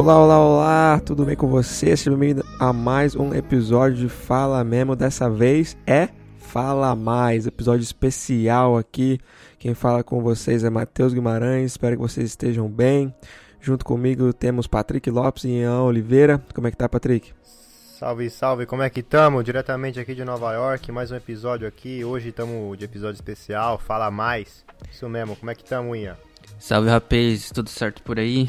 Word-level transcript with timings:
Olá, 0.00 0.18
olá, 0.18 0.38
olá, 0.38 1.00
tudo 1.00 1.26
bem 1.26 1.36
com 1.36 1.46
você? 1.46 1.94
Seja 1.94 2.16
bem-vindo 2.16 2.42
a 2.58 2.72
mais 2.72 3.14
um 3.14 3.34
episódio 3.34 3.98
de 3.98 4.08
Fala 4.08 4.64
Mesmo. 4.64 4.96
Dessa 4.96 5.28
vez 5.28 5.76
é 5.86 6.08
Fala 6.38 6.96
Mais, 6.96 7.46
episódio 7.46 7.82
especial 7.82 8.78
aqui. 8.78 9.20
Quem 9.58 9.74
fala 9.74 10.02
com 10.02 10.22
vocês 10.22 10.64
é 10.64 10.70
Matheus 10.70 11.12
Guimarães, 11.12 11.72
espero 11.72 11.96
que 11.96 12.02
vocês 12.02 12.30
estejam 12.30 12.66
bem. 12.66 13.14
Junto 13.60 13.84
comigo 13.84 14.32
temos 14.32 14.66
Patrick 14.66 15.10
Lopes 15.10 15.44
e 15.44 15.48
Ian 15.58 15.82
Oliveira. 15.82 16.42
Como 16.54 16.66
é 16.66 16.70
que 16.70 16.78
tá, 16.78 16.88
Patrick? 16.88 17.34
Salve, 17.44 18.30
salve, 18.30 18.64
como 18.64 18.82
é 18.82 18.88
que 18.88 19.00
estamos? 19.00 19.44
Diretamente 19.44 20.00
aqui 20.00 20.14
de 20.14 20.24
Nova 20.24 20.50
York, 20.54 20.90
mais 20.90 21.10
um 21.10 21.16
episódio 21.16 21.68
aqui. 21.68 22.02
Hoje 22.06 22.30
estamos 22.30 22.78
de 22.78 22.86
episódio 22.86 23.16
especial, 23.16 23.76
fala 23.76 24.10
mais. 24.10 24.64
Isso 24.90 25.06
mesmo, 25.10 25.36
como 25.36 25.50
é 25.50 25.54
que 25.54 25.62
estamos, 25.62 25.94
Ian? 25.94 26.16
Salve, 26.58 26.88
rapaz, 26.88 27.50
tudo 27.50 27.68
certo 27.68 28.02
por 28.02 28.18
aí? 28.18 28.48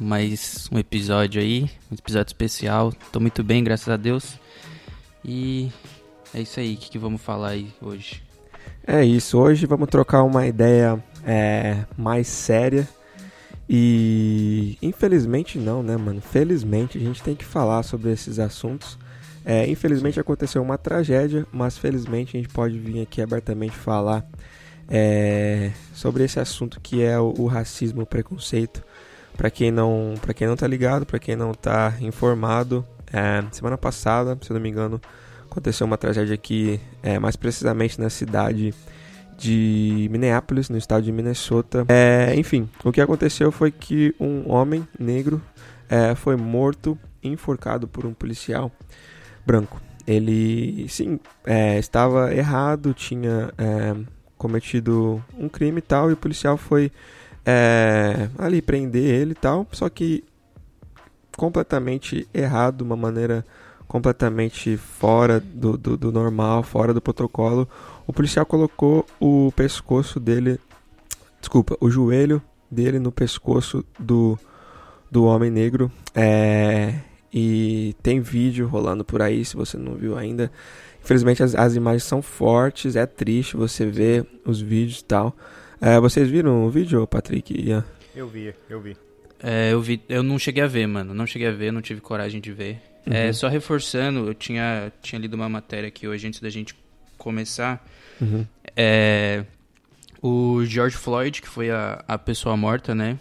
Mais 0.00 0.68
um 0.70 0.78
episódio 0.78 1.40
aí, 1.40 1.68
um 1.90 1.94
episódio 1.94 2.28
especial. 2.28 2.92
Tô 3.10 3.18
muito 3.18 3.42
bem, 3.42 3.64
graças 3.64 3.88
a 3.88 3.96
Deus. 3.96 4.38
E 5.24 5.72
é 6.32 6.40
isso 6.40 6.60
aí, 6.60 6.74
o 6.74 6.76
que, 6.76 6.90
que 6.90 6.98
vamos 6.98 7.20
falar 7.20 7.48
aí 7.48 7.74
hoje? 7.82 8.22
É 8.86 9.04
isso, 9.04 9.36
hoje 9.36 9.66
vamos 9.66 9.88
trocar 9.88 10.22
uma 10.22 10.46
ideia 10.46 11.02
é, 11.26 11.84
mais 11.96 12.28
séria 12.28 12.88
e 13.68 14.78
infelizmente 14.80 15.58
não, 15.58 15.82
né, 15.82 15.96
mano? 15.96 16.20
Felizmente 16.20 16.96
a 16.96 17.00
gente 17.00 17.20
tem 17.20 17.34
que 17.34 17.44
falar 17.44 17.82
sobre 17.82 18.12
esses 18.12 18.38
assuntos. 18.38 18.96
É, 19.44 19.68
infelizmente 19.68 20.20
aconteceu 20.20 20.62
uma 20.62 20.78
tragédia, 20.78 21.44
mas 21.50 21.76
felizmente 21.76 22.36
a 22.36 22.40
gente 22.40 22.52
pode 22.52 22.78
vir 22.78 23.02
aqui 23.02 23.20
abertamente 23.20 23.74
falar 23.76 24.24
é, 24.88 25.72
sobre 25.92 26.22
esse 26.22 26.38
assunto 26.38 26.80
que 26.80 27.02
é 27.02 27.18
o, 27.18 27.34
o 27.36 27.46
racismo, 27.46 28.02
o 28.02 28.06
preconceito. 28.06 28.86
Para 29.38 29.50
quem 29.50 29.70
não, 29.70 30.14
para 30.20 30.34
quem 30.34 30.48
não 30.48 30.56
tá 30.56 30.66
ligado, 30.66 31.06
para 31.06 31.20
quem 31.20 31.36
não 31.36 31.54
tá 31.54 31.94
informado, 32.00 32.84
é, 33.12 33.44
semana 33.52 33.78
passada, 33.78 34.36
se 34.42 34.50
eu 34.50 34.54
não 34.54 34.60
me 34.60 34.68
engano, 34.68 35.00
aconteceu 35.48 35.86
uma 35.86 35.96
tragédia 35.96 36.34
aqui, 36.34 36.80
é, 37.04 37.20
mais 37.20 37.36
precisamente 37.36 38.00
na 38.00 38.10
cidade 38.10 38.74
de 39.38 40.08
Minneapolis, 40.10 40.68
no 40.68 40.76
estado 40.76 41.04
de 41.04 41.12
Minnesota. 41.12 41.86
É, 41.88 42.34
enfim, 42.34 42.68
o 42.84 42.90
que 42.90 43.00
aconteceu 43.00 43.52
foi 43.52 43.70
que 43.70 44.12
um 44.18 44.50
homem 44.50 44.86
negro 44.98 45.40
é, 45.88 46.16
foi 46.16 46.34
morto, 46.34 46.98
enforcado 47.22 47.86
por 47.86 48.04
um 48.04 48.12
policial 48.12 48.72
branco. 49.46 49.80
Ele, 50.04 50.84
sim, 50.88 51.20
é, 51.46 51.78
estava 51.78 52.34
errado, 52.34 52.92
tinha 52.92 53.52
é, 53.56 53.94
cometido 54.36 55.22
um 55.38 55.48
crime 55.48 55.78
e 55.78 55.82
tal, 55.82 56.10
e 56.10 56.14
o 56.14 56.16
policial 56.16 56.56
foi 56.56 56.90
é, 57.48 58.28
ali 58.36 58.60
prender 58.60 59.04
ele 59.04 59.32
e 59.32 59.34
tal, 59.34 59.66
só 59.72 59.88
que 59.88 60.22
completamente 61.36 62.28
errado, 62.34 62.82
uma 62.82 62.96
maneira 62.96 63.44
completamente 63.86 64.76
fora 64.76 65.40
do, 65.40 65.78
do, 65.78 65.96
do 65.96 66.12
normal, 66.12 66.62
fora 66.62 66.92
do 66.92 67.00
protocolo 67.00 67.66
o 68.08 68.12
policial 68.12 68.46
colocou 68.46 69.04
o 69.20 69.52
pescoço 69.54 70.18
dele, 70.18 70.58
desculpa, 71.38 71.76
o 71.78 71.90
joelho 71.90 72.40
dele 72.70 72.98
no 72.98 73.12
pescoço 73.12 73.84
do, 73.98 74.38
do 75.10 75.24
homem 75.24 75.50
negro. 75.50 75.92
É, 76.14 77.00
e 77.30 77.94
tem 78.02 78.18
vídeo 78.18 78.66
rolando 78.66 79.04
por 79.04 79.20
aí, 79.20 79.44
se 79.44 79.54
você 79.54 79.76
não 79.76 79.94
viu 79.94 80.16
ainda. 80.16 80.50
Infelizmente 81.04 81.42
as, 81.42 81.54
as 81.54 81.76
imagens 81.76 82.04
são 82.04 82.22
fortes, 82.22 82.96
é 82.96 83.04
triste 83.04 83.58
você 83.58 83.84
ver 83.84 84.26
os 84.42 84.58
vídeos 84.58 85.00
e 85.00 85.04
tal. 85.04 85.36
É, 85.80 86.00
vocês 86.00 86.28
viram 86.28 86.64
o 86.64 86.70
vídeo, 86.70 87.06
Patrick? 87.06 87.54
Ian? 87.54 87.84
Eu 88.14 88.28
vi, 88.28 88.54
eu 88.68 88.80
vi. 88.80 88.96
É, 89.40 89.72
eu 89.72 89.80
vi, 89.80 90.02
eu 90.08 90.22
não 90.22 90.38
cheguei 90.38 90.62
a 90.62 90.66
ver, 90.66 90.86
mano. 90.86 91.14
Não 91.14 91.26
cheguei 91.26 91.48
a 91.48 91.52
ver, 91.52 91.72
não 91.72 91.80
tive 91.80 92.00
coragem 92.00 92.40
de 92.40 92.52
ver. 92.52 92.80
É, 93.06 93.10
uhum. 93.10 93.16
É, 93.16 93.32
só 93.32 93.48
reforçando, 93.48 94.26
eu 94.26 94.34
tinha, 94.34 94.92
tinha 95.00 95.20
lido 95.20 95.34
uma 95.34 95.48
matéria 95.48 95.88
aqui 95.88 96.08
hoje 96.08 96.26
antes 96.26 96.40
da 96.40 96.50
gente 96.50 96.74
começar 97.16 97.84
Uhum. 98.20 98.46
É, 98.76 99.44
o 100.22 100.64
George 100.64 100.96
Floyd, 100.96 101.40
que 101.40 101.48
foi 101.48 101.70
a, 101.70 102.04
a 102.06 102.18
pessoa 102.18 102.56
morta, 102.56 102.94
né? 102.94 103.18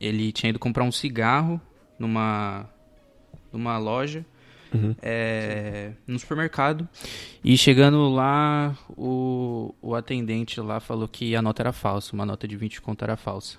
Ele 0.00 0.30
tinha 0.32 0.50
ido 0.50 0.58
comprar 0.58 0.84
um 0.84 0.92
cigarro 0.92 1.60
numa, 1.98 2.68
numa 3.52 3.78
loja, 3.78 4.24
uhum. 4.76 4.96
é, 5.02 5.92
no 6.06 6.18
supermercado. 6.18 6.88
E 7.42 7.56
chegando 7.56 8.08
lá, 8.08 8.76
o, 8.90 9.74
o 9.80 9.94
atendente 9.94 10.60
lá 10.60 10.80
falou 10.80 11.08
que 11.08 11.34
a 11.34 11.42
nota 11.42 11.62
era 11.62 11.72
falsa, 11.72 12.14
uma 12.14 12.26
nota 12.26 12.46
de 12.46 12.56
20 12.56 12.80
conto 12.80 13.02
era 13.02 13.16
falsa. 13.16 13.58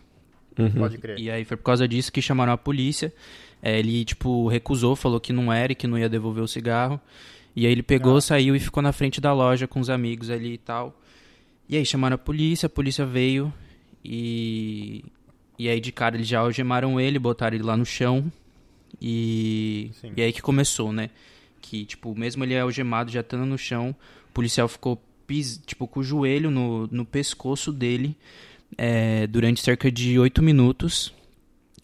Uhum. 0.57 0.71
Pode 0.71 0.97
crer. 0.97 1.19
E 1.19 1.29
aí 1.29 1.45
foi 1.45 1.57
por 1.57 1.63
causa 1.63 1.87
disso 1.87 2.11
que 2.11 2.21
chamaram 2.21 2.53
a 2.53 2.57
polícia. 2.57 3.13
É, 3.61 3.79
ele, 3.79 4.05
tipo, 4.05 4.47
recusou, 4.47 4.95
falou 4.95 5.19
que 5.19 5.33
não 5.33 5.51
era 5.51 5.71
e 5.71 5.75
que 5.75 5.87
não 5.87 5.97
ia 5.97 6.09
devolver 6.09 6.43
o 6.43 6.47
cigarro. 6.47 6.99
E 7.55 7.65
aí 7.65 7.71
ele 7.71 7.83
pegou, 7.83 8.17
ah. 8.17 8.21
saiu 8.21 8.55
e 8.55 8.59
ficou 8.59 8.83
na 8.83 8.91
frente 8.91 9.19
da 9.19 9.33
loja 9.33 9.67
com 9.67 9.79
os 9.79 9.89
amigos 9.89 10.29
ali 10.29 10.53
e 10.53 10.57
tal. 10.57 10.99
E 11.67 11.75
aí 11.75 11.85
chamaram 11.85 12.15
a 12.15 12.17
polícia, 12.17 12.67
a 12.67 12.69
polícia 12.69 13.05
veio 13.05 13.53
e. 14.03 15.03
E 15.59 15.67
aí 15.67 15.81
de 15.81 15.91
cara 15.91 16.15
eles 16.15 16.27
já 16.27 16.39
algemaram 16.39 17.01
ele, 17.01 17.17
botaram 17.17 17.55
ele 17.55 17.63
lá 17.63 17.75
no 17.75 17.85
chão. 17.85 18.31
E. 19.01 19.91
Sim. 20.01 20.11
E 20.15 20.21
aí 20.21 20.33
que 20.33 20.41
começou, 20.41 20.91
né? 20.91 21.09
Que, 21.61 21.85
tipo, 21.85 22.17
mesmo 22.17 22.43
ele 22.43 22.57
algemado, 22.57 23.11
já 23.11 23.21
estando 23.21 23.45
no 23.45 23.57
chão, 23.57 23.95
o 24.29 24.33
policial 24.33 24.67
ficou 24.67 25.01
pis... 25.25 25.61
tipo, 25.65 25.87
com 25.87 25.99
o 25.99 26.03
joelho 26.03 26.49
no, 26.49 26.87
no 26.87 27.05
pescoço 27.05 27.71
dele 27.71 28.15
é, 28.77 29.27
durante 29.27 29.61
cerca 29.61 29.91
de 29.91 30.17
oito 30.17 30.41
minutos. 30.41 31.13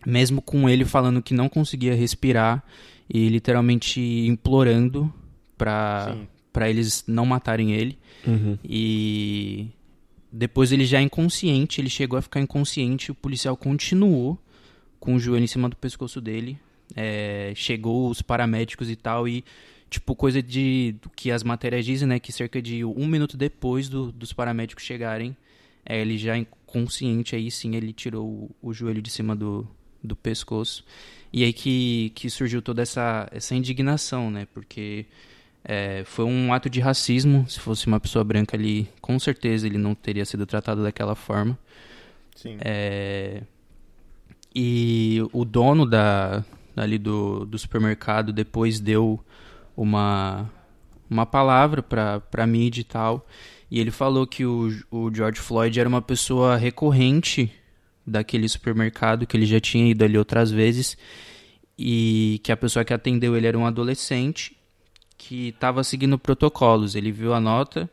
Mesmo 0.06 0.42
com 0.42 0.69
ele 0.69 0.84
falando 0.84 1.22
que 1.22 1.34
não 1.34 1.47
conseguia 1.47 1.96
respirar 1.96 2.63
e 3.09 3.30
literalmente 3.30 4.02
implorando 4.02 5.13
para 5.58 6.18
para 6.53 6.69
eles 6.69 7.03
não 7.08 7.25
matarem 7.25 7.74
ele. 7.74 7.97
Uhum. 8.25 8.58
E 8.63 9.68
depois 10.31 10.72
ele 10.72 10.86
já 10.86 11.02
inconsciente, 11.02 11.81
ele 11.81 11.90
chegou 11.90 12.18
a 12.18 12.22
ficar 12.22 12.40
inconsciente, 12.40 13.12
o 13.12 13.16
policial 13.16 13.58
continuou 13.58 14.40
com 15.00 15.16
o 15.16 15.19
joelho 15.19 15.44
em 15.44 15.47
cima 15.47 15.68
do 15.68 15.75
pescoço 15.75 16.22
dele. 16.22 16.58
É, 16.96 17.54
chegou 17.56 18.09
os 18.09 18.22
paramédicos 18.22 18.90
e 18.90 18.96
tal, 18.96 19.28
e 19.28 19.44
tipo, 19.90 20.16
coisa 20.16 20.42
de 20.42 20.96
que 21.16 21.31
as 21.31 21.44
matérias 21.44 21.86
dizem, 21.86 22.08
né? 22.08 22.20
Que 22.20 22.31
cerca 22.31 22.62
de 22.62 22.84
um 22.84 23.08
minuto 23.08 23.38
depois 23.38 23.88
do, 23.88 24.12
dos 24.12 24.34
paramédicos 24.34 24.84
chegarem, 24.84 25.36
é, 25.86 26.02
ele 26.02 26.18
já 26.18 26.38
inconsciente, 26.38 27.36
aí 27.36 27.52
sim 27.52 27.76
ele 27.76 27.94
tirou 27.94 28.26
o, 28.26 28.56
o 28.62 28.74
joelho 28.74 29.02
de 29.02 29.09
cima 29.09 29.36
do, 29.36 29.68
do 30.04 30.16
pescoço. 30.16 30.84
E 31.31 31.44
aí 31.44 31.54
que, 31.54 32.12
que 32.16 32.30
surgiu 32.30 32.62
toda 32.62 32.81
essa, 32.81 33.28
essa 33.31 33.56
indignação, 33.56 34.30
né? 34.30 34.48
Porque 34.54 35.06
é, 35.64 36.04
foi 36.06 36.25
um 36.25 36.54
ato 36.54 36.70
de 36.70 36.80
racismo. 36.80 37.48
Se 37.50 37.60
fosse 37.60 37.88
uma 37.88 38.00
pessoa 38.00 38.24
branca 38.24 38.58
ali, 38.58 38.90
com 39.02 39.18
certeza 39.20 39.66
ele 39.66 39.78
não 39.78 39.96
teria 39.96 40.25
sido 40.25 40.46
tratado 40.46 40.84
daquela 40.84 41.16
forma. 41.16 41.58
Sim. 42.36 42.58
É, 42.62 43.42
e 44.54 45.20
o 45.31 45.46
dono 45.46 45.86
da, 45.86 46.44
ali 46.76 46.98
do, 46.98 47.46
do 47.46 47.58
supermercado 47.58 48.34
depois 48.34 48.80
deu 48.80 49.24
uma, 49.76 50.50
uma 51.10 51.26
palavra 51.26 51.82
para 51.84 52.48
mídia 52.48 52.82
e 52.82 52.86
tal. 52.86 53.28
E 53.70 53.80
ele 53.80 53.92
falou 53.92 54.28
que 54.28 54.46
o, 54.46 54.70
o 54.92 55.14
George 55.14 55.40
Floyd 55.40 55.80
era 55.80 55.90
uma 55.90 56.02
pessoa 56.02 56.56
recorrente 56.56 57.52
daquele 58.06 58.48
supermercado, 58.48 59.26
que 59.26 59.36
ele 59.36 59.46
já 59.46 59.60
tinha 59.60 59.90
ido 59.90 60.04
ali 60.04 60.18
outras 60.18 60.52
vezes. 60.52 60.98
E 61.78 62.40
que 62.44 62.52
a 62.52 62.58
pessoa 62.58 62.86
que 62.86 62.94
atendeu 62.94 63.36
ele 63.36 63.48
era 63.48 63.58
um 63.58 63.66
adolescente 63.66 64.56
que 65.18 65.50
estava 65.50 65.84
seguindo 65.84 66.20
protocolos. 66.20 66.96
Ele 66.96 67.12
viu 67.12 67.34
a 67.34 67.40
nota, 67.40 67.90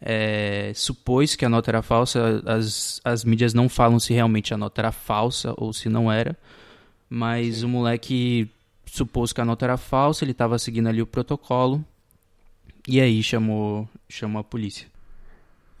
é, 0.00 0.72
supôs 0.74 1.34
que 1.34 1.44
a 1.44 1.48
nota 1.48 1.70
era 1.70 1.82
falsa. 1.82 2.42
As, 2.46 3.00
as 3.04 3.24
mídias 3.24 3.52
não 3.52 3.68
falam 3.68 3.98
se 3.98 4.14
realmente 4.14 4.54
a 4.54 4.56
nota 4.56 4.80
era 4.80 4.92
falsa 4.92 5.52
ou 5.56 5.72
se 5.72 5.88
não 5.88 6.10
era. 6.10 6.36
Mas 7.10 7.56
Sim. 7.56 7.66
o 7.66 7.68
moleque 7.68 8.48
supôs 8.86 9.32
que 9.32 9.40
a 9.40 9.44
nota 9.44 9.66
era 9.66 9.76
falsa, 9.76 10.24
ele 10.24 10.32
estava 10.32 10.58
seguindo 10.58 10.88
ali 10.88 11.02
o 11.02 11.06
protocolo. 11.06 11.84
E 12.86 13.00
aí 13.00 13.22
chamou, 13.22 13.88
chamou 14.08 14.40
a 14.40 14.44
polícia. 14.44 14.86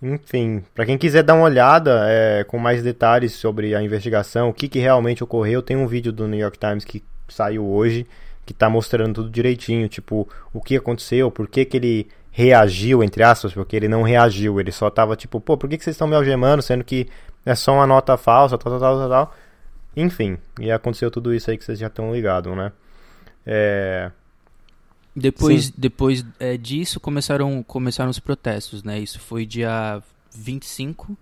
Enfim, 0.02 0.62
para 0.74 0.86
quem 0.86 0.98
quiser 0.98 1.22
dar 1.22 1.34
uma 1.34 1.44
olhada 1.44 2.06
é, 2.08 2.42
com 2.44 2.58
mais 2.58 2.82
detalhes 2.82 3.32
sobre 3.34 3.74
a 3.74 3.82
investigação, 3.82 4.48
o 4.48 4.54
que, 4.54 4.68
que 4.68 4.78
realmente 4.78 5.22
ocorreu, 5.22 5.62
tem 5.62 5.76
um 5.76 5.86
vídeo 5.86 6.12
do 6.12 6.26
New 6.26 6.40
York 6.40 6.58
Times 6.58 6.84
que 6.84 7.02
saiu 7.28 7.66
hoje 7.66 8.06
que 8.50 8.54
tá 8.54 8.68
mostrando 8.68 9.14
tudo 9.14 9.30
direitinho, 9.30 9.88
tipo, 9.88 10.28
o 10.52 10.60
que 10.60 10.76
aconteceu, 10.76 11.30
por 11.30 11.46
que 11.46 11.64
que 11.64 11.76
ele 11.76 12.08
reagiu, 12.32 13.00
entre 13.02 13.22
aspas, 13.22 13.52
porque 13.52 13.76
ele 13.76 13.86
não 13.86 14.02
reagiu, 14.02 14.58
ele 14.58 14.72
só 14.72 14.90
tava 14.90 15.14
tipo, 15.14 15.40
pô, 15.40 15.56
por 15.56 15.68
que, 15.68 15.78
que 15.78 15.84
vocês 15.84 15.94
estão 15.94 16.08
me 16.08 16.16
algemando, 16.16 16.60
sendo 16.60 16.82
que 16.82 17.08
é 17.46 17.54
só 17.54 17.74
uma 17.74 17.86
nota 17.86 18.16
falsa, 18.16 18.58
tal, 18.58 18.72
tal, 18.72 18.80
tal, 18.80 18.98
tal, 18.98 19.08
tal. 19.08 19.34
Enfim, 19.96 20.38
e 20.58 20.70
aconteceu 20.70 21.10
tudo 21.10 21.34
isso 21.34 21.50
aí 21.50 21.58
que 21.58 21.64
vocês 21.64 21.78
já 21.78 21.88
estão 21.88 22.14
ligados, 22.14 22.56
né? 22.56 22.72
É... 23.44 24.10
Depois, 25.14 25.70
depois 25.70 26.24
é, 26.38 26.56
disso 26.56 27.00
começaram, 27.00 27.62
começaram 27.64 28.10
os 28.10 28.20
protestos, 28.20 28.84
né? 28.84 28.98
Isso 28.98 29.18
foi 29.18 29.44
dia 29.44 30.00
25. 30.34 31.16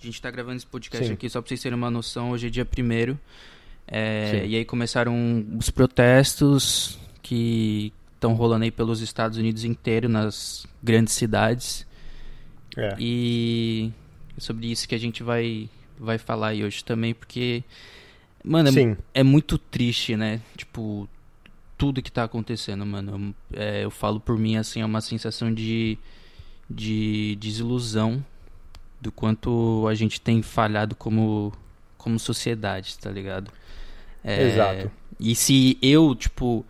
A 0.00 0.04
gente 0.04 0.22
tá 0.22 0.30
gravando 0.30 0.56
esse 0.56 0.66
podcast 0.66 1.06
Sim. 1.06 1.12
aqui 1.12 1.28
só 1.28 1.40
pra 1.40 1.48
vocês 1.48 1.60
terem 1.60 1.76
uma 1.76 1.90
noção. 1.90 2.30
Hoje 2.30 2.46
é 2.46 2.50
dia 2.50 2.66
1 2.66 3.16
É, 3.86 4.46
e 4.46 4.56
aí 4.56 4.64
começaram 4.64 5.44
os 5.58 5.70
protestos 5.70 6.98
que 7.20 7.92
estão 8.14 8.34
rolando 8.34 8.64
aí 8.64 8.70
pelos 8.70 9.00
Estados 9.00 9.38
Unidos 9.38 9.64
inteiro, 9.64 10.08
nas 10.08 10.66
grandes 10.82 11.14
cidades. 11.14 11.86
É. 12.76 12.94
E 12.98 13.92
é 14.36 14.40
sobre 14.40 14.70
isso 14.70 14.88
que 14.88 14.94
a 14.94 14.98
gente 14.98 15.22
vai, 15.22 15.68
vai 15.98 16.18
falar 16.18 16.48
aí 16.48 16.64
hoje 16.64 16.84
também, 16.84 17.14
porque, 17.14 17.64
mano, 18.44 18.68
é, 18.68 18.96
é 19.20 19.22
muito 19.22 19.58
triste, 19.58 20.16
né? 20.16 20.40
Tipo, 20.56 21.08
tudo 21.76 22.02
que 22.02 22.12
tá 22.12 22.24
acontecendo, 22.24 22.84
mano. 22.86 23.34
É, 23.52 23.84
eu 23.84 23.90
falo 23.90 24.20
por 24.20 24.38
mim, 24.38 24.56
assim, 24.56 24.80
é 24.80 24.86
uma 24.86 25.00
sensação 25.00 25.52
de, 25.52 25.98
de 26.68 27.36
desilusão 27.40 28.24
do 29.00 29.10
quanto 29.10 29.86
a 29.88 29.94
gente 29.94 30.20
tem 30.20 30.42
falhado 30.42 30.94
como, 30.94 31.52
como 31.98 32.18
sociedade, 32.18 32.96
tá 32.98 33.10
ligado? 33.10 33.50
É, 34.22 34.42
Exato. 34.42 34.90
E 35.18 35.34
se 35.34 35.76
eu, 35.82 36.14
tipo, 36.14 36.64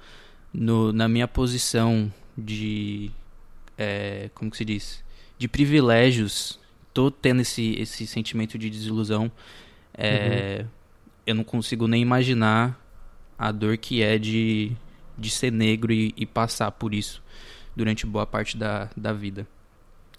no, 0.53 0.93
na 0.93 1.09
minha 1.09 1.29
posição 1.29 2.13
de. 2.37 3.11
é, 3.77 4.31
como 4.35 4.51
que 4.51 4.57
se 4.57 4.65
diz? 4.65 5.05
De 5.39 5.49
privilégios, 5.49 6.59
tô 6.95 7.11
tendo 7.11 7.43
esse, 7.43 7.75
esse 7.79 8.07
sentimento 8.07 8.59
de 8.59 8.71
desilusão. 8.71 9.31
é, 9.95 10.65
Eu 11.27 11.35
não 11.35 11.45
consigo 11.45 11.87
nem 11.87 12.03
imaginar 12.03 12.79
a 13.39 13.51
dor 13.51 13.77
que 13.77 14.03
é 14.03 14.19
de, 14.19 14.73
de 15.17 15.31
ser 15.31 15.51
negro 15.51 15.93
e, 15.93 16.13
e 16.17 16.27
passar 16.27 16.71
por 16.71 16.95
isso 16.95 17.23
durante 17.75 18.07
boa 18.07 18.27
parte 18.27 18.57
da, 18.57 18.89
da 18.97 19.13
vida. 19.13 19.47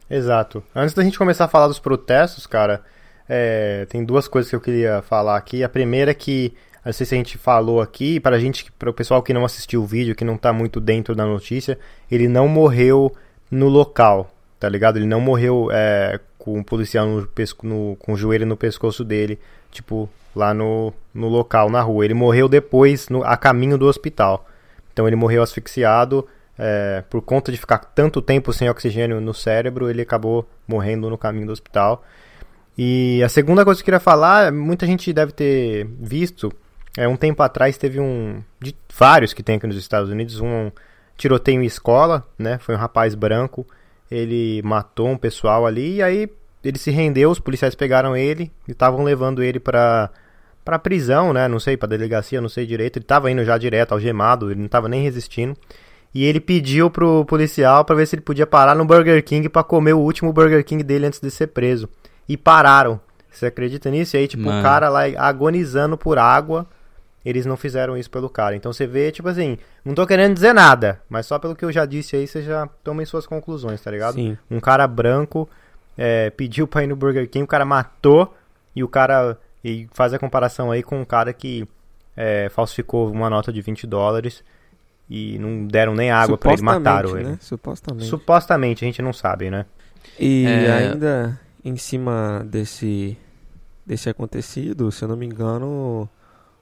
Exato. 0.10 0.64
Antes 0.76 0.94
da 0.94 1.04
gente 1.04 1.18
começar 1.18 1.46
a 1.46 1.48
falar 1.48 1.68
dos 1.68 1.80
protestos, 1.80 2.46
cara, 2.46 2.84
é, 3.28 3.86
tem 3.90 4.04
duas 4.04 4.28
coisas 4.28 4.50
que 4.50 4.56
eu 4.56 4.62
queria 4.62 5.02
falar 5.02 5.38
aqui. 5.38 5.64
A 5.64 5.70
primeira 5.70 6.12
é 6.12 6.14
que, 6.14 6.54
não 6.86 6.92
sei 6.92 7.06
se 7.06 7.16
a 7.16 7.18
gente 7.18 7.38
falou 7.38 7.82
aqui, 7.82 8.20
para 8.20 8.40
gente, 8.40 8.72
para 8.74 8.90
o 8.90 8.94
pessoal 8.94 9.24
que 9.24 9.34
não 9.34 9.46
assistiu 9.46 9.84
o 9.84 9.88
vídeo, 9.88 10.16
que 10.16 10.26
não 10.26 10.38
tá 10.38 10.52
muito 10.52 10.80
dentro 10.80 11.16
da 11.16 11.26
notícia, 11.26 11.80
ele 12.12 12.28
não 12.28 12.48
morreu 12.48 13.16
no 13.50 13.70
local, 13.70 14.34
tá 14.60 14.68
ligado? 14.68 14.98
Ele 14.98 15.06
não 15.06 15.22
morreu 15.22 15.70
é, 15.72 16.20
com 16.38 16.60
o 16.60 16.64
policial 16.64 17.08
no 17.08 17.30
no, 17.64 17.96
com 17.98 18.14
o 18.14 18.18
joelho 18.18 18.46
no 18.46 18.58
pescoço 18.58 19.04
dele, 19.04 19.40
tipo, 19.74 20.10
lá 20.36 20.54
no, 20.54 20.94
no 21.14 21.28
local, 21.28 21.70
na 21.70 21.82
rua. 21.82 22.06
Ele 22.06 22.14
morreu 22.14 22.48
depois, 22.48 23.10
no, 23.10 23.24
a 23.24 23.36
caminho 23.36 23.78
do 23.78 23.88
hospital. 23.88 24.48
Então 24.92 25.08
ele 25.08 25.16
morreu 25.16 25.42
asfixiado, 25.42 26.28
é, 26.58 27.04
por 27.10 27.22
conta 27.22 27.52
de 27.52 27.58
ficar 27.58 27.80
tanto 27.80 28.22
tempo 28.22 28.54
sem 28.54 28.70
oxigênio 28.70 29.20
no 29.20 29.34
cérebro, 29.34 29.90
ele 29.90 30.02
acabou 30.02 30.48
morrendo 30.68 31.10
no 31.10 31.18
caminho 31.18 31.48
do 31.48 31.52
hospital. 31.52 32.04
E 32.78 33.22
a 33.24 33.30
segunda 33.30 33.64
coisa 33.66 33.80
que 33.80 33.84
eu 33.84 33.86
queria 33.86 34.00
falar, 34.00 34.52
muita 34.52 34.86
gente 34.86 35.12
deve 35.14 35.32
ter 35.32 35.86
visto, 36.00 36.52
é 36.98 37.08
um 37.08 37.16
tempo 37.16 37.42
atrás 37.42 37.78
teve 37.78 38.00
um, 38.00 38.42
de 38.60 38.76
vários 38.96 39.34
que 39.34 39.44
tem 39.44 39.56
aqui 39.56 39.68
nos 39.68 39.78
Estados 39.78 40.10
Unidos, 40.10 40.40
um 40.40 40.72
tiroteio 41.18 41.62
em 41.62 41.66
escola, 41.66 42.26
né? 42.38 42.58
Foi 42.60 42.76
um 42.76 42.78
rapaz 42.78 43.16
branco, 43.16 43.66
ele 44.10 44.62
matou 44.64 45.10
um 45.10 45.18
pessoal 45.18 45.66
ali 45.66 45.96
e 45.96 46.04
aí 46.04 46.30
ele 46.64 46.78
se 46.78 46.92
rendeu, 46.92 47.30
os 47.30 47.40
policiais 47.40 47.76
pegaram 47.76 48.16
ele 48.16 48.52
e 48.68 48.72
estavam 48.72 49.04
levando 49.04 49.44
ele 49.44 49.60
para 49.60 50.10
para 50.64 50.80
prisão, 50.80 51.34
né? 51.34 51.46
Não 51.48 51.60
sei, 51.60 51.76
para 51.76 51.90
delegacia, 51.90 52.40
não 52.40 52.48
sei 52.48 52.66
direito. 52.66 52.98
Ele 52.98 53.04
tava 53.06 53.30
indo 53.30 53.44
já 53.44 53.58
direto, 53.58 53.92
algemado, 53.92 54.50
ele 54.50 54.62
não 54.62 54.70
tava 54.70 54.88
nem 54.88 55.04
resistindo. 55.04 55.58
E 56.14 56.24
ele 56.24 56.40
pediu 56.40 56.90
pro 56.90 57.26
policial 57.26 57.84
para 57.84 57.96
ver 57.96 58.06
se 58.06 58.16
ele 58.16 58.22
podia 58.22 58.48
parar 58.48 58.74
no 58.74 58.86
Burger 58.86 59.22
King 59.24 59.50
para 59.50 59.64
comer 59.64 59.94
o 59.94 60.00
último 60.00 60.32
Burger 60.32 60.64
King 60.64 60.82
dele 60.82 61.08
antes 61.08 61.20
de 61.20 61.30
ser 61.30 61.48
preso. 61.48 61.90
E 62.30 62.38
pararam. 62.38 63.00
Você 63.30 63.48
acredita 63.48 63.90
nisso? 63.90 64.16
E 64.16 64.20
aí, 64.20 64.28
tipo, 64.28 64.44
Mano. 64.44 64.60
o 64.60 64.64
cara 64.64 64.88
lá 64.90 65.02
agonizando 65.18 65.98
por 65.98 66.20
água, 66.20 66.68
eles 67.26 67.46
não 67.46 67.58
fizeram 67.58 67.98
isso 67.98 68.10
pelo 68.10 68.30
cara. 68.30 68.56
Então 68.56 68.72
você 68.72 68.86
vê, 68.86 69.12
tipo 69.12 69.28
assim, 69.28 69.58
não 69.84 69.96
tô 69.96 70.06
querendo 70.06 70.36
dizer 70.36 70.54
nada, 70.54 71.02
mas 71.10 71.26
só 71.26 71.40
pelo 71.40 71.56
que 71.56 71.66
eu 71.66 71.72
já 71.72 71.86
disse 71.86 72.16
aí, 72.16 72.28
você 72.28 72.44
já 72.44 72.70
tomem 72.84 73.06
suas 73.06 73.26
conclusões, 73.26 73.82
tá 73.82 73.90
ligado? 73.90 74.14
Sim. 74.14 74.38
Um 74.52 74.60
cara 74.60 74.88
branco 74.88 75.50
é, 75.98 76.30
pediu 76.30 76.68
pra 76.68 76.84
ir 76.84 76.88
no 76.88 76.96
Burger 76.96 77.30
King, 77.30 77.44
o 77.44 77.48
cara 77.48 77.66
matou 77.66 78.34
e 78.76 78.84
o 78.84 78.88
cara. 78.88 79.38
E 79.64 79.88
faz 79.94 80.14
a 80.14 80.20
comparação 80.20 80.72
aí 80.72 80.84
com 80.84 81.00
um 81.00 81.06
cara 81.06 81.32
que 81.32 81.66
é, 82.18 82.50
falsificou 82.50 83.10
uma 83.12 83.30
nota 83.30 83.52
de 83.52 83.62
20 83.62 83.88
dólares 83.88 84.44
e 85.10 85.38
não 85.40 85.66
deram 85.66 85.96
nem 85.96 86.12
água 86.12 86.38
pra 86.38 86.52
ele, 86.54 86.62
mataram 86.62 87.10
Supostamente, 87.10 87.28
ele. 87.28 87.32
né? 87.32 87.38
Supostamente. 87.42 88.06
Supostamente, 88.10 88.84
a 88.84 88.88
gente 88.88 89.02
não 89.02 89.14
sabe, 89.14 89.50
né? 89.50 89.66
E 90.20 90.46
É. 90.46 90.72
ainda 90.72 91.40
em 91.64 91.78
cima 91.78 92.46
desse, 92.46 93.18
desse 93.86 94.10
acontecido, 94.10 94.92
se 94.92 95.04
eu 95.04 95.08
não 95.08 95.16
me 95.16 95.26
engano, 95.26 96.10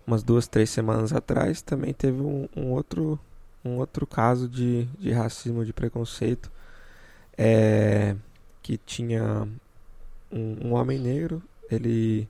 umas 0.05 0.21
duas, 0.21 0.47
três 0.47 0.69
semanas 0.69 1.11
atrás, 1.11 1.61
também 1.63 1.93
teve 1.93 2.21
um, 2.21 2.47
um 2.55 2.69
outro, 2.71 3.19
um 3.65 3.77
outro 3.77 4.05
caso 4.05 4.47
de, 4.47 4.85
de 4.99 5.11
racismo, 5.11 5.65
de 5.65 5.73
preconceito, 5.73 6.51
é, 7.35 8.15
que 8.61 8.77
tinha 8.77 9.47
um, 10.31 10.57
um 10.67 10.73
homem 10.73 10.99
negro, 10.99 11.41
ele 11.69 12.27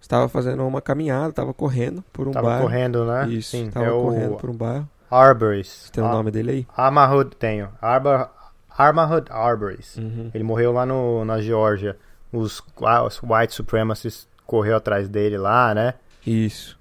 estava 0.00 0.28
fazendo 0.28 0.66
uma 0.66 0.80
caminhada, 0.80 1.30
estava 1.30 1.54
correndo 1.54 2.02
por 2.12 2.28
um 2.28 2.32
Tava 2.32 2.48
bairro. 2.48 2.62
correndo, 2.62 3.04
né? 3.04 3.28
Isso, 3.28 3.56
estava 3.56 3.86
é 3.86 3.90
correndo 3.90 4.34
o 4.34 4.36
por 4.36 4.50
um 4.50 4.56
bairro. 4.56 4.88
Arboris. 5.10 5.90
Tem 5.90 6.02
o 6.02 6.08
nome 6.08 6.30
dele 6.30 6.50
aí? 6.50 6.66
Armahud, 6.76 7.36
tenho. 7.36 7.68
Arbor, 7.80 8.28
Armahud 8.76 9.30
Arboris. 9.30 9.96
Uhum. 9.96 10.30
Ele 10.34 10.44
morreu 10.44 10.72
lá 10.72 10.84
no, 10.84 11.24
na 11.24 11.40
Geórgia. 11.40 11.96
Os, 12.32 12.60
os 12.76 13.22
white 13.22 13.54
supremacists 13.54 14.26
correu 14.44 14.76
atrás 14.76 15.08
dele 15.08 15.38
lá, 15.38 15.72
né? 15.72 15.94
Isso. 16.26 16.78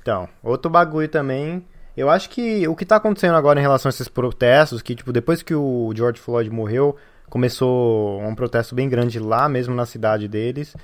Então, 0.00 0.28
outro 0.42 0.70
bagulho 0.70 1.08
também. 1.08 1.64
Eu 1.96 2.10
acho 2.10 2.30
que 2.30 2.66
o 2.68 2.76
que 2.76 2.84
tá 2.84 2.96
acontecendo 2.96 3.36
agora 3.36 3.58
em 3.58 3.62
relação 3.62 3.88
a 3.88 3.90
esses 3.90 4.08
protestos, 4.08 4.82
que, 4.82 4.94
tipo, 4.94 5.12
depois 5.12 5.42
que 5.42 5.54
o 5.54 5.92
George 5.94 6.20
Floyd 6.20 6.50
morreu, 6.50 6.96
começou 7.28 8.20
um 8.22 8.34
protesto 8.34 8.74
bem 8.74 8.88
grande 8.88 9.18
lá 9.18 9.48
mesmo 9.48 9.74
na 9.74 9.86
cidade 9.86 10.28
deles, 10.28 10.74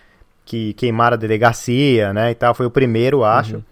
que 0.44 0.72
queimaram 0.74 1.14
a 1.14 1.18
delegacia, 1.18 2.12
né, 2.12 2.30
e 2.30 2.34
tal. 2.34 2.54
Foi 2.54 2.66
o 2.66 2.70
primeiro, 2.70 3.24
acho. 3.24 3.56
Uhum. 3.56 3.62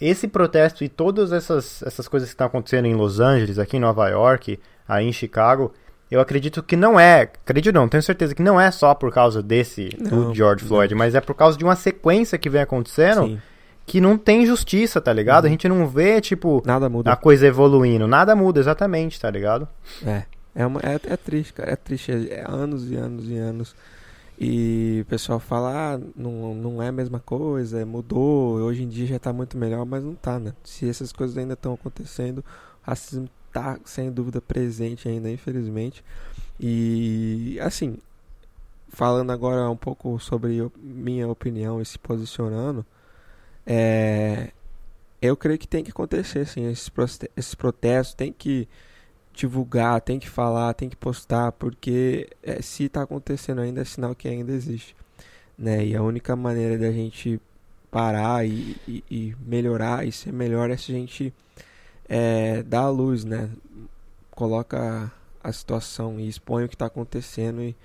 Esse 0.00 0.28
protesto 0.28 0.84
e 0.84 0.88
todas 0.88 1.32
essas, 1.32 1.82
essas 1.82 2.06
coisas 2.08 2.28
que 2.28 2.34
estão 2.34 2.46
acontecendo 2.46 2.86
em 2.86 2.94
Los 2.94 3.18
Angeles, 3.20 3.58
aqui 3.58 3.76
em 3.76 3.80
Nova 3.80 4.08
York, 4.08 4.58
aí 4.88 5.06
em 5.06 5.12
Chicago, 5.12 5.72
eu 6.10 6.20
acredito 6.20 6.62
que 6.62 6.76
não 6.76 6.98
é, 6.98 7.22
acredito 7.22 7.72
não, 7.74 7.88
tenho 7.88 8.02
certeza 8.02 8.34
que 8.34 8.42
não 8.42 8.60
é 8.60 8.70
só 8.70 8.94
por 8.94 9.12
causa 9.12 9.42
desse, 9.42 9.90
Não, 9.98 10.24
do 10.28 10.34
George 10.34 10.64
Floyd, 10.64 10.94
mas 10.94 11.14
é 11.14 11.20
por 11.20 11.34
causa 11.34 11.56
de 11.56 11.64
uma 11.64 11.76
sequência 11.76 12.36
que 12.38 12.50
vem 12.50 12.60
acontecendo 12.60 13.26
Sim. 13.26 13.38
que 13.86 14.00
não 14.00 14.18
tem 14.18 14.44
justiça, 14.44 15.00
tá 15.00 15.12
ligado? 15.12 15.44
A 15.44 15.46
Uhum. 15.46 15.52
gente 15.52 15.68
não 15.68 15.86
vê, 15.86 16.20
tipo, 16.20 16.62
Nada 16.66 16.88
muda. 16.88 17.10
a 17.12 17.16
coisa 17.16 17.46
evoluindo. 17.46 18.06
Nada 18.06 18.34
muda, 18.36 18.58
exatamente, 18.60 19.20
tá 19.20 19.30
ligado? 19.30 19.66
É, 20.04 20.24
é, 20.54 20.66
uma, 20.66 20.80
é, 20.80 20.94
é 20.94 21.16
triste, 21.16 21.52
cara. 21.52 21.72
É 21.72 21.76
triste. 21.76 22.12
É, 22.12 22.40
é 22.40 22.44
anos 22.48 22.90
e 22.90 22.96
anos 22.96 23.28
e 23.28 23.36
anos. 23.36 23.74
E 24.38 25.00
o 25.02 25.04
pessoal 25.04 25.38
fala, 25.38 25.94
ah, 25.94 26.00
não, 26.16 26.54
não 26.54 26.82
é 26.82 26.88
a 26.88 26.92
mesma 26.92 27.20
coisa, 27.20 27.84
mudou, 27.84 28.56
hoje 28.56 28.82
em 28.84 28.88
dia 28.88 29.06
já 29.06 29.18
tá 29.18 29.34
muito 29.34 29.58
melhor, 29.58 29.84
mas 29.84 30.02
não 30.02 30.14
tá, 30.14 30.38
né? 30.38 30.54
Se 30.64 30.88
essas 30.88 31.12
coisas 31.12 31.36
ainda 31.36 31.52
estão 31.52 31.74
acontecendo, 31.74 32.38
o 32.38 32.44
racismo 32.80 33.28
tá 33.52 33.78
sem 33.84 34.10
dúvida 34.10 34.40
presente 34.40 35.06
ainda, 35.06 35.30
infelizmente. 35.30 36.02
E 36.58 37.58
assim, 37.60 37.98
falando 38.88 39.30
agora 39.30 39.68
um 39.70 39.76
pouco 39.76 40.18
sobre 40.18 40.70
minha 40.78 41.28
opinião 41.28 41.80
e 41.80 41.84
se 41.84 41.98
posicionando, 41.98 42.84
é, 43.66 44.52
eu 45.20 45.36
creio 45.36 45.58
que 45.58 45.68
tem 45.68 45.84
que 45.84 45.90
acontecer, 45.90 46.46
sim, 46.46 46.66
esses, 46.70 46.90
esses 47.36 47.54
protestos, 47.54 48.14
tem 48.14 48.32
que 48.32 48.66
divulgar, 49.34 50.00
tem 50.00 50.18
que 50.18 50.28
falar, 50.28 50.74
tem 50.74 50.88
que 50.88 50.96
postar, 50.96 51.52
porque 51.52 52.28
é, 52.42 52.60
se 52.62 52.84
está 52.84 53.02
acontecendo 53.02 53.60
ainda 53.60 53.80
é 53.82 53.84
sinal 53.84 54.14
que 54.14 54.28
ainda 54.28 54.52
existe, 54.52 54.94
né? 55.58 55.84
E 55.86 55.96
a 55.96 56.02
única 56.02 56.36
maneira 56.36 56.76
da 56.78 56.92
gente 56.92 57.40
parar 57.90 58.46
e, 58.46 58.76
e- 58.88 59.04
e 59.10 59.36
melhorar 59.46 60.06
e 60.06 60.12
ser 60.12 60.32
melhor 60.32 60.70
é 60.70 60.76
se 60.76 60.92
a 60.92 60.94
gente 60.94 61.32
é, 62.08 62.62
dar 62.62 62.82
a 62.82 62.90
luz, 62.90 63.24
né? 63.24 63.50
Coloca 64.30 65.10
a 65.42 65.52
situação 65.52 66.18
e 66.20 66.28
expõe 66.28 66.64
o 66.64 66.68
que 66.68 66.74
está 66.74 66.86
acontecendo 66.86 67.62
e 67.62 67.76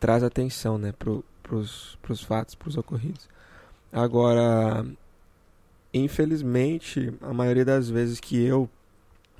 traz 0.00 0.22
atenção, 0.22 0.78
né? 0.78 0.92
Pros, 1.42 1.98
pros 2.02 2.22
fatos, 2.22 2.54
pros 2.54 2.76
ocorridos. 2.76 3.28
Agora, 3.92 4.84
infelizmente, 5.92 7.12
a 7.22 7.32
maioria 7.32 7.64
das 7.64 7.88
vezes 7.88 8.20
que 8.20 8.42
eu 8.44 8.68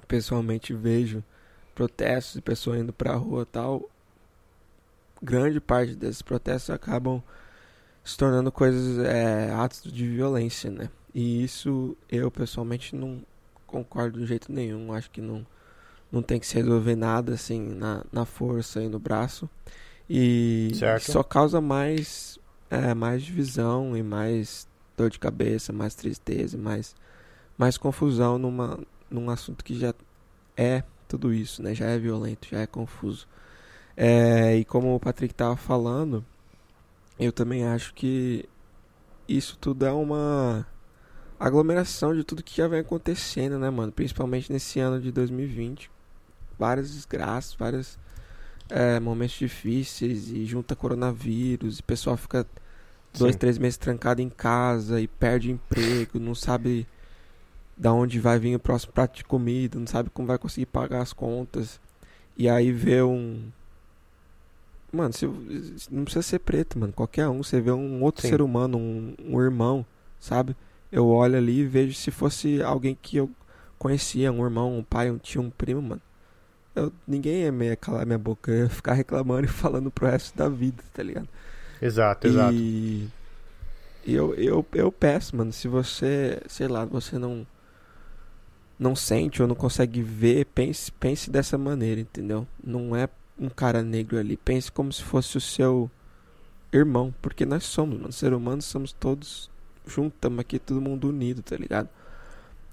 pessoalmente 0.07 0.73
vejo 0.73 1.23
protestos 1.79 2.35
de 2.35 2.43
pessoas 2.43 2.81
indo 2.81 2.93
pra 2.93 3.15
rua 3.15 3.43
e 3.43 3.47
tal, 3.47 3.89
grande 5.23 5.61
parte 5.61 5.95
desses 5.95 6.23
protestos 6.23 6.71
acabam 6.71 7.23
se 8.03 8.17
tornando 8.17 8.51
coisas, 8.51 8.99
é, 9.07 9.53
atos 9.53 9.85
de 9.85 10.09
violência, 10.09 10.73
né? 10.73 10.91
E 11.15 11.45
isso 11.45 11.97
eu 12.11 12.33
pessoalmente 12.33 12.97
não 12.97 13.23
concordo 13.65 14.19
de 14.19 14.27
jeito 14.27 14.51
nenhum. 14.51 14.93
Acho 14.93 15.09
que 15.09 15.21
não, 15.21 15.47
não 16.11 16.21
tem 16.21 16.41
que 16.41 16.47
se 16.49 16.57
resolver 16.57 16.97
nada 16.97 17.35
assim 17.35 17.61
na, 17.61 18.05
na 18.11 18.25
força 18.25 18.83
e 18.83 18.89
no 18.89 18.99
braço. 18.99 19.49
E 20.11 20.73
Certo. 20.75 21.13
só 21.13 21.23
causa 21.23 21.61
mais, 21.61 22.41
é, 22.69 22.93
mais 22.93 23.23
divisão 23.23 23.97
e 23.97 24.03
mais 24.03 24.67
dor 24.97 25.11
de 25.11 25.19
cabeça, 25.21 25.73
mais 25.73 25.95
tristeza, 25.95 26.59
mais, 26.59 26.97
mais 27.57 27.79
confusão 27.79 28.37
numa, 28.37 28.81
num 29.09 29.31
assunto 29.31 29.65
que 29.65 29.79
já 29.79 29.95
é 30.57 30.83
tudo 31.09 31.33
isso, 31.33 31.63
né? 31.63 31.75
Já 31.75 31.87
é 31.87 31.99
violento, 31.99 32.49
já 32.51 32.61
é 32.61 32.67
confuso. 32.67 33.27
É, 33.97 34.57
e 34.57 34.65
como 34.65 34.95
o 34.95 35.01
Patrick 35.01 35.35
estava 35.35 35.57
falando, 35.57 36.25
eu 37.19 37.33
também 37.33 37.65
acho 37.65 37.93
que 37.95 38.49
isso 39.27 39.59
tudo 39.59 39.85
é 39.85 39.93
uma 39.93 40.67
aglomeração 41.39 42.15
de 42.15 42.25
tudo 42.25 42.43
que 42.43 42.57
já 42.57 42.69
vem 42.69 42.81
acontecendo, 42.81 43.59
né, 43.59 43.71
mano? 43.71 43.93
Principalmente 43.93 44.53
nesse 44.53 44.79
ano 44.81 45.01
de 45.01 45.11
2020. 45.11 45.91
Várias 46.59 46.93
desgraças, 46.93 47.55
vários 47.55 47.99
é, 48.69 49.01
momentos 49.01 49.37
difíceis 49.37 50.31
e 50.31 50.45
junta 50.45 50.77
coronavírus, 50.77 51.79
e 51.79 51.81
o 51.81 51.85
pessoal 51.85 52.17
fica 52.17 52.47
dois, 53.17 53.35
Sim. 53.35 53.39
três 53.39 53.59
meses 53.59 53.77
trancado 53.77 54.21
em 54.21 54.29
casa 54.29 55.01
e 55.01 55.07
perde 55.07 55.51
emprego, 55.51 56.19
não 56.19 56.35
sabe 56.35 56.87
da 57.79 57.93
onde 57.93 58.19
vai 58.19 58.39
vir 58.39 58.57
o 58.57 58.59
próximo 58.59 58.93
prato 58.93 59.17
de 59.17 59.25
comida, 59.25 59.79
não 59.79 59.87
sabe 59.87 60.11
como 60.11 60.29
vai 60.29 60.39
conseguir 60.39 60.67
pagar 60.67 61.03
as 61.03 61.13
contas. 61.13 61.81
E 62.37 62.49
aí 62.49 62.73
vê 62.73 63.03
um, 63.03 63.51
Mano, 64.91 65.13
se, 65.13 65.27
não 65.91 66.05
precisa 66.05 66.23
ser 66.23 66.39
preto, 66.39 66.79
mano. 66.79 66.93
Qualquer 66.93 67.29
um. 67.29 67.43
Você 67.43 67.61
vê 67.61 67.71
um 67.71 68.03
outro 68.03 68.23
Sim. 68.23 68.29
ser 68.29 68.41
humano, 68.41 68.79
um, 68.79 69.15
um 69.23 69.41
irmão, 69.41 69.85
sabe? 70.19 70.57
Eu 70.91 71.07
olho 71.09 71.37
ali 71.37 71.61
e 71.61 71.67
vejo 71.67 71.95
se 71.95 72.11
fosse 72.11 72.63
alguém 72.63 72.97
que 73.01 73.19
eu 73.19 73.31
conhecia, 73.79 74.33
um 74.33 74.43
irmão, 74.43 74.79
um 74.79 74.83
pai, 74.83 75.11
um 75.11 75.19
tio, 75.19 75.43
um 75.43 75.51
primo, 75.51 75.83
mano. 75.83 76.03
Eu, 76.75 76.93
ninguém 77.07 77.43
ia 77.43 77.53
me 77.53 77.75
calar 77.77 78.07
minha 78.07 78.19
boca, 78.19 78.51
eu 78.51 78.65
ia 78.65 78.69
ficar 78.69 78.95
reclamando 78.95 79.45
e 79.45 79.49
falando 79.49 79.91
pro 79.91 80.07
resto 80.07 80.37
da 80.37 80.49
vida, 80.49 80.83
tá 80.95 81.03
ligado? 81.03 81.29
Exato, 81.83 82.27
e... 82.27 82.31
exato. 82.31 82.55
E 82.55 84.15
eu, 84.15 84.35
eu, 84.37 84.67
eu 84.73 84.91
peço, 84.91 85.37
mano, 85.37 85.53
se 85.53 85.69
você, 85.69 86.41
sei 86.49 86.67
lá, 86.67 86.87
você 86.87 87.19
não 87.19 87.47
não 88.79 88.95
sente 88.95 89.43
ou 89.43 89.49
não 89.49 89.55
consegue 89.55 90.03
ver, 90.03 90.47
pense, 90.47 90.93
pense 90.93 91.31
dessa 91.31 91.59
maneira, 91.59 92.01
entendeu? 92.01 92.47
Não 92.63 92.95
é 92.95 93.09
um 93.39 93.49
cara 93.49 93.83
negro 93.83 94.19
ali. 94.19 94.37
Pense 94.37 94.71
como 94.71 94.93
se 94.93 95.03
fosse 95.03 95.37
o 95.37 95.41
seu 95.41 95.91
irmão. 96.73 97.13
Porque 97.21 97.45
nós 97.45 97.65
somos, 97.65 97.99
mano. 97.99 98.13
Ser 98.13 98.33
humanos 98.33 98.67
somos 98.67 98.93
todos 98.93 99.51
juntos, 99.87 100.17
estamos 100.17 100.39
aqui 100.39 100.59
todo 100.59 100.81
mundo 100.81 101.09
unido, 101.09 101.43
tá 101.43 101.57
ligado? 101.57 101.89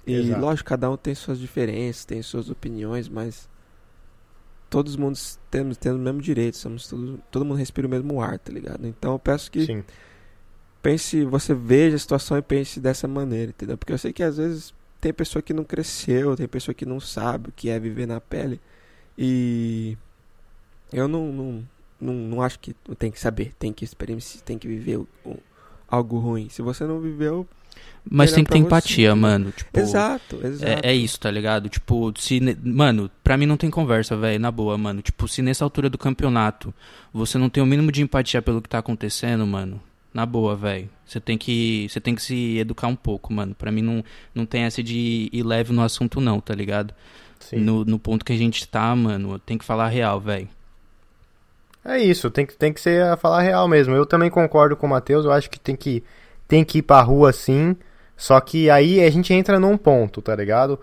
E 0.05 0.13
Exato. 0.13 0.41
lógico, 0.41 0.69
cada 0.69 0.89
um 0.89 0.97
tem 0.97 1.15
suas 1.15 1.39
diferenças, 1.39 2.05
tem 2.05 2.21
suas 2.21 2.49
opiniões, 2.49 3.09
mas 3.09 3.49
todos 4.69 4.95
mundos 4.95 5.39
temos, 5.49 5.77
temos 5.77 5.99
o 5.99 6.03
mesmo 6.03 6.21
direito, 6.21 6.57
somos 6.57 6.87
todo, 6.87 7.19
todo 7.31 7.45
mundo 7.45 7.57
respira 7.57 7.87
o 7.87 7.89
mesmo 7.89 8.21
ar, 8.21 8.37
tá 8.37 8.51
ligado? 8.51 8.85
Então 8.85 9.13
eu 9.13 9.19
peço 9.19 9.49
que 9.49 9.65
Sim. 9.65 9.83
pense, 10.81 11.23
você 11.25 11.55
veja 11.55 11.95
a 11.95 11.99
situação 11.99 12.37
e 12.37 12.41
pense 12.41 12.79
dessa 12.79 13.07
maneira, 13.07 13.49
entendeu? 13.49 13.77
Porque 13.77 13.93
eu 13.93 13.97
sei 13.97 14.13
que 14.13 14.21
às 14.21 14.37
vezes 14.37 14.73
tem 15.05 15.13
pessoa 15.13 15.39
que 15.39 15.53
não 15.53 15.63
cresceu, 15.63 16.35
tem 16.35 16.47
pessoa 16.47 16.73
que 16.73 16.83
não 16.83 16.99
sabe 16.99 17.49
o 17.49 17.53
que 17.55 17.69
é 17.69 17.79
viver 17.79 18.07
na 18.07 18.19
pele 18.19 18.59
e 19.15 19.95
eu 20.91 21.07
não, 21.07 21.31
não, 21.31 21.63
não, 22.01 22.13
não 22.13 22.41
acho 22.41 22.57
que 22.57 22.73
tem 22.97 23.11
que 23.11 23.19
saber, 23.19 23.53
tem 23.59 23.71
que 23.71 23.85
experienciar, 23.85 24.43
tem 24.43 24.57
que 24.57 24.67
viver 24.67 24.97
o, 24.97 25.07
o, 25.23 25.37
algo 25.87 26.17
ruim. 26.17 26.49
Se 26.49 26.63
você 26.63 26.85
não 26.85 26.99
viveu. 26.99 27.47
Mas 28.09 28.31
tem 28.33 28.43
que 28.43 28.49
ter 28.49 28.57
empatia, 28.57 29.11
você. 29.11 29.19
mano. 29.19 29.51
Tipo, 29.51 29.79
exato, 29.79 30.39
exato. 30.43 30.71
É, 30.83 30.91
é, 30.91 30.95
isso, 30.95 31.19
tá 31.19 31.29
ligado? 31.29 31.69
Tipo, 31.69 32.11
se. 32.17 32.39
Mano, 32.63 33.11
pra 33.23 33.37
mim 33.37 33.45
não 33.45 33.57
tem 33.57 33.69
conversa, 33.69 34.17
velho, 34.17 34.39
na 34.39 34.49
boa, 34.49 34.75
mano. 34.75 35.03
Tipo, 35.03 35.27
se 35.27 35.43
nessa 35.43 35.63
altura 35.63 35.87
do 35.87 35.99
campeonato 35.99 36.73
você 37.13 37.37
não 37.37 37.49
tem 37.49 37.61
o 37.61 37.65
mínimo 37.65 37.91
de 37.91 38.01
empatia 38.01 38.41
pelo 38.41 38.59
que 38.59 38.69
tá 38.69 38.79
acontecendo, 38.79 39.45
mano. 39.45 39.79
Na 40.15 40.25
boa, 40.25 40.55
velho. 40.55 40.87
Você 41.05 41.19
tem 41.19 41.37
que. 41.37 41.89
Você 41.89 41.99
tem 41.99 42.15
que 42.15 42.21
se 42.21 42.57
educar 42.57 42.87
um 42.87 42.95
pouco, 42.95 43.33
mano. 43.33 43.53
Pra 43.53 43.69
mim 43.69 43.81
não, 43.81 44.01
não 44.33 44.45
tem 44.45 44.61
essa 44.61 44.81
de 44.81 45.29
ir 45.29 45.43
leve 45.43 45.73
no 45.73 45.81
assunto, 45.81 46.21
não, 46.21 46.39
tá 46.39 46.55
ligado? 46.55 46.93
Sim. 47.37 47.57
No, 47.57 47.83
no 47.83 47.99
ponto 47.99 48.23
que 48.23 48.31
a 48.31 48.37
gente 48.37 48.65
tá, 48.65 48.95
mano, 48.95 49.37
tem 49.39 49.57
que 49.57 49.65
falar 49.65 49.89
real, 49.89 50.21
velho. 50.21 50.47
É 51.83 51.97
isso, 51.97 52.31
tem 52.31 52.45
que, 52.45 52.55
tem 52.55 52.71
que 52.71 52.79
ser 52.79 53.03
a 53.03 53.17
falar 53.17 53.41
real 53.41 53.67
mesmo. 53.67 53.93
Eu 53.93 54.05
também 54.05 54.29
concordo 54.29 54.77
com 54.77 54.87
o 54.87 54.89
Matheus, 54.89 55.25
eu 55.25 55.33
acho 55.33 55.49
que 55.49 55.59
tem 55.59 55.75
que, 55.75 56.01
tem 56.47 56.63
que 56.63 56.77
ir 56.77 56.83
pra 56.83 57.01
rua 57.01 57.33
sim. 57.33 57.75
Só 58.15 58.39
que 58.39 58.69
aí 58.69 59.03
a 59.03 59.09
gente 59.09 59.33
entra 59.33 59.59
num 59.59 59.77
ponto, 59.77 60.21
tá 60.21 60.33
ligado? 60.33 60.79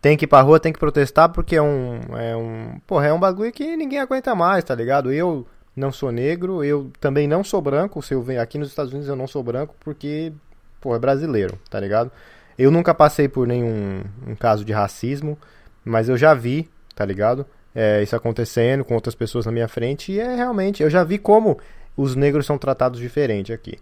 Tem 0.00 0.16
que 0.16 0.24
ir 0.24 0.28
pra 0.28 0.40
rua, 0.40 0.58
tem 0.58 0.72
que 0.72 0.80
protestar 0.80 1.28
porque 1.28 1.54
é 1.54 1.62
um. 1.62 2.00
É 2.18 2.36
um. 2.36 2.80
Porra, 2.84 3.06
é 3.06 3.12
um 3.12 3.20
bagulho 3.20 3.52
que 3.52 3.76
ninguém 3.76 4.00
aguenta 4.00 4.34
mais, 4.34 4.64
tá 4.64 4.74
ligado? 4.74 5.12
Eu 5.12 5.46
não 5.74 5.92
sou 5.92 6.12
negro, 6.12 6.62
eu 6.62 6.90
também 7.00 7.26
não 7.26 7.42
sou 7.42 7.60
branco. 7.60 8.02
Se 8.02 8.14
eu 8.14 8.22
venho 8.22 8.40
aqui 8.40 8.58
nos 8.58 8.68
Estados 8.68 8.92
Unidos 8.92 9.08
eu 9.08 9.16
não 9.16 9.26
sou 9.26 9.42
branco 9.42 9.74
porque, 9.80 10.32
pô, 10.80 10.94
é 10.94 10.98
brasileiro, 10.98 11.58
tá 11.70 11.78
ligado? 11.80 12.10
Eu 12.58 12.70
nunca 12.70 12.94
passei 12.94 13.28
por 13.28 13.46
nenhum 13.46 14.02
um 14.26 14.34
caso 14.34 14.64
de 14.64 14.72
racismo, 14.72 15.38
mas 15.84 16.08
eu 16.08 16.16
já 16.16 16.34
vi, 16.34 16.68
tá 16.94 17.04
ligado? 17.04 17.46
é, 17.74 18.02
isso 18.02 18.14
acontecendo 18.14 18.84
com 18.84 18.94
outras 18.94 19.14
pessoas 19.14 19.46
na 19.46 19.52
minha 19.52 19.68
frente 19.68 20.12
e 20.12 20.20
é 20.20 20.34
realmente, 20.34 20.82
eu 20.82 20.90
já 20.90 21.02
vi 21.02 21.18
como 21.18 21.58
os 21.96 22.14
negros 22.14 22.46
são 22.46 22.58
tratados 22.58 23.00
diferente 23.00 23.52
aqui. 23.52 23.78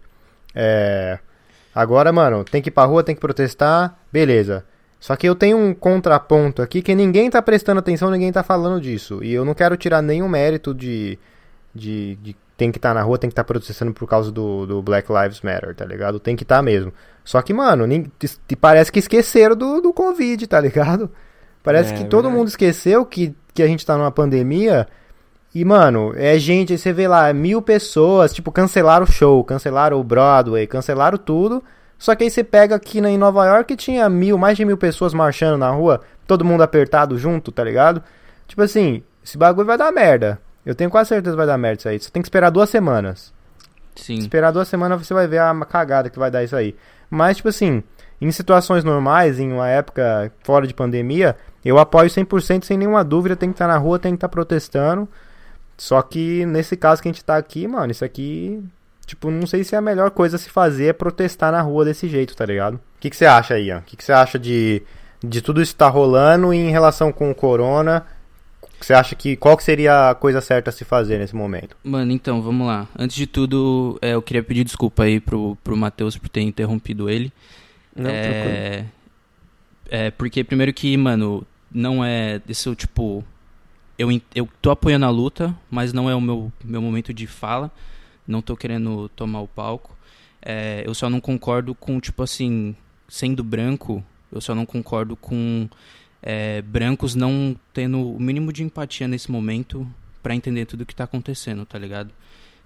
É, 0.55 1.19
agora, 1.73 2.11
mano, 2.11 2.43
tem 2.43 2.61
que 2.61 2.69
ir 2.69 2.71
pra 2.71 2.85
rua, 2.85 3.03
tem 3.03 3.15
que 3.15 3.21
protestar, 3.21 3.97
beleza. 4.11 4.65
Só 4.99 5.15
que 5.15 5.27
eu 5.27 5.35
tenho 5.35 5.57
um 5.57 5.73
contraponto 5.73 6.61
aqui 6.61 6.81
que 6.81 6.93
ninguém 6.93 7.29
tá 7.29 7.41
prestando 7.41 7.79
atenção, 7.79 8.11
ninguém 8.11 8.31
tá 8.31 8.43
falando 8.43 8.79
disso. 8.79 9.23
E 9.23 9.33
eu 9.33 9.43
não 9.43 9.53
quero 9.53 9.75
tirar 9.75 10.01
nenhum 10.01 10.27
mérito 10.27 10.75
de, 10.75 11.17
de, 11.73 12.15
de 12.17 12.35
tem 12.57 12.71
que 12.71 12.77
estar 12.77 12.89
tá 12.89 12.95
na 12.95 13.01
rua, 13.01 13.17
tem 13.17 13.29
que 13.29 13.33
estar 13.33 13.43
tá 13.43 13.47
protestando 13.47 13.93
por 13.93 14.07
causa 14.07 14.31
do, 14.31 14.65
do 14.65 14.81
Black 14.81 15.11
Lives 15.11 15.41
Matter, 15.41 15.75
tá 15.75 15.85
ligado? 15.85 16.19
Tem 16.19 16.35
que 16.35 16.43
estar 16.43 16.57
tá 16.57 16.61
mesmo. 16.61 16.93
Só 17.23 17.41
que, 17.41 17.53
mano, 17.53 17.87
nem, 17.87 18.11
parece 18.59 18.91
que 18.91 18.99
esqueceram 18.99 19.55
do, 19.55 19.81
do 19.81 19.93
Covid, 19.93 20.45
tá 20.47 20.59
ligado? 20.59 21.09
Parece 21.63 21.93
é, 21.93 21.97
que 21.97 22.05
todo 22.05 22.29
mundo 22.29 22.47
esqueceu 22.47 23.05
que 23.05 23.35
que 23.53 23.63
a 23.63 23.67
gente 23.67 23.85
tá 23.85 23.97
numa 23.97 24.11
pandemia. 24.11 24.87
E, 25.53 25.65
mano, 25.65 26.13
é 26.15 26.37
gente, 26.39 26.77
você 26.77 26.93
vê 26.93 27.07
lá, 27.07 27.31
mil 27.33 27.61
pessoas, 27.61 28.33
tipo, 28.33 28.51
cancelaram 28.51 29.03
o 29.03 29.11
show, 29.11 29.43
cancelaram 29.43 29.99
o 29.99 30.03
Broadway, 30.03 30.65
cancelaram 30.65 31.17
tudo. 31.17 31.63
Só 31.97 32.15
que 32.15 32.23
aí 32.23 32.29
você 32.29 32.43
pega 32.43 32.75
aqui 32.75 32.99
em 32.99 33.17
Nova 33.17 33.45
York 33.45 33.73
e 33.73 33.77
tinha 33.77 34.09
mil, 34.09 34.37
mais 34.37 34.57
de 34.57 34.65
mil 34.65 34.77
pessoas 34.77 35.13
marchando 35.13 35.57
na 35.57 35.69
rua, 35.69 36.01
todo 36.25 36.45
mundo 36.45 36.63
apertado 36.63 37.17
junto, 37.17 37.51
tá 37.51 37.63
ligado? 37.63 38.01
Tipo 38.47 38.63
assim, 38.63 39.03
esse 39.23 39.37
bagulho 39.37 39.67
vai 39.67 39.77
dar 39.77 39.91
merda. 39.91 40.39
Eu 40.65 40.75
tenho 40.75 40.89
quase 40.89 41.09
certeza 41.09 41.33
que 41.33 41.37
vai 41.37 41.47
dar 41.47 41.57
merda 41.57 41.79
isso 41.79 41.89
aí. 41.89 41.99
Você 41.99 42.09
tem 42.11 42.21
que 42.21 42.27
esperar 42.27 42.49
duas 42.49 42.69
semanas. 42.69 43.33
Sim. 43.95 44.15
Esperar 44.15 44.51
duas 44.51 44.67
semanas 44.67 45.05
você 45.05 45.13
vai 45.13 45.27
ver 45.27 45.39
a 45.39 45.53
cagada 45.65 46.09
que 46.09 46.19
vai 46.19 46.31
dar 46.31 46.43
isso 46.43 46.55
aí. 46.55 46.75
Mas, 47.09 47.37
tipo 47.37 47.49
assim, 47.49 47.83
em 48.21 48.31
situações 48.31 48.83
normais, 48.83 49.39
em 49.39 49.51
uma 49.51 49.67
época 49.67 50.31
fora 50.43 50.65
de 50.67 50.73
pandemia, 50.73 51.35
eu 51.65 51.77
apoio 51.77 52.09
100% 52.09 52.63
sem 52.63 52.77
nenhuma 52.77 53.03
dúvida, 53.03 53.35
tem 53.35 53.49
que 53.49 53.55
estar 53.55 53.67
na 53.67 53.77
rua, 53.77 53.99
tem 53.99 54.13
que 54.13 54.17
estar 54.17 54.29
protestando. 54.29 55.07
Só 55.77 56.01
que 56.01 56.45
nesse 56.45 56.77
caso 56.77 57.01
que 57.01 57.09
a 57.09 57.11
gente 57.11 57.25
tá 57.25 57.35
aqui, 57.35 57.67
mano, 57.67 57.91
isso 57.91 58.05
aqui, 58.05 58.63
tipo, 59.05 59.31
não 59.31 59.47
sei 59.47 59.63
se 59.63 59.73
é 59.73 59.77
a 59.79 59.81
melhor 59.81 60.11
coisa 60.11 60.35
a 60.35 60.39
se 60.39 60.49
fazer 60.49 60.85
é 60.85 60.93
protestar 60.93 61.51
na 61.51 61.61
rua 61.61 61.83
desse 61.83 62.07
jeito, 62.07 62.35
tá 62.35 62.45
ligado? 62.45 62.75
O 62.75 62.79
que, 62.99 63.09
que 63.09 63.15
você 63.15 63.25
acha 63.25 63.55
aí, 63.55 63.71
ó? 63.71 63.79
O 63.79 63.81
que, 63.81 63.97
que 63.97 64.03
você 64.03 64.13
acha 64.13 64.37
de, 64.37 64.83
de 65.23 65.41
tudo 65.41 65.59
isso 65.59 65.73
que 65.73 65.79
tá 65.79 65.89
rolando 65.89 66.53
e 66.53 66.57
em 66.57 66.69
relação 66.69 67.11
com 67.11 67.31
o 67.31 67.35
corona? 67.35 68.05
Você 68.85 68.93
acha 68.93 69.15
que 69.15 69.35
qual 69.35 69.55
que 69.55 69.63
seria 69.63 70.09
a 70.09 70.15
coisa 70.15 70.41
certa 70.41 70.69
a 70.69 70.73
se 70.73 70.83
fazer 70.83 71.19
nesse 71.19 71.35
momento? 71.35 71.77
Mano, 71.83 72.11
então, 72.11 72.41
vamos 72.41 72.65
lá. 72.65 72.87
Antes 72.97 73.15
de 73.15 73.27
tudo, 73.27 73.97
é, 74.01 74.13
eu 74.13 74.21
queria 74.21 74.43
pedir 74.43 74.63
desculpa 74.63 75.03
aí 75.03 75.19
pro, 75.19 75.57
pro 75.63 75.77
Matheus 75.77 76.17
por 76.17 76.29
ter 76.29 76.41
interrompido 76.41 77.09
ele. 77.09 77.31
Não, 77.95 78.09
é, 78.09 78.85
é, 79.89 80.11
porque 80.11 80.43
primeiro 80.43 80.73
que, 80.73 80.95
mano, 80.97 81.45
não 81.71 82.03
é. 82.03 82.41
Isso, 82.47 82.73
tipo. 82.75 83.23
Eu, 83.97 84.09
eu 84.33 84.49
tô 84.61 84.71
apoiando 84.71 85.05
a 85.05 85.09
luta, 85.09 85.55
mas 85.69 85.93
não 85.93 86.09
é 86.09 86.15
o 86.15 86.21
meu, 86.21 86.51
meu 86.63 86.81
momento 86.81 87.13
de 87.13 87.27
fala. 87.27 87.69
Não 88.27 88.41
tô 88.41 88.57
querendo 88.57 89.09
tomar 89.09 89.41
o 89.41 89.47
palco. 89.47 89.95
É, 90.41 90.83
eu 90.85 90.93
só 90.95 91.09
não 91.09 91.21
concordo 91.21 91.75
com, 91.75 91.99
tipo 91.99 92.23
assim, 92.23 92.75
sendo 93.07 93.43
branco, 93.43 94.03
eu 94.31 94.41
só 94.41 94.55
não 94.55 94.65
concordo 94.65 95.15
com 95.15 95.69
é, 96.21 96.61
brancos 96.61 97.15
não 97.15 97.55
tendo 97.73 98.15
o 98.15 98.19
mínimo 98.19 98.53
de 98.53 98.63
empatia 98.63 99.07
nesse 99.07 99.31
momento 99.31 99.87
para 100.21 100.35
entender 100.35 100.65
tudo 100.65 100.85
que 100.85 100.95
tá 100.95 101.03
acontecendo, 101.03 101.65
tá 101.65 101.77
ligado? 101.77 102.11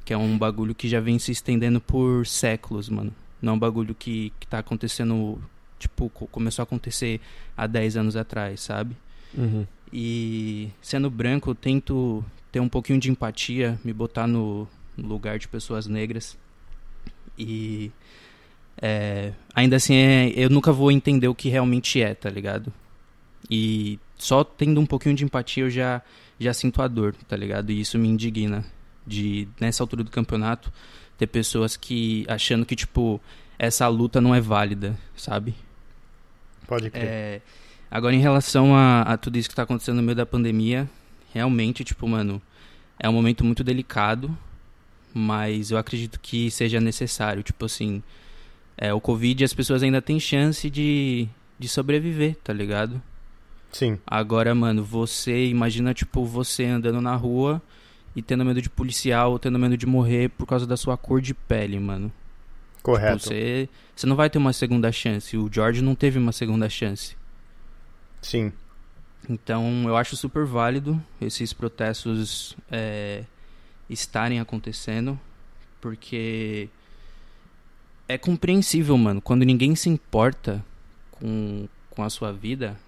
Que 0.03 0.13
é 0.13 0.17
um 0.17 0.37
bagulho 0.37 0.75
que 0.75 0.87
já 0.87 0.99
vem 0.99 1.17
se 1.17 1.31
estendendo 1.31 1.79
por 1.79 2.27
séculos, 2.27 2.89
mano. 2.89 3.13
Não 3.41 3.53
é 3.53 3.55
um 3.55 3.59
bagulho 3.59 3.95
que, 3.95 4.31
que 4.39 4.47
tá 4.47 4.59
acontecendo 4.59 5.41
tipo, 5.79 6.09
começou 6.09 6.63
a 6.63 6.65
acontecer 6.65 7.19
há 7.55 7.67
10 7.67 7.97
anos 7.97 8.15
atrás, 8.15 8.61
sabe? 8.61 8.95
Uhum. 9.37 9.65
E 9.91 10.69
sendo 10.81 11.09
branco, 11.09 11.49
eu 11.49 11.55
tento 11.55 12.23
ter 12.51 12.59
um 12.59 12.69
pouquinho 12.69 12.99
de 12.99 13.09
empatia, 13.09 13.79
me 13.83 13.93
botar 13.93 14.27
no, 14.27 14.67
lugar 14.97 15.37
de 15.37 15.47
pessoas 15.47 15.87
negras. 15.87 16.37
E 17.37 17.91
é, 18.81 19.33
ainda 19.53 19.75
assim, 19.75 19.95
é, 19.95 20.33
eu 20.35 20.49
nunca 20.49 20.71
vou 20.71 20.91
entender 20.91 21.27
o 21.27 21.35
que 21.35 21.49
realmente 21.49 22.01
é, 22.01 22.13
tá 22.13 22.29
ligado? 22.29 22.71
E 23.49 23.99
só 24.17 24.43
tendo 24.43 24.79
um 24.79 24.85
pouquinho 24.85 25.15
de 25.15 25.23
empatia 25.23 25.63
eu 25.63 25.69
já, 25.69 26.01
já 26.39 26.53
sinto 26.53 26.81
a 26.81 26.87
dor, 26.87 27.15
tá 27.27 27.35
ligado? 27.35 27.71
E 27.71 27.79
isso 27.79 27.97
me 27.97 28.07
indigna 28.07 28.65
de, 29.05 29.47
nessa 29.59 29.83
altura 29.83 30.03
do 30.03 30.11
campeonato, 30.11 30.71
ter 31.17 31.27
pessoas 31.27 31.77
que 31.77 32.25
achando 32.27 32.65
que, 32.65 32.75
tipo, 32.75 33.21
essa 33.57 33.87
luta 33.87 34.19
não 34.19 34.33
é 34.33 34.41
válida, 34.41 34.97
sabe? 35.15 35.53
Pode 36.67 36.89
crer. 36.89 37.03
É, 37.03 37.41
agora, 37.89 38.15
em 38.15 38.19
relação 38.19 38.75
a, 38.75 39.01
a 39.01 39.17
tudo 39.17 39.37
isso 39.37 39.49
que 39.49 39.55
tá 39.55 39.63
acontecendo 39.63 39.97
no 39.97 40.03
meio 40.03 40.15
da 40.15 40.25
pandemia, 40.25 40.89
realmente, 41.33 41.83
tipo, 41.83 42.07
mano, 42.07 42.41
é 42.99 43.07
um 43.07 43.13
momento 43.13 43.43
muito 43.43 43.63
delicado, 43.63 44.35
mas 45.13 45.71
eu 45.71 45.77
acredito 45.77 46.19
que 46.19 46.49
seja 46.49 46.79
necessário. 46.79 47.43
Tipo 47.43 47.65
assim, 47.65 48.01
é, 48.77 48.93
o 48.93 48.99
Covid 48.99 49.43
as 49.43 49.53
pessoas 49.53 49.83
ainda 49.83 50.01
têm 50.01 50.19
chance 50.19 50.69
de, 50.69 51.27
de 51.57 51.67
sobreviver, 51.69 52.35
tá 52.43 52.51
ligado? 52.51 53.01
Sim, 53.75 53.99
Agora, 54.07 54.55
mano, 54.55 54.81
você 54.85 55.47
imagina, 55.47 55.93
tipo, 55.93 56.23
você 56.23 56.63
andando 56.63 57.01
na 57.01 57.13
rua 57.13 57.61
e 58.15 58.21
tendo 58.21 58.45
medo 58.45 58.61
de 58.61 58.69
policial 58.69 59.31
ou 59.33 59.37
tendo 59.37 59.59
medo 59.59 59.75
de 59.75 59.85
morrer 59.85 60.29
por 60.29 60.45
causa 60.47 60.65
da 60.65 60.77
sua 60.77 60.95
cor 60.95 61.19
de 61.19 61.33
pele, 61.33 61.77
mano. 61.77 62.09
correto. 62.81 63.17
Tipo, 63.17 63.27
você, 63.27 63.67
você 63.93 64.07
não 64.07 64.15
vai 64.15 64.29
ter 64.29 64.37
uma 64.37 64.53
segunda 64.53 64.89
chance. 64.93 65.35
O 65.35 65.49
George 65.51 65.81
não 65.81 65.93
teve 65.93 66.17
uma 66.17 66.31
segunda 66.31 66.69
chance. 66.69 67.17
Sim, 68.21 68.53
Então, 69.29 69.83
eu 69.85 69.97
acho 69.97 70.15
super 70.15 70.45
válido 70.45 71.03
esses 71.19 71.51
protestos 71.51 72.55
é, 72.71 73.25
estarem 73.89 74.39
acontecendo, 74.39 75.19
porque 75.81 76.69
é 78.07 78.17
compreensível, 78.17 78.97
mano. 78.97 79.19
Quando 79.21 79.43
ninguém 79.43 79.75
se 79.75 79.89
importa 79.89 80.63
com, 81.11 81.67
com 81.89 82.03
a 82.03 82.09
sua 82.09 82.31
vida, 82.31 82.79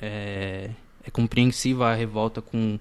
é, 0.00 0.70
é 1.04 1.10
compreensível 1.10 1.84
a 1.84 1.94
revolta 1.94 2.40
com, 2.40 2.78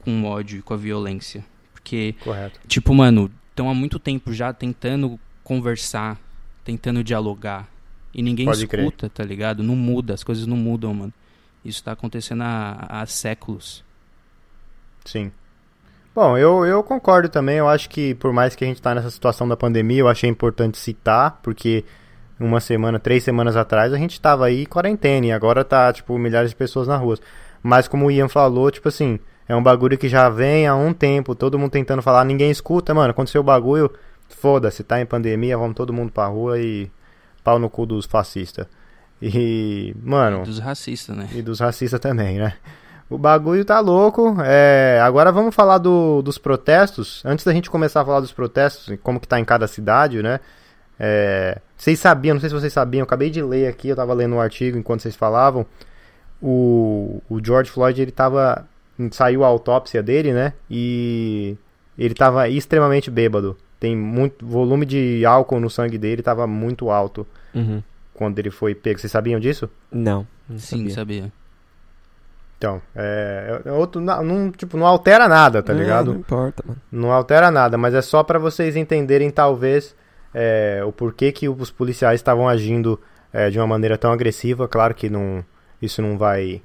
com 0.00 0.22
o 0.22 0.26
ódio 0.26 0.58
e 0.58 0.62
com 0.62 0.74
a 0.74 0.76
violência. 0.76 1.44
Porque 1.72 2.14
correto. 2.22 2.60
Tipo, 2.66 2.94
mano, 2.94 3.30
estão 3.50 3.68
há 3.68 3.74
muito 3.74 3.98
tempo 3.98 4.32
já 4.32 4.52
tentando 4.52 5.18
conversar, 5.42 6.18
tentando 6.64 7.02
dialogar. 7.02 7.68
E 8.12 8.22
ninguém 8.22 8.46
Pode 8.46 8.66
crer. 8.66 8.84
escuta, 8.84 9.08
tá 9.08 9.24
ligado? 9.24 9.62
Não 9.62 9.76
muda, 9.76 10.14
as 10.14 10.24
coisas 10.24 10.46
não 10.46 10.56
mudam, 10.56 10.94
mano. 10.94 11.12
Isso 11.64 11.82
tá 11.82 11.92
acontecendo 11.92 12.42
há, 12.42 12.86
há 12.88 13.06
séculos. 13.06 13.84
Sim. 15.04 15.30
Bom, 16.14 16.36
eu, 16.36 16.66
eu 16.66 16.82
concordo 16.82 17.28
também. 17.28 17.58
Eu 17.58 17.68
acho 17.68 17.88
que 17.88 18.14
por 18.14 18.32
mais 18.32 18.54
que 18.56 18.64
a 18.64 18.66
gente 18.66 18.82
tá 18.82 18.94
nessa 18.94 19.10
situação 19.10 19.46
da 19.46 19.56
pandemia, 19.56 20.00
eu 20.00 20.08
achei 20.08 20.28
importante 20.28 20.78
citar, 20.78 21.38
porque 21.42 21.84
uma 22.38 22.60
semana, 22.60 22.98
três 22.98 23.24
semanas 23.24 23.56
atrás, 23.56 23.92
a 23.92 23.96
gente 23.96 24.20
tava 24.20 24.46
aí 24.46 24.64
quarentena 24.66 25.26
e 25.26 25.32
agora 25.32 25.64
tá, 25.64 25.92
tipo, 25.92 26.16
milhares 26.18 26.50
de 26.50 26.56
pessoas 26.56 26.86
na 26.88 26.96
rua. 26.96 27.16
Mas 27.62 27.88
como 27.88 28.06
o 28.06 28.10
Ian 28.10 28.28
falou, 28.28 28.70
tipo 28.70 28.88
assim, 28.88 29.18
é 29.48 29.56
um 29.56 29.62
bagulho 29.62 29.98
que 29.98 30.08
já 30.08 30.28
vem 30.28 30.66
há 30.66 30.74
um 30.74 30.92
tempo, 30.92 31.34
todo 31.34 31.58
mundo 31.58 31.70
tentando 31.72 32.02
falar, 32.02 32.24
ninguém 32.24 32.50
escuta, 32.50 32.94
mano. 32.94 33.10
Aconteceu 33.10 33.40
o 33.40 33.44
bagulho, 33.44 33.90
foda-se, 34.28 34.84
tá 34.84 35.00
em 35.00 35.06
pandemia, 35.06 35.58
vamos 35.58 35.74
todo 35.74 35.92
mundo 35.92 36.12
pra 36.12 36.26
rua 36.26 36.58
e 36.60 36.90
pau 37.42 37.58
no 37.58 37.68
cu 37.68 37.84
dos 37.86 38.06
fascistas. 38.06 38.66
E, 39.20 39.94
mano. 40.02 40.44
Dos 40.44 40.60
racistas, 40.60 41.16
né? 41.16 41.28
E 41.34 41.42
dos 41.42 41.58
racistas 41.60 41.98
também, 41.98 42.38
né? 42.38 42.52
O 43.10 43.18
bagulho 43.18 43.64
tá 43.64 43.80
louco. 43.80 44.36
É, 44.44 45.00
agora 45.02 45.32
vamos 45.32 45.54
falar 45.54 45.78
do- 45.78 46.22
dos 46.22 46.38
protestos. 46.38 47.22
Antes 47.24 47.44
da 47.44 47.52
gente 47.52 47.70
começar 47.70 48.02
a 48.02 48.04
falar 48.04 48.20
dos 48.20 48.32
protestos, 48.32 48.88
e 48.88 48.96
como 48.96 49.18
que 49.18 49.26
tá 49.26 49.40
em 49.40 49.44
cada 49.44 49.66
cidade, 49.66 50.22
né? 50.22 50.38
É, 50.98 51.58
vocês 51.76 51.98
sabiam, 51.98 52.34
não 52.34 52.40
sei 52.40 52.48
se 52.50 52.54
vocês 52.54 52.72
sabiam, 52.72 53.00
eu 53.00 53.04
acabei 53.04 53.30
de 53.30 53.40
ler 53.42 53.68
aqui, 53.68 53.88
eu 53.88 53.96
tava 53.96 54.12
lendo 54.14 54.34
um 54.34 54.40
artigo 54.40 54.76
enquanto 54.78 55.02
vocês 55.02 55.14
falavam. 55.16 55.64
O, 56.42 57.22
o 57.28 57.44
George 57.44 57.70
Floyd, 57.70 58.00
ele 58.00 58.10
tava. 58.12 58.66
Saiu 59.12 59.44
a 59.44 59.46
autópsia 59.46 60.02
dele, 60.02 60.32
né? 60.32 60.52
E 60.68 61.56
ele 61.96 62.14
tava 62.14 62.48
extremamente 62.48 63.10
bêbado. 63.10 63.56
Tem 63.78 63.96
muito 63.96 64.44
volume 64.44 64.84
de 64.84 65.24
álcool 65.24 65.60
no 65.60 65.70
sangue 65.70 65.96
dele, 65.98 66.20
tava 66.22 66.46
muito 66.48 66.90
alto 66.90 67.24
Uhum. 67.54 67.80
quando 68.12 68.38
ele 68.40 68.50
foi 68.50 68.74
pego. 68.74 68.98
Vocês 68.98 69.10
sabiam 69.12 69.38
disso? 69.38 69.70
Não, 69.92 70.26
não 70.48 70.58
Sim, 70.58 70.78
sabia. 70.78 70.94
sabia. 70.94 71.32
Então, 72.58 72.82
é, 72.94 73.60
é 73.66 73.70
outro, 73.72 74.00
não, 74.00 74.24
não, 74.24 74.50
tipo, 74.50 74.76
não 74.76 74.84
altera 74.84 75.28
nada, 75.28 75.62
tá 75.62 75.72
É, 75.72 75.76
ligado? 75.76 76.12
não 76.12 76.18
importa, 76.20 76.64
mano. 76.66 76.80
Não 76.90 77.12
altera 77.12 77.52
nada, 77.52 77.78
mas 77.78 77.94
é 77.94 78.02
só 78.02 78.24
pra 78.24 78.36
vocês 78.36 78.74
entenderem, 78.74 79.30
talvez, 79.30 79.94
é, 80.40 80.84
o 80.84 80.92
porquê 80.92 81.32
que 81.32 81.48
os 81.48 81.68
policiais 81.68 82.20
estavam 82.20 82.48
agindo 82.48 83.00
é, 83.32 83.50
de 83.50 83.58
uma 83.58 83.66
maneira 83.66 83.98
tão 83.98 84.12
agressiva. 84.12 84.68
Claro 84.68 84.94
que 84.94 85.10
não, 85.10 85.44
isso 85.82 86.00
não 86.00 86.16
vai 86.16 86.62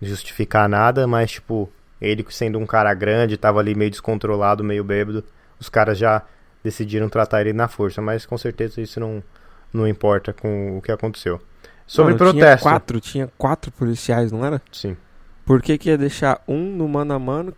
justificar 0.00 0.68
nada, 0.68 1.04
mas, 1.04 1.32
tipo, 1.32 1.68
ele 2.00 2.24
sendo 2.28 2.60
um 2.60 2.66
cara 2.66 2.94
grande, 2.94 3.36
tava 3.36 3.58
ali 3.58 3.74
meio 3.74 3.90
descontrolado, 3.90 4.62
meio 4.62 4.84
bêbado, 4.84 5.24
os 5.58 5.68
caras 5.68 5.98
já 5.98 6.22
decidiram 6.62 7.08
tratar 7.08 7.40
ele 7.40 7.52
na 7.52 7.66
força, 7.66 8.00
mas 8.00 8.24
com 8.24 8.38
certeza 8.38 8.80
isso 8.80 9.00
não, 9.00 9.20
não 9.72 9.88
importa 9.88 10.32
com 10.32 10.78
o 10.78 10.82
que 10.82 10.92
aconteceu. 10.92 11.40
Sobre 11.88 12.14
Mano, 12.14 12.32
Tinha 12.32 12.42
protesto. 12.44 12.62
quatro, 12.62 13.00
tinha 13.00 13.32
quatro 13.36 13.72
policiais, 13.72 14.30
não 14.30 14.44
era? 14.44 14.62
Sim. 14.70 14.96
Por 15.44 15.60
que, 15.60 15.76
que 15.76 15.88
ia 15.88 15.98
deixar 15.98 16.40
um 16.46 16.76
no 16.76 16.86
mano 16.86 17.14
a 17.14 17.18
mano 17.18 17.52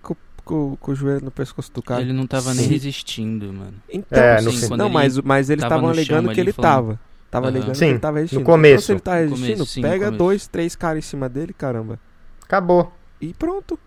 com, 0.45 0.77
com- 0.77 0.93
o 0.93 0.95
joelho 0.95 1.25
no 1.25 1.31
pescoço 1.31 1.73
do 1.73 1.83
cara? 1.83 2.01
Ele 2.03 2.13
não 2.13 2.27
tava 2.27 2.53
nem 2.55 2.65
Sim. 2.65 2.71
resistindo, 2.71 3.53
mano. 3.53 3.75
Então, 3.89 4.19
É, 4.23 4.41
no 4.41 4.53
fim- 4.53 4.69
não, 4.77 4.87
ele 4.87 4.95
mas, 4.95 5.19
mas 5.19 5.51
eles 5.51 5.63
tava 5.63 5.75
estavam 5.77 5.89
no 5.89 5.95
chão 6.05 6.17
alegando 6.17 6.35
que 6.35 6.41
ele 6.41 6.53
falando- 6.53 6.73
tava. 6.73 7.01
Tava 7.31 7.47
Aham. 7.47 7.57
alegando 7.57 7.75
Sim, 7.77 7.85
que 7.87 7.91
ele 7.93 7.99
tava 8.01 8.17
resistindo. 8.19 8.45
começo. 8.45 8.75
Então, 8.75 8.87
se 8.87 8.93
ele 8.93 9.01
tá 9.01 9.11
No 9.13 9.19
resistindo, 9.21 9.45
começo, 9.57 9.67
sim, 9.73 9.81
no 9.83 9.89
pega 9.89 10.11
dois, 10.11 10.47
três 10.49 10.75
caras 10.75 11.05
em 11.05 11.09
cima 11.09 11.29
dele, 11.29 11.53
caramba. 11.53 11.99
Acabou. 12.43 12.93
E 13.21 13.33
pronto. 13.35 13.79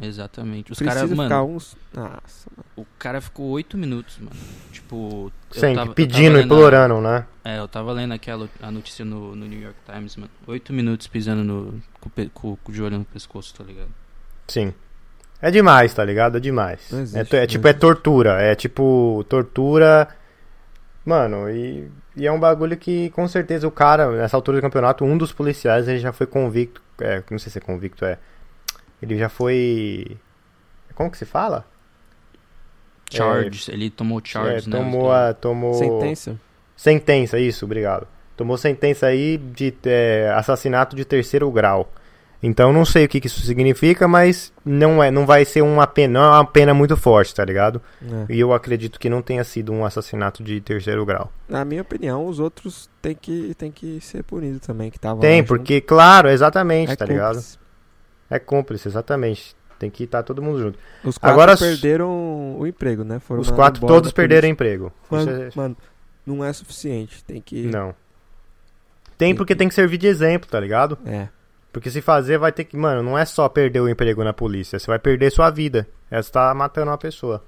Exatamente. 0.00 0.72
Os 0.72 0.78
caras, 0.78 1.10
mano, 1.10 1.44
uns... 1.44 1.76
Nossa, 1.92 2.48
mano. 2.56 2.64
o 2.76 2.86
cara 2.98 3.20
ficou 3.20 3.46
oito 3.50 3.76
minutos, 3.76 4.18
mano. 4.18 4.30
Tipo, 4.70 5.30
eu 5.54 5.60
Sempre 5.60 5.74
tava- 5.76 5.90
eu 5.90 5.94
pedindo, 5.94 6.38
a- 6.38 6.42
implorando, 6.42 7.00
né? 7.00 7.26
É, 7.44 7.58
eu 7.58 7.68
tava 7.68 7.92
lendo 7.92 8.12
aquela 8.12 8.48
a 8.62 8.70
notícia 8.70 9.04
no, 9.04 9.34
no 9.36 9.46
New 9.46 9.60
York 9.60 9.78
Times, 9.90 10.16
mano. 10.16 10.30
Oito 10.46 10.72
minutos 10.72 11.06
pisando 11.08 11.44
no, 11.44 11.80
com, 12.00 12.10
com- 12.32 12.56
com 12.56 12.72
o 12.72 12.74
joelho 12.74 12.98
no 13.00 13.04
pescoço, 13.04 13.54
tá 13.54 13.62
ligado? 13.64 13.90
Sim. 14.48 14.72
É 15.42 15.50
demais, 15.50 15.92
tá 15.92 16.04
ligado? 16.04 16.36
É 16.36 16.40
demais. 16.40 16.92
Existe, 16.92 17.34
é, 17.34 17.38
é 17.38 17.40
não 17.40 17.46
tipo, 17.48 17.66
é 17.66 17.72
tortura. 17.72 18.40
É 18.40 18.54
tipo, 18.54 19.26
tortura. 19.28 20.06
Mano, 21.04 21.50
e, 21.50 21.90
e 22.16 22.24
é 22.24 22.30
um 22.30 22.38
bagulho 22.38 22.76
que 22.76 23.10
com 23.10 23.26
certeza 23.26 23.66
o 23.66 23.70
cara, 23.72 24.08
nessa 24.12 24.36
altura 24.36 24.58
do 24.58 24.62
campeonato, 24.62 25.04
um 25.04 25.18
dos 25.18 25.32
policiais, 25.32 25.88
ele 25.88 25.98
já 25.98 26.12
foi 26.12 26.28
convicto. 26.28 26.80
É, 27.00 27.20
não 27.28 27.40
sei 27.40 27.50
se 27.50 27.58
é 27.58 27.60
convicto, 27.60 28.04
é. 28.04 28.18
Ele 29.02 29.18
já 29.18 29.28
foi. 29.28 30.16
Como 30.94 31.10
que 31.10 31.18
se 31.18 31.24
fala? 31.24 31.66
Charge, 33.10 33.70
ele 33.70 33.90
tomou 33.90 34.20
É, 34.20 34.22
charge, 34.24 34.70
né? 34.70 34.76
tomou 34.76 35.10
a. 35.12 35.34
Tomou... 35.34 35.74
Sentença. 35.74 36.40
Sentença, 36.76 37.38
isso, 37.38 37.64
obrigado. 37.64 38.06
Tomou 38.36 38.56
sentença 38.56 39.06
aí 39.06 39.36
de 39.36 39.74
é, 39.84 40.32
assassinato 40.36 40.94
de 40.94 41.04
terceiro 41.04 41.50
grau. 41.50 41.92
Então 42.42 42.72
não 42.72 42.84
sei 42.84 43.04
o 43.04 43.08
que, 43.08 43.20
que 43.20 43.28
isso 43.28 43.40
significa, 43.42 44.08
mas 44.08 44.52
não 44.64 45.00
é, 45.02 45.10
não 45.12 45.24
vai 45.24 45.44
ser 45.44 45.62
uma 45.62 45.86
pena, 45.86 46.18
não 46.20 46.26
é 46.26 46.30
uma 46.38 46.44
pena 46.44 46.74
muito 46.74 46.96
forte, 46.96 47.32
tá 47.32 47.44
ligado? 47.44 47.80
É. 48.02 48.32
E 48.34 48.40
eu 48.40 48.52
acredito 48.52 48.98
que 48.98 49.08
não 49.08 49.22
tenha 49.22 49.44
sido 49.44 49.72
um 49.72 49.84
assassinato 49.84 50.42
de 50.42 50.60
terceiro 50.60 51.06
grau. 51.06 51.32
Na 51.48 51.64
minha 51.64 51.82
opinião, 51.82 52.26
os 52.26 52.40
outros 52.40 52.90
têm 53.00 53.14
que, 53.14 53.54
têm 53.54 53.70
que 53.70 54.00
ser 54.00 54.24
punidos 54.24 54.66
também, 54.66 54.90
que 54.90 54.96
estavam 54.96 55.20
Tem, 55.20 55.44
porque, 55.44 55.80
claro, 55.80 56.28
exatamente, 56.28 56.88
junto. 56.88 56.98
tá 56.98 57.04
É 57.04 57.08
ligado? 57.08 57.34
cúmplice. 57.34 57.58
É 58.28 58.38
cúmplice, 58.40 58.88
exatamente. 58.88 59.54
Tem 59.78 59.90
que 59.90 60.04
estar 60.04 60.22
todo 60.24 60.42
mundo 60.42 60.58
junto. 60.60 60.78
Os 61.04 61.18
quatro 61.18 61.34
Agora, 61.40 61.56
perderam 61.56 62.56
o 62.58 62.66
emprego, 62.66 63.04
né? 63.04 63.18
Foram 63.20 63.40
Os 63.40 63.50
quatro 63.50 63.86
todos 63.86 64.10
perderam 64.12 64.40
polícia. 64.42 64.52
emprego. 64.52 64.92
Mano, 65.10 65.30
é- 65.30 65.50
mano, 65.54 65.76
não 66.26 66.44
é 66.44 66.52
suficiente. 66.52 67.22
Tem 67.24 67.40
que... 67.40 67.62
Não. 67.66 67.94
Tem 69.18 69.34
porque 69.34 69.54
tem 69.54 69.68
que 69.68 69.74
servir 69.74 69.98
de 69.98 70.06
exemplo, 70.08 70.48
tá 70.50 70.58
ligado? 70.58 70.98
É. 71.06 71.28
Porque 71.72 71.90
se 71.90 72.02
fazer, 72.02 72.36
vai 72.38 72.52
ter 72.52 72.64
que. 72.64 72.76
Mano, 72.76 73.02
não 73.02 73.16
é 73.18 73.24
só 73.24 73.48
perder 73.48 73.80
o 73.80 73.88
emprego 73.88 74.22
na 74.22 74.32
polícia. 74.32 74.78
Você 74.78 74.86
vai 74.86 74.98
perder 74.98 75.30
sua 75.32 75.48
vida. 75.50 75.86
É 76.10 76.20
você 76.20 76.30
tá 76.30 76.52
matando 76.54 76.90
uma 76.90 76.98
pessoa. 76.98 77.42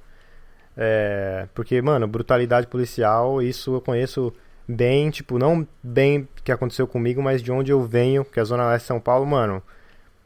É. 0.77 1.47
Porque, 1.55 1.81
mano, 1.83 2.07
brutalidade 2.07 2.67
policial, 2.67 3.43
isso 3.43 3.75
eu 3.75 3.81
conheço 3.81 4.33
bem, 4.67 5.11
tipo, 5.11 5.39
não 5.39 5.67
bem 5.83 6.27
que 6.43 6.51
aconteceu 6.51 6.87
comigo, 6.87 7.23
mas 7.23 7.43
de 7.43 7.53
onde 7.53 7.71
eu 7.71 7.83
venho, 7.83 8.25
que 8.25 8.39
é 8.39 8.43
a 8.43 8.47
Zona 8.47 8.67
Leste 8.69 8.85
de 8.85 8.89
São 8.89 9.01
Paulo, 9.01 9.27
mano. 9.27 9.63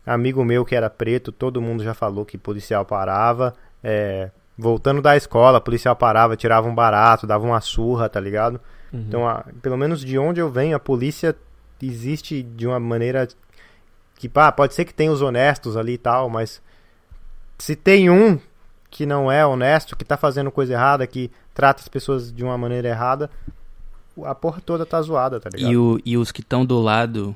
Amigo 0.07 0.43
meu 0.45 0.65
que 0.65 0.75
era 0.75 0.89
preto, 0.89 1.31
todo 1.31 1.61
mundo 1.61 1.83
já 1.85 1.93
falou 1.93 2.25
que 2.25 2.39
policial 2.39 2.85
parava. 2.85 3.55
É. 3.83 4.31
Voltando 4.57 5.03
da 5.03 5.17
escola, 5.17 5.61
policial 5.61 5.95
parava, 5.95 6.37
tirava 6.37 6.67
um 6.69 6.75
barato, 6.75 7.27
dava 7.27 7.45
uma 7.45 7.61
surra, 7.61 8.09
tá 8.09 8.19
ligado? 8.19 8.61
Uhum. 8.93 9.05
Então, 9.07 9.29
a- 9.29 9.45
pelo 9.61 9.77
menos 9.77 10.05
de 10.05 10.19
onde 10.19 10.41
eu 10.41 10.49
venho, 10.51 10.75
a 10.77 10.81
polícia 10.81 11.35
existe 11.83 12.43
de 12.43 12.67
uma 12.67 12.81
maneira 12.81 13.29
que, 14.19 14.29
pá, 14.29 14.51
pode 14.51 14.75
ser 14.75 14.85
que 14.85 14.93
tenha 14.93 15.13
os 15.13 15.23
honestos 15.23 15.77
ali 15.77 15.93
e 15.93 15.99
tal, 15.99 16.29
mas 16.29 16.61
se 17.57 17.77
tem 17.77 18.11
um 18.11 18.39
que 18.91 19.07
não 19.07 19.31
é 19.31 19.47
honesto, 19.47 19.95
que 19.97 20.05
tá 20.05 20.17
fazendo 20.17 20.51
coisa 20.51 20.73
errada, 20.73 21.07
que 21.07 21.31
trata 21.55 21.81
as 21.83 21.89
pessoas 21.89 22.33
de 22.33 22.43
uma 22.43 22.59
maneira 22.59 22.89
errada, 22.89 23.31
a 24.25 24.35
porra 24.35 24.61
toda 24.61 24.85
tá 24.85 25.01
zoada, 25.01 25.39
tá 25.39 25.49
ligado? 25.53 25.71
E, 25.73 25.77
o, 25.77 26.01
e 26.05 26.17
os 26.17 26.33
que 26.33 26.41
estão 26.41 26.67
do 26.67 26.81
lado 26.81 27.35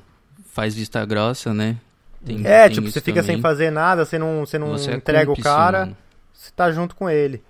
faz 0.51 0.75
vista 0.75 1.05
grossa, 1.05 1.53
né? 1.53 1.77
Tem- 2.25 2.45
É, 2.45 2.65
tem 2.65 2.75
tipo, 2.75 2.89
você 2.91 2.99
fica 2.99 3.21
também. 3.21 3.35
sem 3.37 3.41
fazer 3.41 3.71
nada, 3.71 4.03
você 4.03 4.17
não, 4.19 4.45
você 4.45 4.57
não 4.59 4.71
Você 4.71 4.91
é 4.91 4.95
entrega 4.95 5.25
cúmplice, 5.27 5.47
o 5.47 5.51
cara, 5.51 5.79
mano. 5.81 5.97
você 6.33 6.51
tá 6.53 6.69
junto 6.71 6.95
com 6.95 7.09
ele. 7.09 7.41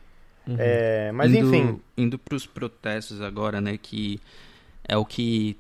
Uhum. 0.48 0.58
É, 0.60 1.12
mas 1.12 1.32
indo, 1.34 1.48
enfim, 1.56 1.80
Indo 1.98 2.20
pros 2.20 2.46
protestos 2.46 3.22
agora, 3.22 3.60
né? 3.62 3.80
Que 3.82 4.20
é 4.88 4.98
o 4.98 5.06
que 5.06 5.58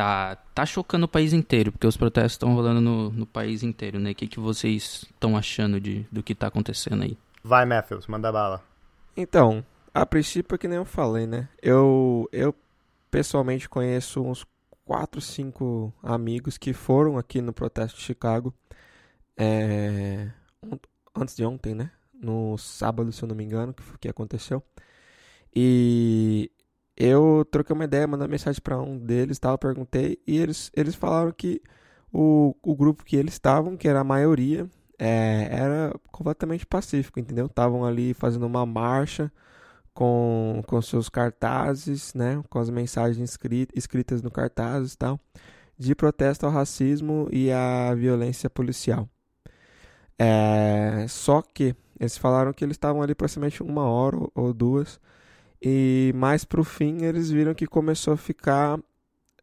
tá, 0.00 0.36
tá 0.54 0.64
chocando 0.64 1.04
o 1.04 1.08
país 1.08 1.34
inteiro, 1.34 1.70
porque 1.72 1.86
os 1.86 1.96
protestos 1.96 2.32
estão 2.32 2.54
rolando 2.54 2.80
no, 2.80 3.10
no 3.10 3.26
país 3.26 3.62
inteiro, 3.62 3.98
né? 3.98 4.12
O 4.12 4.14
que, 4.14 4.26
que 4.26 4.40
vocês 4.40 5.04
estão 5.10 5.36
achando 5.36 5.78
de, 5.78 6.06
do 6.10 6.22
que 6.22 6.34
tá 6.34 6.46
acontecendo 6.46 7.02
aí? 7.02 7.18
Vai, 7.44 7.66
Matthews, 7.66 8.06
manda 8.06 8.32
bala. 8.32 8.62
Então, 9.14 9.62
a 9.92 10.06
princípio 10.06 10.54
é 10.54 10.58
que 10.58 10.66
nem 10.66 10.78
eu 10.78 10.86
falei, 10.86 11.26
né? 11.26 11.50
Eu, 11.60 12.26
eu 12.32 12.54
pessoalmente 13.10 13.68
conheço 13.68 14.22
uns 14.22 14.46
4, 14.86 15.20
5 15.20 15.92
amigos 16.02 16.56
que 16.56 16.72
foram 16.72 17.18
aqui 17.18 17.42
no 17.42 17.52
protesto 17.52 17.98
de 17.98 18.04
Chicago 18.04 18.54
é, 19.36 20.30
antes 21.14 21.36
de 21.36 21.44
ontem, 21.44 21.74
né? 21.74 21.90
No 22.14 22.56
sábado, 22.56 23.12
se 23.12 23.22
eu 23.22 23.28
não 23.28 23.36
me 23.36 23.44
engano, 23.44 23.74
que, 23.74 23.82
que 24.00 24.08
aconteceu. 24.08 24.62
E 25.54 26.50
eu 27.00 27.46
troquei 27.50 27.74
uma 27.74 27.84
ideia, 27.84 28.06
mandei 28.06 28.26
uma 28.26 28.30
mensagem 28.30 28.60
para 28.60 28.78
um 28.78 28.98
deles, 28.98 29.38
tal, 29.38 29.56
perguntei, 29.56 30.18
e 30.26 30.38
eles, 30.38 30.70
eles 30.76 30.94
falaram 30.94 31.32
que 31.32 31.62
o, 32.12 32.54
o 32.62 32.76
grupo 32.76 33.04
que 33.04 33.16
eles 33.16 33.32
estavam, 33.34 33.74
que 33.76 33.88
era 33.88 34.00
a 34.00 34.04
maioria, 34.04 34.68
é, 34.98 35.48
era 35.50 35.94
completamente 36.12 36.66
pacífico, 36.66 37.18
entendeu? 37.18 37.46
Estavam 37.46 37.86
ali 37.86 38.12
fazendo 38.12 38.46
uma 38.46 38.66
marcha 38.66 39.32
com, 39.94 40.62
com 40.66 40.82
seus 40.82 41.08
cartazes, 41.08 42.12
né? 42.14 42.42
Com 42.50 42.58
as 42.58 42.68
mensagens 42.68 43.30
escritas, 43.30 43.74
escritas 43.76 44.22
no 44.22 44.30
cartaz 44.30 44.92
e 44.92 44.98
tal, 44.98 45.18
de 45.78 45.94
protesto 45.94 46.44
ao 46.46 46.52
racismo 46.52 47.28
e 47.32 47.50
à 47.50 47.94
violência 47.94 48.50
policial. 48.50 49.08
É, 50.18 51.06
só 51.08 51.40
que 51.40 51.74
eles 51.98 52.18
falaram 52.18 52.52
que 52.52 52.62
eles 52.62 52.74
estavam 52.74 53.00
ali 53.02 53.12
aproximadamente 53.12 53.62
uma 53.62 53.84
hora 53.84 54.18
ou 54.34 54.52
duas 54.52 55.00
e 55.62 56.12
mais 56.14 56.44
pro 56.44 56.64
fim 56.64 57.04
eles 57.04 57.30
viram 57.30 57.54
que 57.54 57.66
começou 57.66 58.14
a 58.14 58.16
ficar 58.16 58.78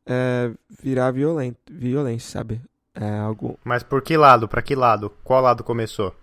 é, 0.05 0.51
virar 0.81 1.11
violento, 1.11 1.57
violência, 1.69 2.39
sabe? 2.39 2.61
É, 2.95 3.19
algo... 3.19 3.59
Mas 3.63 3.83
por 3.83 4.01
que 4.01 4.17
lado? 4.17 4.47
Para 4.47 4.61
que 4.61 4.75
lado? 4.75 5.11
Qual 5.23 5.41
lado 5.41 5.63
começou? 5.63 6.15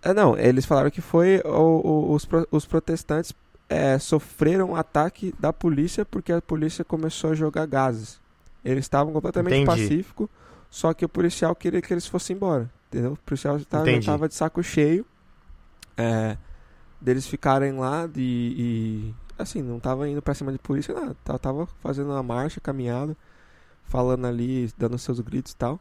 É, 0.00 0.14
não, 0.14 0.38
eles 0.38 0.64
falaram 0.64 0.90
que 0.90 1.00
foi 1.00 1.42
o, 1.44 1.48
o, 1.50 2.12
os, 2.14 2.26
os 2.50 2.64
protestantes 2.64 3.34
é, 3.68 3.98
sofreram 3.98 4.74
ataque 4.74 5.34
da 5.38 5.52
polícia 5.52 6.04
porque 6.04 6.32
a 6.32 6.40
polícia 6.40 6.84
começou 6.84 7.30
a 7.30 7.34
jogar 7.34 7.66
gases. 7.66 8.20
Eles 8.64 8.84
estavam 8.84 9.12
completamente 9.12 9.66
pacíficos, 9.66 10.28
só 10.70 10.94
que 10.94 11.04
o 11.04 11.08
policial 11.08 11.54
queria 11.54 11.82
que 11.82 11.92
eles 11.92 12.06
fossem 12.06 12.36
embora, 12.36 12.70
entendeu? 12.88 13.12
O 13.12 13.16
policial 13.18 13.56
estava 13.56 14.28
de 14.28 14.34
saco 14.34 14.62
cheio. 14.62 15.04
É, 15.96 16.36
deles 17.00 17.26
ficarem 17.26 17.72
lá 17.72 18.06
de, 18.06 18.54
e 18.56 19.14
assim, 19.38 19.62
não 19.62 19.78
tava 19.78 20.08
indo 20.08 20.20
pra 20.20 20.34
cima 20.34 20.52
de 20.52 20.58
polícia, 20.58 20.94
nada. 20.94 21.16
Tava 21.38 21.66
fazendo 21.80 22.10
uma 22.10 22.22
marcha, 22.22 22.60
caminhada, 22.60 23.16
falando 23.84 24.26
ali, 24.26 24.70
dando 24.76 24.98
seus 24.98 25.20
gritos 25.20 25.52
e 25.52 25.56
tal. 25.56 25.80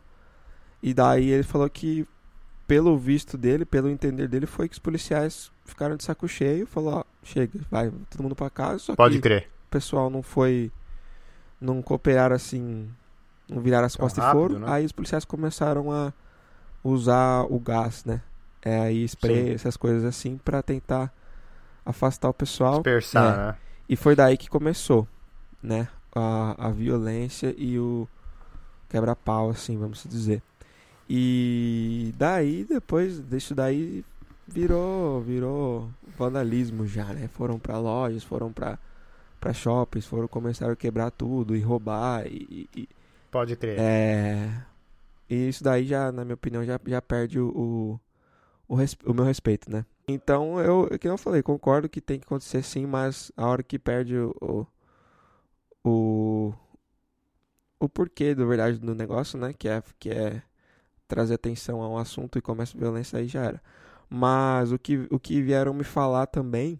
E 0.81 0.93
daí 0.93 1.29
ele 1.29 1.43
falou 1.43 1.69
que, 1.69 2.07
pelo 2.67 2.97
visto 2.97 3.37
dele, 3.37 3.65
pelo 3.65 3.89
entender 3.89 4.27
dele, 4.27 4.45
foi 4.45 4.69
que 4.69 4.73
os 4.73 4.79
policiais 4.79 5.51
ficaram 5.65 5.95
de 5.95 6.03
saco 6.03 6.27
cheio, 6.27 6.67
falou, 6.67 6.93
ó, 6.95 7.03
chega, 7.23 7.59
vai, 7.69 7.91
todo 8.09 8.23
mundo 8.23 8.35
pra 8.35 8.49
casa. 8.49 8.79
Só 8.79 8.95
Pode 8.95 9.15
que 9.15 9.21
crer. 9.21 9.49
O 9.67 9.69
pessoal 9.71 10.09
não 10.09 10.21
foi, 10.21 10.71
não 11.59 11.81
cooperaram 11.81 12.35
assim, 12.35 12.87
não 13.49 13.61
viraram 13.61 13.85
as 13.85 13.95
costas 13.95 14.23
rápido, 14.23 14.45
e 14.45 14.47
foram. 14.49 14.59
Né? 14.59 14.67
Aí 14.69 14.85
os 14.85 14.91
policiais 14.91 15.25
começaram 15.25 15.91
a 15.91 16.13
usar 16.83 17.45
o 17.49 17.59
gás, 17.59 18.05
né? 18.05 18.21
É, 18.67 18.79
aí 18.81 19.03
spray, 19.05 19.45
Sim. 19.45 19.53
essas 19.53 19.77
coisas 19.77 20.03
assim, 20.03 20.37
para 20.37 20.61
tentar 20.61 21.13
afastar 21.85 22.29
o 22.29 22.33
pessoal. 22.33 22.75
Dispersar, 22.75 23.33
é. 23.33 23.37
né? 23.37 23.55
E 23.87 23.95
foi 23.95 24.13
daí 24.13 24.35
que 24.35 24.49
começou, 24.49 25.07
né? 25.63 25.87
A, 26.13 26.67
a 26.67 26.71
violência 26.71 27.55
e 27.57 27.79
o 27.79 28.07
quebra-pau, 28.89 29.49
assim, 29.49 29.77
vamos 29.77 30.03
dizer. 30.03 30.41
E 31.09 32.13
daí, 32.17 32.65
depois 32.65 33.21
disso 33.21 33.55
daí, 33.55 34.03
virou, 34.45 35.21
virou 35.21 35.89
vandalismo 36.17 36.85
já, 36.85 37.05
né? 37.05 37.29
Foram 37.29 37.57
para 37.57 37.77
lojas, 37.77 38.23
foram 38.23 38.51
para 38.51 38.77
para 39.39 39.53
shoppings, 39.53 40.07
foram 40.07 40.27
começaram 40.27 40.73
a 40.73 40.75
quebrar 40.75 41.11
tudo 41.11 41.55
e 41.55 41.61
roubar 41.61 42.25
e, 42.25 42.67
e 42.75 42.89
pode 43.29 43.55
crer. 43.55 43.77
É, 43.79 44.49
e 45.29 45.47
isso 45.47 45.63
daí 45.63 45.85
já, 45.85 46.11
na 46.11 46.25
minha 46.25 46.33
opinião, 46.33 46.65
já, 46.65 46.79
já 46.85 46.99
perde 47.01 47.39
o, 47.39 47.49
o 47.49 47.99
o, 48.67 48.75
o 48.75 49.13
meu 49.13 49.23
respeito, 49.23 49.71
né? 49.71 49.85
Então, 50.07 50.59
eu, 50.59 50.97
que 50.97 51.07
eu 51.07 51.17
falei, 51.17 51.41
concordo 51.41 51.89
que 51.89 52.01
tem 52.01 52.19
que 52.19 52.25
acontecer 52.25 52.63
sim, 52.63 52.85
mas 52.85 53.31
a 53.35 53.47
hora 53.47 53.63
que 53.63 53.77
perde 53.77 54.17
o, 54.17 54.67
o, 55.83 56.53
o 57.79 57.89
porquê, 57.89 58.33
da 58.33 58.45
verdade, 58.45 58.77
do 58.77 58.95
negócio, 58.95 59.37
né? 59.37 59.53
Que 59.53 59.67
é, 59.67 59.83
que 59.99 60.09
é 60.09 60.41
trazer 61.07 61.35
atenção 61.35 61.81
a 61.81 61.89
um 61.89 61.97
assunto 61.97 62.37
e 62.37 62.41
começa 62.41 62.77
a 62.77 62.79
violência, 62.79 63.19
aí 63.19 63.27
já 63.27 63.43
era. 63.43 63.61
Mas 64.09 64.71
o 64.71 64.79
que, 64.79 65.07
o 65.09 65.19
que 65.19 65.41
vieram 65.41 65.73
me 65.73 65.83
falar 65.83 66.27
também 66.27 66.79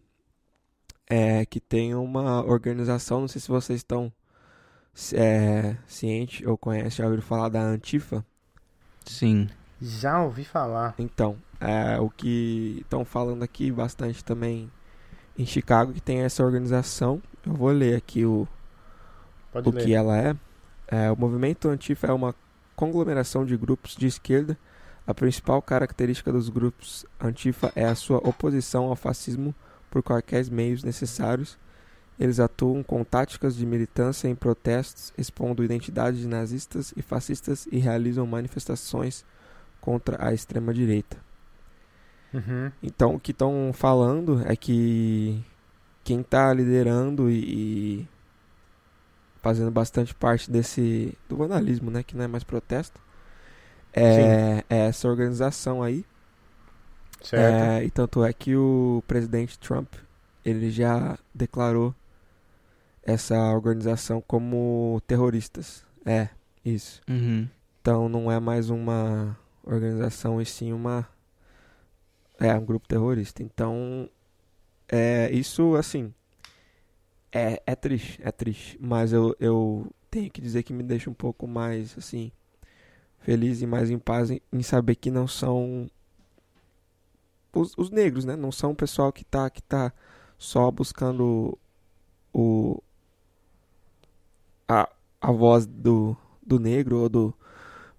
é 1.09 1.45
que 1.45 1.59
tem 1.59 1.95
uma 1.95 2.43
organização, 2.45 3.21
não 3.21 3.27
sei 3.27 3.41
se 3.41 3.47
vocês 3.47 3.79
estão 3.79 4.11
é, 5.13 5.77
cientes 5.87 6.45
ou 6.45 6.57
conhecem, 6.57 6.91
já 6.91 7.05
ouviram 7.05 7.23
falar 7.23 7.49
da 7.49 7.61
Antifa? 7.61 8.25
Sim. 9.05 9.49
Já 9.81 10.23
ouvi 10.23 10.43
falar. 10.43 10.95
Então, 10.97 11.37
é, 11.59 11.99
o 11.99 12.09
que 12.09 12.79
estão 12.81 13.05
falando 13.05 13.43
aqui 13.43 13.71
bastante 13.71 14.23
também 14.23 14.71
em 15.37 15.45
Chicago, 15.45 15.93
que 15.93 16.01
tem 16.01 16.19
essa 16.19 16.43
organização. 16.43 17.21
Eu 17.45 17.53
vou 17.53 17.69
ler 17.69 17.95
aqui 17.95 18.25
o, 18.25 18.47
o 19.53 19.71
que 19.71 19.93
ela 19.93 20.17
é. 20.17 20.35
é. 20.87 21.11
O 21.11 21.15
movimento 21.15 21.69
Antifa 21.69 22.07
é 22.07 22.11
uma 22.11 22.33
conglomeração 22.75 23.45
de 23.45 23.55
grupos 23.55 23.95
de 23.95 24.07
esquerda. 24.07 24.57
A 25.05 25.13
principal 25.13 25.61
característica 25.61 26.31
dos 26.31 26.49
grupos 26.49 27.05
Antifa 27.19 27.71
é 27.75 27.85
a 27.85 27.95
sua 27.95 28.17
oposição 28.17 28.85
ao 28.85 28.95
fascismo 28.95 29.55
por 29.89 30.03
quaisquer 30.03 30.49
meios 30.51 30.83
necessários. 30.83 31.57
Eles 32.19 32.39
atuam 32.39 32.81
com 32.81 33.03
táticas 33.03 33.55
de 33.55 33.65
militância 33.65 34.27
em 34.27 34.35
protestos, 34.35 35.13
expondo 35.17 35.63
identidades 35.63 36.19
de 36.19 36.27
nazistas 36.27 36.91
e 36.97 37.01
fascistas 37.03 37.67
e 37.71 37.77
realizam 37.77 38.25
manifestações 38.25 39.23
contra 39.87 40.27
a 40.27 40.33
extrema-direita. 40.33 41.15
Uhum. 42.33 42.69
Então, 42.83 43.15
o 43.15 43.19
que 43.21 43.31
estão 43.31 43.71
falando 43.73 44.45
é 44.45 44.53
que 44.53 45.41
quem 46.03 46.19
está 46.19 46.53
liderando 46.53 47.29
e, 47.29 48.01
e, 48.01 48.07
fazendo 49.41 49.71
bastante 49.71 50.13
parte 50.13 50.51
desse 50.51 51.17
do 51.29 51.37
vandalismo, 51.37 51.89
né, 51.89 52.03
que 52.03 52.17
não 52.17 52.25
é 52.25 52.27
mais 52.27 52.43
protesto, 52.43 52.99
é, 53.93 54.61
é 54.69 54.87
essa 54.87 55.07
organização 55.07 55.81
aí. 55.81 56.05
Certo. 57.21 57.41
É, 57.41 57.85
e 57.85 57.89
tanto 57.89 58.25
é 58.25 58.33
que 58.33 58.57
o 58.57 59.01
presidente 59.07 59.57
Trump 59.57 59.93
ele 60.43 60.69
já 60.69 61.17
declarou 61.33 61.95
essa 63.01 63.37
organização 63.53 64.19
como 64.19 65.01
terroristas. 65.07 65.85
É, 66.05 66.27
isso. 66.65 67.01
Uhum. 67.07 67.47
Então 67.81 68.09
não 68.09 68.29
é 68.29 68.37
mais 68.37 68.69
uma 68.69 69.37
organização 69.67 70.41
e 70.41 70.45
sim 70.45 70.73
uma 70.73 71.07
é 72.39 72.53
um 72.53 72.65
grupo 72.65 72.87
terrorista. 72.87 73.43
Então 73.43 74.09
é 74.87 75.29
isso 75.31 75.75
assim 75.75 76.13
é, 77.31 77.61
é 77.65 77.75
triste, 77.75 78.19
é 78.23 78.31
triste, 78.31 78.77
mas 78.81 79.11
eu, 79.11 79.35
eu 79.39 79.85
tenho 80.09 80.31
que 80.31 80.41
dizer 80.41 80.63
que 80.63 80.73
me 80.73 80.83
deixa 80.83 81.09
um 81.09 81.13
pouco 81.13 81.47
mais 81.47 81.97
assim 81.97 82.31
feliz 83.19 83.61
e 83.61 83.67
mais 83.67 83.89
em 83.89 83.99
paz 83.99 84.31
em, 84.31 84.41
em 84.51 84.63
saber 84.63 84.95
que 84.95 85.11
não 85.11 85.27
são 85.27 85.89
os, 87.53 87.73
os, 87.77 87.89
negros, 87.89 88.25
né? 88.25 88.35
Não 88.35 88.51
são 88.51 88.71
o 88.71 88.75
pessoal 88.75 89.11
que 89.11 89.25
tá 89.25 89.49
que 89.49 89.61
tá 89.61 89.91
só 90.37 90.71
buscando 90.71 91.57
o 92.33 92.81
a, 94.67 94.89
a 95.21 95.31
voz 95.31 95.65
do, 95.65 96.15
do 96.45 96.59
negro 96.59 96.99
ou 96.99 97.09
do 97.09 97.33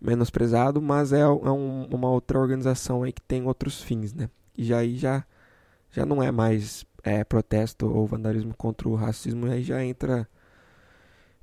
menosprezado, 0.00 0.80
mas 0.80 1.12
é, 1.12 1.20
é 1.20 1.26
um, 1.26 1.84
uma 1.92 2.10
outra 2.10 2.38
organização 2.38 3.02
aí 3.02 3.12
que 3.12 3.22
tem 3.22 3.44
outros 3.46 3.82
fins, 3.82 4.12
né? 4.14 4.30
E 4.56 4.64
já 4.64 4.78
aí 4.78 4.96
já, 4.96 5.24
já 5.90 6.06
não 6.06 6.22
é 6.22 6.30
mais 6.30 6.86
é, 7.02 7.24
protesto 7.24 7.86
ou 7.86 8.06
vandalismo 8.06 8.54
contra 8.54 8.88
o 8.88 8.94
racismo, 8.94 9.46
aí 9.46 9.62
já 9.62 9.84
entra 9.84 10.28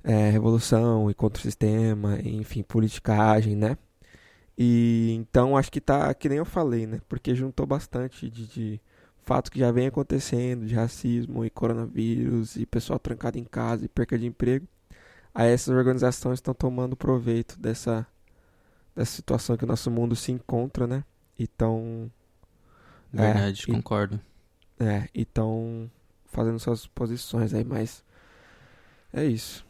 é, 0.04 0.30
revolução 0.30 1.10
e 1.10 1.14
contra 1.14 1.40
o 1.40 1.42
sistema, 1.42 2.18
enfim, 2.22 2.62
politicagem, 2.62 3.56
né? 3.56 3.76
E 4.58 5.12
então 5.18 5.56
acho 5.56 5.70
que 5.70 5.80
tá, 5.80 6.12
que 6.14 6.28
nem 6.28 6.38
eu 6.38 6.44
falei, 6.44 6.86
né? 6.86 7.00
Porque 7.08 7.34
juntou 7.34 7.66
bastante 7.66 8.30
de, 8.30 8.46
de 8.46 8.80
fatos 9.24 9.50
que 9.50 9.58
já 9.58 9.70
vem 9.72 9.88
acontecendo, 9.88 10.66
de 10.66 10.74
racismo 10.74 11.44
e 11.44 11.50
coronavírus, 11.50 12.56
e 12.56 12.64
pessoal 12.64 12.98
trancado 12.98 13.38
em 13.38 13.44
casa 13.44 13.84
e 13.84 13.88
perca 13.88 14.18
de 14.18 14.26
emprego. 14.26 14.66
Aí 15.34 15.50
essas 15.52 15.74
organizações 15.74 16.38
estão 16.38 16.54
tomando 16.54 16.96
proveito 16.96 17.60
dessa 17.60 18.06
dessa 18.96 19.12
situação 19.14 19.56
que 19.56 19.64
o 19.64 19.68
nosso 19.68 19.90
mundo 19.90 20.16
se 20.16 20.32
encontra, 20.32 20.86
né? 20.86 21.04
Então. 21.38 22.10
Verdade, 23.12 23.64
é, 23.68 23.72
concordo. 23.72 24.20
E, 24.80 24.84
é, 24.84 25.08
e 25.14 25.22
estão 25.22 25.90
fazendo 26.26 26.58
suas 26.58 26.86
posições 26.86 27.54
aí, 27.54 27.64
mas. 27.64 28.02
É 29.12 29.24
isso. 29.24 29.64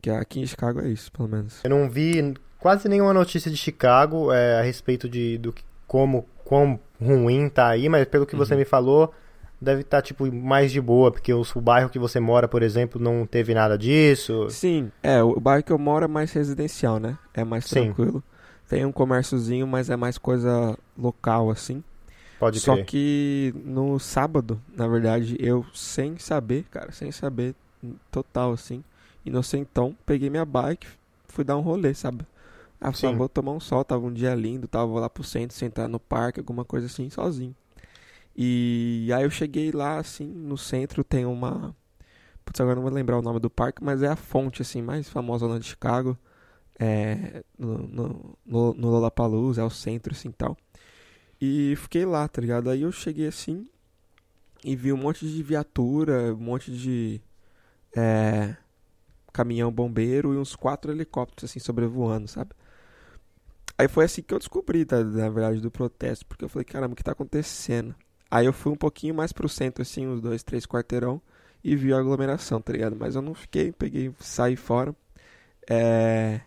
Que 0.00 0.10
aqui 0.10 0.40
em 0.40 0.46
Chicago 0.46 0.80
é 0.80 0.88
isso, 0.88 1.10
pelo 1.12 1.28
menos. 1.28 1.60
Eu 1.64 1.70
não 1.70 1.90
vi 1.90 2.34
quase 2.58 2.88
nenhuma 2.88 3.12
notícia 3.12 3.50
de 3.50 3.56
Chicago 3.56 4.32
é, 4.32 4.58
a 4.60 4.62
respeito 4.62 5.08
de 5.08 5.38
do 5.38 5.52
que- 5.52 5.64
como 5.86 6.26
quão 6.44 6.78
ruim 7.00 7.48
tá 7.48 7.68
aí, 7.68 7.88
mas 7.88 8.06
pelo 8.06 8.26
que 8.26 8.36
você 8.36 8.54
Uhum. 8.54 8.60
me 8.60 8.64
falou, 8.64 9.12
deve 9.60 9.82
estar 9.82 10.02
tipo 10.02 10.30
mais 10.32 10.70
de 10.72 10.80
boa, 10.80 11.10
porque 11.10 11.32
o, 11.32 11.42
o 11.54 11.60
bairro 11.60 11.90
que 11.90 11.98
você 11.98 12.18
mora, 12.20 12.46
por 12.48 12.62
exemplo, 12.62 13.00
não 13.00 13.26
teve 13.26 13.54
nada 13.54 13.76
disso. 13.76 14.48
Sim, 14.50 14.90
é, 15.02 15.22
o 15.22 15.38
bairro 15.40 15.62
que 15.62 15.72
eu 15.72 15.78
moro 15.78 16.04
é 16.04 16.08
mais 16.08 16.32
residencial, 16.32 16.98
né? 16.98 17.18
É 17.34 17.44
mais 17.44 17.64
Sim. 17.66 17.84
tranquilo. 17.92 18.22
Tem 18.68 18.84
um 18.84 18.92
comérciozinho, 18.92 19.66
mas 19.66 19.88
é 19.88 19.96
mais 19.96 20.18
coisa 20.18 20.78
local, 20.96 21.50
assim. 21.50 21.82
Pode 22.38 22.60
Só 22.60 22.74
crer. 22.74 22.86
que 22.86 23.54
no 23.64 23.98
sábado, 23.98 24.60
na 24.76 24.86
verdade, 24.86 25.36
eu 25.40 25.64
sem 25.74 26.18
saber, 26.18 26.64
cara, 26.70 26.92
sem 26.92 27.10
saber, 27.10 27.54
total 28.10 28.52
assim, 28.52 28.84
inocentão, 29.24 29.96
peguei 30.06 30.30
minha 30.30 30.44
bike, 30.44 30.86
fui 31.26 31.42
dar 31.42 31.56
um 31.56 31.60
rolê, 31.60 31.94
sabe? 31.94 32.24
Ah, 32.80 32.90
vou 33.16 33.28
tomar 33.28 33.52
um 33.52 33.58
sol, 33.58 33.84
tava 33.84 34.06
um 34.06 34.12
dia 34.12 34.34
lindo, 34.36 34.68
tava 34.68 34.86
vou 34.86 35.00
lá 35.00 35.10
pro 35.10 35.24
centro, 35.24 35.56
sentar 35.56 35.88
no 35.88 35.98
parque, 35.98 36.38
alguma 36.38 36.64
coisa 36.64 36.86
assim, 36.86 37.10
sozinho. 37.10 37.54
E 38.36 39.10
aí 39.12 39.24
eu 39.24 39.30
cheguei 39.30 39.72
lá, 39.72 39.98
assim, 39.98 40.24
no 40.24 40.56
centro 40.56 41.02
tem 41.02 41.26
uma. 41.26 41.74
Putz, 42.44 42.60
agora 42.60 42.76
não 42.76 42.82
vou 42.82 42.92
lembrar 42.92 43.18
o 43.18 43.22
nome 43.22 43.40
do 43.40 43.50
parque, 43.50 43.82
mas 43.82 44.00
é 44.00 44.06
a 44.06 44.14
fonte, 44.14 44.62
assim, 44.62 44.80
mais 44.80 45.08
famosa 45.08 45.44
lá 45.46 45.58
de 45.58 45.66
Chicago. 45.66 46.16
É. 46.78 47.42
No, 47.58 47.78
no, 47.78 48.38
no, 48.46 48.88
Lollapalooza, 48.90 49.62
é 49.62 49.64
o 49.64 49.70
centro, 49.70 50.12
assim 50.12 50.30
tal. 50.30 50.56
E 51.40 51.74
fiquei 51.76 52.04
lá, 52.04 52.26
tá 52.28 52.40
ligado? 52.40 52.70
Aí 52.70 52.82
eu 52.82 52.92
cheguei 52.92 53.26
assim 53.28 53.68
e 54.64 54.74
vi 54.74 54.92
um 54.92 54.96
monte 54.96 55.26
de 55.26 55.42
viatura, 55.42 56.34
um 56.34 56.38
monte 56.38 56.72
de 56.72 57.20
é, 57.96 58.56
caminhão 59.32 59.70
bombeiro 59.72 60.34
e 60.34 60.36
uns 60.36 60.56
quatro 60.56 60.90
helicópteros 60.90 61.50
assim 61.50 61.60
sobrevoando, 61.60 62.28
sabe? 62.28 62.50
Aí 63.76 63.86
foi 63.86 64.04
assim 64.04 64.22
que 64.22 64.34
eu 64.34 64.38
descobri, 64.38 64.84
tá, 64.84 65.02
na 65.04 65.28
verdade, 65.28 65.60
do 65.60 65.70
protesto, 65.70 66.26
porque 66.26 66.44
eu 66.44 66.48
falei, 66.48 66.64
caramba, 66.64 66.94
o 66.94 66.96
que 66.96 67.04
tá 67.04 67.12
acontecendo? 67.12 67.94
Aí 68.28 68.44
eu 68.44 68.52
fui 68.52 68.72
um 68.72 68.76
pouquinho 68.76 69.14
mais 69.14 69.32
pro 69.32 69.48
centro, 69.48 69.82
assim, 69.82 70.06
uns 70.06 70.20
dois, 70.20 70.42
três 70.42 70.66
quarteirão, 70.66 71.22
e 71.62 71.76
vi 71.76 71.92
a 71.92 71.98
aglomeração, 71.98 72.60
tá 72.60 72.72
ligado? 72.72 72.96
Mas 72.96 73.14
eu 73.14 73.22
não 73.22 73.34
fiquei, 73.34 73.70
peguei, 73.72 74.12
saí 74.18 74.56
fora. 74.56 74.94
É... 75.70 76.40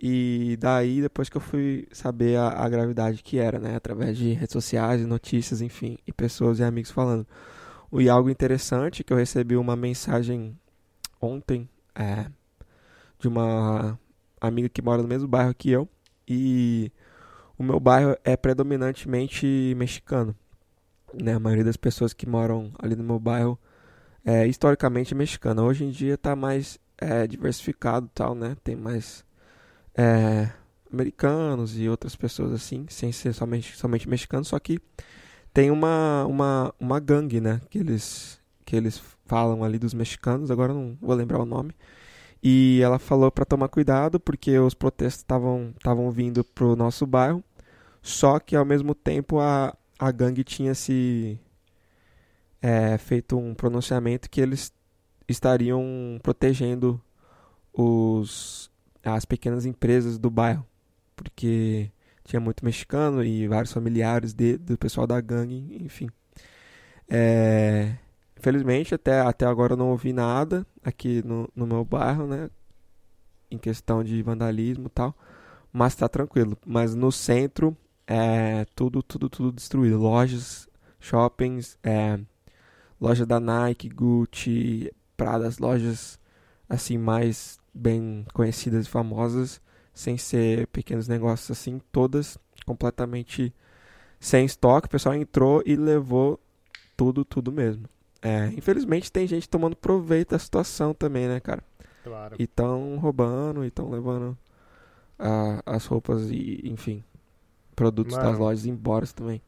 E 0.00 0.56
daí, 0.60 1.00
depois 1.00 1.28
que 1.28 1.36
eu 1.36 1.40
fui 1.40 1.88
saber 1.90 2.36
a, 2.36 2.50
a 2.50 2.68
gravidade 2.68 3.22
que 3.22 3.38
era, 3.38 3.58
né? 3.58 3.74
Através 3.74 4.16
de 4.16 4.32
redes 4.32 4.52
sociais, 4.52 5.04
notícias, 5.04 5.60
enfim, 5.60 5.98
e 6.06 6.12
pessoas 6.12 6.60
e 6.60 6.62
amigos 6.64 6.90
falando. 6.90 7.26
E 7.92 8.08
algo 8.08 8.30
interessante 8.30 9.02
que 9.02 9.12
eu 9.12 9.16
recebi 9.16 9.56
uma 9.56 9.74
mensagem 9.74 10.56
ontem 11.20 11.68
é, 11.94 12.26
de 13.18 13.26
uma 13.26 13.98
amiga 14.40 14.68
que 14.68 14.82
mora 14.82 15.02
no 15.02 15.08
mesmo 15.08 15.26
bairro 15.26 15.54
que 15.54 15.70
eu. 15.70 15.88
E 16.26 16.92
o 17.58 17.62
meu 17.62 17.80
bairro 17.80 18.16
é 18.24 18.36
predominantemente 18.36 19.74
mexicano. 19.76 20.34
Né? 21.12 21.34
A 21.34 21.40
maioria 21.40 21.64
das 21.64 21.76
pessoas 21.76 22.12
que 22.12 22.28
moram 22.28 22.70
ali 22.78 22.94
no 22.94 23.02
meu 23.02 23.18
bairro 23.18 23.58
é 24.24 24.46
historicamente 24.46 25.14
mexicana. 25.14 25.62
Hoje 25.62 25.84
em 25.84 25.90
dia 25.90 26.14
está 26.14 26.36
mais 26.36 26.78
é, 26.98 27.26
diversificado 27.26 28.08
tal, 28.14 28.34
né? 28.34 28.56
Tem 28.62 28.76
mais 28.76 29.24
é, 29.94 30.50
americanos 30.92 31.78
e 31.78 31.88
outras 31.88 32.16
pessoas 32.16 32.52
assim, 32.52 32.86
sem 32.88 33.12
ser 33.12 33.32
somente, 33.32 33.76
somente 33.76 34.08
mexicanos, 34.08 34.48
só 34.48 34.58
que 34.58 34.80
tem 35.52 35.70
uma, 35.70 36.24
uma, 36.26 36.74
uma 36.78 37.00
gangue, 37.00 37.40
né? 37.40 37.60
Que 37.70 37.78
eles, 37.78 38.40
que 38.64 38.76
eles 38.76 39.02
falam 39.24 39.64
ali 39.64 39.78
dos 39.78 39.94
mexicanos, 39.94 40.50
agora 40.50 40.72
não 40.72 40.96
vou 41.00 41.14
lembrar 41.14 41.40
o 41.40 41.46
nome. 41.46 41.74
E 42.42 42.80
ela 42.82 42.98
falou 42.98 43.30
para 43.30 43.44
tomar 43.44 43.68
cuidado 43.68 44.20
porque 44.20 44.58
os 44.58 44.74
protestos 44.74 45.22
estavam 45.22 46.10
vindo 46.12 46.44
pro 46.44 46.76
nosso 46.76 47.06
bairro, 47.06 47.42
só 48.00 48.38
que 48.38 48.54
ao 48.54 48.64
mesmo 48.64 48.94
tempo 48.94 49.40
a, 49.40 49.76
a 49.98 50.10
gangue 50.12 50.44
tinha 50.44 50.74
se 50.74 51.38
é, 52.62 52.96
feito 52.98 53.36
um 53.36 53.54
pronunciamento 53.54 54.30
que 54.30 54.40
eles 54.40 54.72
estariam 55.28 55.84
protegendo 56.22 57.00
os 57.72 58.67
as 59.04 59.24
pequenas 59.24 59.64
empresas 59.66 60.18
do 60.18 60.30
bairro, 60.30 60.66
porque 61.16 61.90
tinha 62.24 62.40
muito 62.40 62.64
mexicano 62.64 63.24
e 63.24 63.48
vários 63.48 63.72
familiares 63.72 64.34
de, 64.34 64.58
do 64.58 64.76
pessoal 64.76 65.06
da 65.06 65.20
gangue, 65.20 65.78
enfim. 65.80 66.08
É, 67.08 67.94
infelizmente, 68.38 68.94
até, 68.94 69.20
até 69.20 69.46
agora 69.46 69.72
eu 69.72 69.76
não 69.76 69.88
ouvi 69.88 70.12
nada 70.12 70.66
aqui 70.84 71.22
no, 71.24 71.48
no 71.56 71.66
meu 71.66 71.84
bairro, 71.84 72.26
né? 72.26 72.50
Em 73.50 73.56
questão 73.56 74.04
de 74.04 74.22
vandalismo 74.22 74.86
e 74.88 74.90
tal. 74.90 75.16
Mas 75.72 75.94
tá 75.94 76.06
tranquilo. 76.06 76.56
Mas 76.66 76.94
no 76.94 77.10
centro, 77.10 77.74
é 78.06 78.66
tudo, 78.74 79.02
tudo, 79.02 79.30
tudo 79.30 79.52
destruído. 79.52 79.98
Lojas, 79.98 80.68
shoppings, 81.00 81.78
é, 81.82 82.18
loja 83.00 83.24
da 83.24 83.40
Nike, 83.40 83.88
Gucci, 83.88 84.92
Prada, 85.16 85.46
as 85.46 85.58
lojas 85.58 86.18
assim 86.68 86.98
mais 86.98 87.58
bem 87.72 88.26
conhecidas 88.34 88.86
e 88.86 88.90
famosas, 88.90 89.60
sem 89.94 90.18
ser 90.18 90.66
pequenos 90.68 91.08
negócios 91.08 91.50
assim, 91.50 91.80
todas 91.92 92.38
completamente 92.66 93.52
sem 94.20 94.44
estoque. 94.44 94.86
O 94.86 94.90
pessoal 94.90 95.14
entrou 95.14 95.62
e 95.66 95.76
levou 95.76 96.38
tudo, 96.96 97.24
tudo 97.24 97.52
mesmo. 97.52 97.84
É, 98.22 98.46
infelizmente 98.48 99.12
tem 99.12 99.26
gente 99.26 99.48
tomando 99.48 99.76
proveito 99.76 100.30
da 100.30 100.38
situação 100.38 100.92
também, 100.94 101.28
né, 101.28 101.40
cara? 101.40 101.62
Claro. 102.02 102.36
E 102.38 102.44
estão 102.44 102.96
roubando, 102.98 103.64
e 103.64 103.68
estão 103.68 103.90
levando 103.90 104.36
a- 105.18 105.62
as 105.66 105.86
roupas 105.86 106.30
e, 106.30 106.60
enfim, 106.64 107.02
produtos 107.76 108.16
Mano. 108.16 108.30
das 108.30 108.38
lojas 108.38 108.66
embora 108.66 109.06
também. 109.08 109.40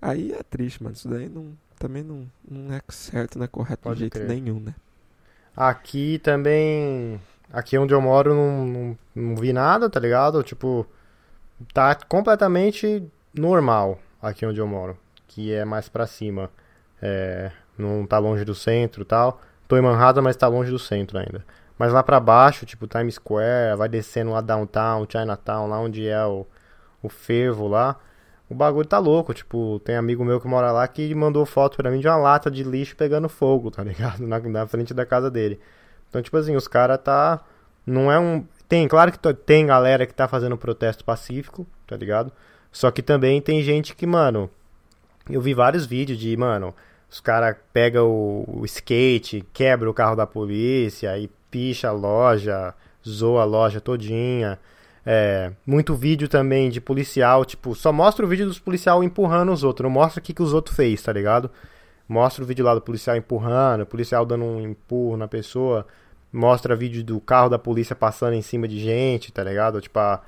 Aí 0.00 0.32
é 0.32 0.42
triste, 0.42 0.82
mano. 0.82 0.94
Isso 0.96 1.08
daí 1.08 1.28
não, 1.28 1.56
também 1.78 2.02
não, 2.02 2.30
não 2.48 2.74
é 2.74 2.80
certo, 2.90 3.38
não 3.38 3.44
é 3.44 3.48
correto 3.48 3.82
Pode 3.82 3.96
de 3.96 4.00
jeito 4.00 4.18
crer. 4.18 4.28
nenhum, 4.28 4.60
né? 4.60 4.74
Aqui 5.56 6.18
também. 6.18 7.20
Aqui 7.52 7.76
onde 7.76 7.92
eu 7.92 8.00
moro 8.00 8.34
não, 8.34 8.66
não, 8.66 8.98
não 9.14 9.36
vi 9.36 9.52
nada, 9.52 9.90
tá 9.90 10.00
ligado? 10.00 10.42
Tipo, 10.42 10.86
tá 11.72 11.94
completamente 11.94 13.06
normal 13.34 13.98
aqui 14.20 14.46
onde 14.46 14.60
eu 14.60 14.66
moro. 14.66 14.96
Que 15.28 15.52
é 15.52 15.64
mais 15.64 15.88
pra 15.88 16.06
cima. 16.06 16.50
É, 17.00 17.50
não 17.76 18.06
tá 18.06 18.18
longe 18.18 18.44
do 18.44 18.54
centro 18.54 19.04
tal. 19.04 19.40
Tô 19.68 19.76
em 19.76 19.82
Manhattan, 19.82 20.22
mas 20.22 20.36
tá 20.36 20.48
longe 20.48 20.70
do 20.70 20.78
centro 20.78 21.18
ainda. 21.18 21.44
Mas 21.78 21.92
lá 21.92 22.02
pra 22.02 22.20
baixo, 22.20 22.64
tipo 22.64 22.86
Times 22.86 23.14
Square, 23.14 23.76
vai 23.76 23.88
descendo 23.88 24.30
lá 24.30 24.40
downtown, 24.40 25.06
Chinatown, 25.10 25.66
lá 25.68 25.80
onde 25.80 26.06
é 26.06 26.24
o, 26.24 26.46
o 27.02 27.08
fervo 27.08 27.66
lá. 27.66 27.98
O 28.52 28.54
bagulho 28.54 28.86
tá 28.86 28.98
louco, 28.98 29.32
tipo, 29.32 29.80
tem 29.82 29.96
amigo 29.96 30.22
meu 30.22 30.38
que 30.38 30.46
mora 30.46 30.70
lá 30.70 30.86
que 30.86 31.14
mandou 31.14 31.46
foto 31.46 31.78
pra 31.78 31.90
mim 31.90 32.00
de 32.00 32.06
uma 32.06 32.18
lata 32.18 32.50
de 32.50 32.62
lixo 32.62 32.94
pegando 32.94 33.26
fogo, 33.26 33.70
tá 33.70 33.82
ligado? 33.82 34.20
Na, 34.28 34.38
na 34.40 34.66
frente 34.66 34.92
da 34.92 35.06
casa 35.06 35.30
dele. 35.30 35.58
Então, 36.10 36.20
tipo 36.20 36.36
assim, 36.36 36.54
os 36.54 36.68
caras 36.68 36.98
tá. 37.02 37.42
Não 37.86 38.12
é 38.12 38.20
um. 38.20 38.44
Tem, 38.68 38.86
claro 38.86 39.10
que 39.10 39.18
tem 39.32 39.64
galera 39.64 40.06
que 40.06 40.12
tá 40.12 40.28
fazendo 40.28 40.58
protesto 40.58 41.02
pacífico, 41.02 41.66
tá 41.86 41.96
ligado? 41.96 42.30
Só 42.70 42.90
que 42.90 43.00
também 43.00 43.40
tem 43.40 43.62
gente 43.62 43.96
que, 43.96 44.06
mano. 44.06 44.50
Eu 45.30 45.40
vi 45.40 45.54
vários 45.54 45.86
vídeos 45.86 46.18
de, 46.18 46.36
mano, 46.36 46.74
os 47.10 47.20
caras 47.20 47.56
pegam 47.72 48.06
o, 48.06 48.60
o 48.60 48.64
skate, 48.66 49.46
quebra 49.54 49.88
o 49.88 49.94
carro 49.94 50.14
da 50.14 50.26
polícia 50.26 51.18
e 51.18 51.30
picha 51.50 51.88
a 51.88 51.92
loja, 51.92 52.74
zoa 53.08 53.42
a 53.42 53.46
loja 53.46 53.80
todinha. 53.80 54.58
É, 55.04 55.52
muito 55.66 55.94
vídeo 55.94 56.28
também 56.28 56.70
de 56.70 56.80
policial, 56.80 57.44
tipo, 57.44 57.74
só 57.74 57.92
mostra 57.92 58.24
o 58.24 58.28
vídeo 58.28 58.46
dos 58.46 58.60
policial 58.60 59.02
empurrando 59.02 59.52
os 59.52 59.64
outros, 59.64 59.82
não 59.82 59.90
mostra 59.90 60.20
o 60.20 60.22
que, 60.22 60.32
que 60.32 60.42
os 60.42 60.52
outros 60.52 60.76
fez, 60.76 61.02
tá 61.02 61.12
ligado? 61.12 61.50
Mostra 62.08 62.44
o 62.44 62.46
vídeo 62.46 62.64
lá 62.64 62.74
do 62.74 62.80
policial 62.80 63.16
empurrando, 63.16 63.82
o 63.82 63.86
policial 63.86 64.24
dando 64.24 64.44
um 64.44 64.60
empurro 64.60 65.16
na 65.16 65.26
pessoa, 65.26 65.86
mostra 66.32 66.76
vídeo 66.76 67.02
do 67.02 67.20
carro 67.20 67.48
da 67.48 67.58
polícia 67.58 67.96
passando 67.96 68.34
em 68.34 68.42
cima 68.42 68.68
de 68.68 68.78
gente, 68.78 69.32
tá 69.32 69.42
ligado? 69.42 69.80
Tipo, 69.80 69.98
a, 69.98 70.22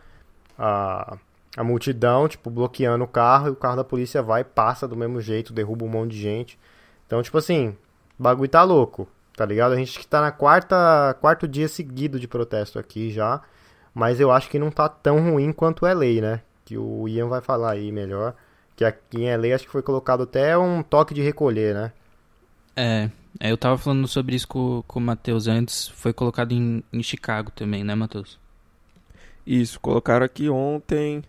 a, 0.59 1.19
a 1.57 1.65
multidão, 1.65 2.29
tipo, 2.29 2.51
bloqueando 2.51 3.05
o 3.05 3.09
carro 3.09 3.49
e 3.49 3.51
o 3.51 3.57
carro 3.57 3.77
da 3.77 3.85
polícia 3.85 4.23
vai 4.23 4.43
passa 4.43 4.89
do 4.89 4.97
mesmo 4.97 5.21
jeito, 5.21 5.53
derruba 5.53 5.85
um 5.85 5.89
monte 5.89 6.13
de 6.13 6.21
gente. 6.21 6.59
Então, 7.07 7.23
tipo 7.23 7.39
assim, 7.39 7.77
o 8.19 8.23
bagulho 8.23 8.49
tá 8.49 8.63
louco, 8.65 9.09
tá 9.37 9.47
ligado? 9.47 9.73
A 9.73 9.77
gente 9.77 9.99
que 9.99 10.07
tá 10.07 10.21
na 10.21 10.33
quarta, 10.33 11.17
quarto 11.21 11.47
dia 11.47 11.69
seguido 11.69 12.19
de 12.19 12.27
protesto 12.27 12.79
aqui 12.79 13.11
já, 13.11 13.41
mas 13.95 14.19
eu 14.19 14.33
acho 14.33 14.51
que 14.51 14.59
não 14.59 14.71
tá 14.71 14.89
tão 14.89 15.31
ruim 15.31 15.53
quanto 15.53 15.87
é 15.87 15.95
lei, 15.95 16.21
né? 16.21 16.43
Que 16.65 16.77
o 16.77 17.09
Ian 17.09 17.29
vai 17.29 17.41
falar 17.41 17.73
aí 17.73 17.93
melhor. 17.93 18.35
Que 18.75 18.85
aqui 18.85 19.23
em 19.23 19.37
LA 19.37 19.55
acho 19.55 19.65
que 19.65 19.71
foi 19.71 19.83
colocado 19.83 20.25
até 20.25 20.59
um 20.59 20.83
toque 20.83 21.15
de 21.15 21.23
recolher, 21.23 21.75
né? 21.75 21.93
É, 22.77 23.09
é, 23.39 23.53
eu 23.53 23.57
tava 23.57 23.79
falando 23.79 24.09
sobre 24.09 24.35
isso 24.35 24.49
com, 24.49 24.83
com 24.87 24.99
o 24.99 25.03
Matheus 25.03 25.47
antes, 25.47 25.89
foi 25.89 26.13
colocado 26.13 26.53
em, 26.53 26.83
em 26.93 27.03
Chicago 27.03 27.53
também, 27.53 27.85
né, 27.85 27.95
Matheus? 27.95 28.39
Isso, 29.47 29.79
colocaram 29.79 30.25
aqui 30.25 30.49
ontem, 30.49 31.23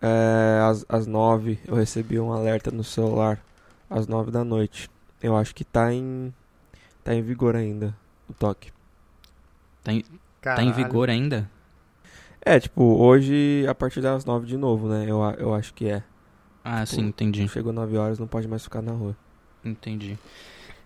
é, 0.00 0.60
às, 0.68 0.84
às 0.88 1.06
9, 1.06 1.60
eu 1.66 1.74
recebi 1.74 2.20
um 2.20 2.32
alerta 2.32 2.70
no 2.70 2.84
celular, 2.84 3.40
às 3.88 4.06
9 4.06 4.30
da 4.30 4.44
noite. 4.44 4.90
Eu 5.22 5.36
acho 5.36 5.54
que 5.54 5.64
tá 5.64 5.92
em, 5.92 6.34
tá 7.04 7.14
em 7.14 7.22
vigor 7.22 7.56
ainda, 7.56 7.96
o 8.28 8.34
toque. 8.34 8.70
Tá 9.82 9.92
em, 9.92 10.04
tá 10.42 10.62
em 10.62 10.72
vigor 10.72 11.08
ainda? 11.08 11.48
É, 12.44 12.58
tipo, 12.58 12.82
hoje 12.82 13.64
a 13.68 13.74
partir 13.74 14.00
das 14.00 14.24
nove 14.24 14.46
de 14.46 14.56
novo, 14.56 14.88
né? 14.88 15.04
Eu, 15.08 15.20
eu 15.38 15.54
acho 15.54 15.72
que 15.72 15.88
é. 15.88 16.02
Ah, 16.64 16.84
tipo, 16.84 17.00
sim, 17.00 17.06
entendi. 17.08 17.48
Chegou 17.48 17.72
nove 17.72 17.96
horas, 17.96 18.18
não 18.18 18.26
pode 18.26 18.48
mais 18.48 18.64
ficar 18.64 18.82
na 18.82 18.92
rua. 18.92 19.16
Entendi. 19.64 20.18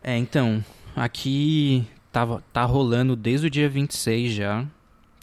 É, 0.02 0.16
então, 0.16 0.62
aqui 0.94 1.88
tava, 2.12 2.42
tá 2.52 2.62
rolando 2.64 3.16
desde 3.16 3.46
o 3.46 3.50
dia 3.50 3.68
26 3.68 4.32
já. 4.32 4.66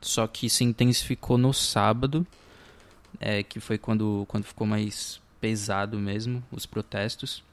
Só 0.01 0.27
que 0.27 0.49
se 0.49 0.63
intensificou 0.63 1.37
no 1.37 1.53
sábado. 1.53 2.25
É, 3.19 3.43
que 3.43 3.59
foi 3.59 3.77
quando, 3.77 4.25
quando 4.27 4.43
ficou 4.43 4.65
mais 4.65 5.21
pesado 5.39 5.99
mesmo, 5.99 6.43
os 6.51 6.65
protestos. 6.65 7.43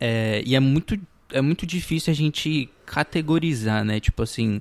É, 0.00 0.42
e 0.44 0.56
é 0.56 0.60
muito, 0.60 0.98
é 1.32 1.40
muito 1.40 1.64
difícil 1.64 2.10
a 2.10 2.14
gente 2.14 2.68
categorizar, 2.84 3.84
né? 3.84 4.00
Tipo 4.00 4.24
assim, 4.24 4.60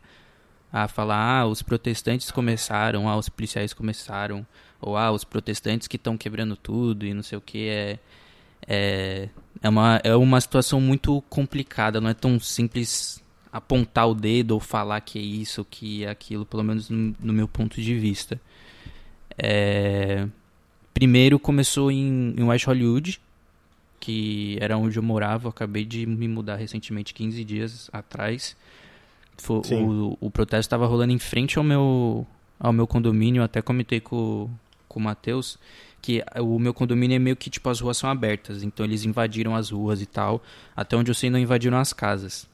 a 0.72 0.88
falar, 0.88 1.42
ah, 1.42 1.48
os 1.48 1.62
protestantes 1.62 2.32
começaram, 2.32 3.10
ah, 3.10 3.18
os 3.18 3.30
policiais 3.30 3.74
começaram, 3.74 4.46
ou 4.80 4.96
ah, 4.96 5.12
os 5.12 5.24
protestantes 5.24 5.88
que 5.88 5.96
estão 5.96 6.18
quebrando 6.18 6.56
tudo 6.56 7.06
e 7.06 7.14
não 7.14 7.24
sei 7.24 7.38
o 7.38 7.42
que. 7.42 7.68
É, 7.68 8.00
é, 8.68 9.30
é, 9.62 9.70
uma, 9.70 10.00
é 10.04 10.16
uma 10.16 10.40
situação 10.40 10.80
muito 10.80 11.22
complicada, 11.30 12.00
não 12.00 12.10
é 12.10 12.14
tão 12.14 12.40
simples 12.40 13.24
apontar 13.52 14.08
o 14.08 14.14
dedo 14.14 14.52
ou 14.52 14.60
falar 14.60 15.02
que 15.02 15.18
é 15.18 15.22
isso, 15.22 15.66
que 15.66 16.04
é 16.04 16.10
aquilo, 16.10 16.46
pelo 16.46 16.64
menos 16.64 16.90
no, 16.90 17.16
no 17.20 17.34
meu 17.34 17.48
ponto 17.48 17.82
de 17.82 17.96
vista. 17.96 18.40
É, 19.38 20.28
primeiro 20.94 21.40
começou 21.40 21.92
em, 21.92 22.36
em 22.38 22.44
West 22.44 22.66
Hollywood, 22.66 23.20
que 24.00 24.58
era 24.62 24.78
onde 24.78 24.98
eu 24.98 25.04
morava, 25.04 25.48
eu 25.48 25.50
acabei 25.50 25.84
de 25.84 26.06
me 26.06 26.28
mudar 26.28 26.56
recentemente, 26.58 27.14
15 27.14 27.44
dias 27.44 27.90
atrás. 27.92 28.56
Foi, 29.40 29.62
o, 29.72 30.18
o 30.20 30.30
protesto 30.30 30.62
estava 30.62 30.86
rolando 30.86 31.14
em 31.14 31.20
frente 31.20 31.58
ao 31.58 31.64
meu, 31.64 32.26
ao 32.60 32.74
meu 32.74 32.86
condomínio, 32.86 33.44
até 33.44 33.62
comentei 33.62 34.00
com, 34.00 34.50
com 34.88 35.00
o 35.00 35.04
Matheus, 35.04 35.58
que 36.02 36.24
o 36.40 36.60
meu 36.60 36.74
condomínio 36.74 37.16
é 37.16 37.20
meio 37.20 37.36
que 37.36 37.50
tipo 37.50 37.70
as 37.70 37.80
ruas 37.80 37.98
são 37.98 38.10
abertas, 38.10 38.64
então 38.64 38.86
eles 38.86 39.06
invadiram 39.06 39.56
as 39.56 39.70
ruas 39.70 40.02
e 40.02 40.06
tal, 40.06 40.42
até 40.76 40.96
onde 40.96 41.10
eu 41.10 41.16
sei 41.16 41.30
não 41.30 41.40
invadiram 41.40 41.78
as 41.78 41.94
casas. 41.94 42.48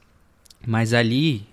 Mas 0.66 0.92
ali 0.92 1.46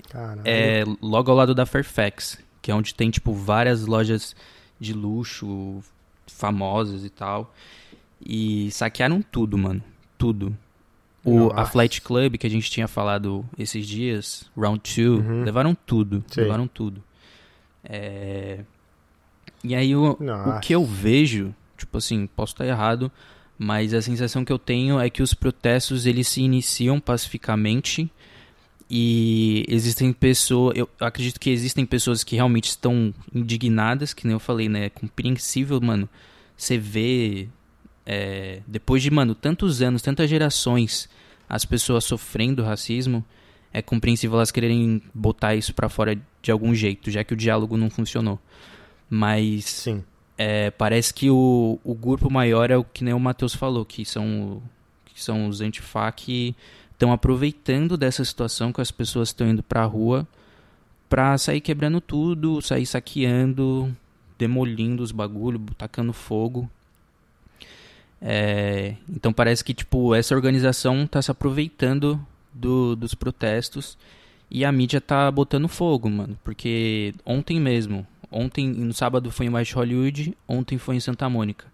é 0.46 0.84
logo 1.02 1.30
ao 1.30 1.38
lado 1.38 1.54
da 1.54 1.66
Fairfax, 1.66 2.40
que 2.62 2.72
é 2.72 2.76
onde 2.76 2.96
tem 2.96 3.12
tipo 3.12 3.34
várias 3.34 3.86
lojas 3.86 4.36
de 4.80 4.94
luxo 4.94 5.84
famosas 6.28 7.04
e 7.04 7.10
tal. 7.10 7.54
E 8.26 8.72
saquearam 8.72 9.22
tudo, 9.22 9.58
mano. 9.58 9.84
Tudo. 10.18 10.58
O, 11.26 11.52
a 11.54 11.66
Flight 11.66 12.02
Club 12.02 12.38
que 12.38 12.46
a 12.46 12.50
gente 12.50 12.70
tinha 12.70 12.88
falado 12.88 13.46
esses 13.58 13.88
dias, 13.88 14.46
Round 14.58 14.82
2, 14.84 14.98
uhum. 14.98 15.44
levaram 15.44 15.74
tudo. 15.74 16.24
Sim. 16.28 16.42
Levaram 16.42 16.68
tudo. 16.68 17.02
É... 17.84 18.60
E 19.64 19.74
aí 19.74 19.96
o, 19.96 20.12
o 20.12 20.60
que 20.60 20.76
eu 20.76 20.86
vejo, 20.86 21.56
tipo 21.78 21.98
assim, 21.98 22.28
posso 22.28 22.54
estar 22.54 22.66
errado, 22.66 23.10
mas 23.58 23.94
a 23.94 24.02
sensação 24.02 24.44
que 24.44 24.52
eu 24.52 24.60
tenho 24.60 25.00
é 25.00 25.10
que 25.10 25.24
os 25.24 25.34
protestos 25.34 26.06
eles 26.06 26.28
se 26.28 26.42
iniciam 26.42 27.00
pacificamente 27.00 28.12
e 28.90 29.66
existem 29.68 30.12
pessoas, 30.12 30.78
eu 30.78 30.90
acredito 31.00 31.40
que 31.40 31.50
existem 31.50 31.86
pessoas 31.86 32.24
que 32.24 32.36
realmente 32.36 32.70
estão 32.70 33.14
indignadas, 33.34 34.14
que 34.14 34.28
nem 34.28 34.34
eu 34.34 34.40
falei, 34.40 34.68
né? 34.68 34.86
É 34.86 34.90
compreensível, 34.90 35.80
mano. 35.80 36.08
Você 36.56 36.78
vê 36.78 37.48
é, 38.06 38.62
depois 38.68 39.02
de, 39.02 39.10
mano, 39.12 39.34
tantos 39.34 39.82
anos, 39.82 40.02
tantas 40.02 40.30
gerações, 40.30 41.10
as 41.50 41.66
pessoas 41.66 42.04
sofrendo 42.04 42.64
racismo, 42.64 43.24
é 43.72 43.82
compreensível 43.82 44.38
elas 44.38 44.52
quererem 44.52 45.02
botar 45.14 45.56
isso 45.56 45.74
para 45.74 45.90
fora 45.90 46.20
de 46.42 46.52
algum 46.52 46.74
jeito, 46.76 47.10
já 47.10 47.24
que 47.24 47.34
o 47.34 47.38
diálogo 47.38 47.78
não 47.78 47.90
funcionou. 47.90 48.40
Mas 49.10 49.66
Sim. 49.66 50.04
É, 50.38 50.72
parece 50.72 51.14
que 51.14 51.30
o, 51.30 51.80
o 51.84 51.94
grupo 51.94 52.32
maior 52.32 52.72
é 52.72 52.78
o 52.78 52.84
que 52.84 53.04
nem 53.04 53.14
o 53.14 53.20
Matheus 53.20 53.56
falou, 53.56 53.86
que 53.86 54.04
são, 54.04 54.62
que 55.06 55.22
são 55.22 55.48
os 55.48 55.62
antifa 55.62 56.12
que 56.12 56.56
estão 56.92 57.12
aproveitando 57.12 57.98
dessa 57.98 58.24
situação 58.26 58.74
que 58.74 58.82
as 58.82 58.92
pessoas 58.92 59.30
estão 59.30 59.48
indo 59.48 59.62
pra 59.62 59.86
rua 59.86 60.28
pra 61.14 61.38
sair 61.38 61.62
quebrando 61.62 62.02
tudo, 62.02 62.60
sair 62.60 62.88
saqueando, 62.88 63.96
demolindo 64.36 65.04
os 65.04 65.12
bagulhos, 65.12 65.62
tacando 65.78 66.12
fogo. 66.12 66.68
É, 68.26 68.96
então 69.10 69.34
parece 69.34 69.62
que 69.62 69.74
tipo 69.74 70.16
essa 70.16 70.34
organização 70.34 71.04
está 71.04 71.22
se 71.22 71.30
aproveitando 71.30 72.26
do, 72.54 72.96
dos 72.96 73.14
protestos 73.14 73.98
e 74.50 74.64
a 74.64 74.72
mídia 74.72 75.02
tá 75.02 75.30
botando 75.30 75.68
fogo, 75.68 76.10
mano. 76.10 76.40
Porque 76.42 77.14
ontem 77.26 77.60
mesmo, 77.60 78.08
ontem 78.32 78.70
no 78.70 78.94
sábado 78.94 79.30
foi 79.30 79.48
em 79.48 79.50
West 79.50 79.74
Hollywood, 79.74 80.38
ontem 80.48 80.78
foi 80.78 80.96
em 80.96 81.02
Santa 81.02 81.28
Mônica. 81.28 81.66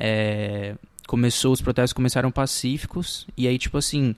É, 0.00 0.76
começou 1.06 1.52
os 1.52 1.60
protestos 1.60 1.92
começaram 1.92 2.30
pacíficos 2.30 3.26
e 3.36 3.46
aí 3.46 3.58
tipo 3.58 3.76
assim, 3.76 4.14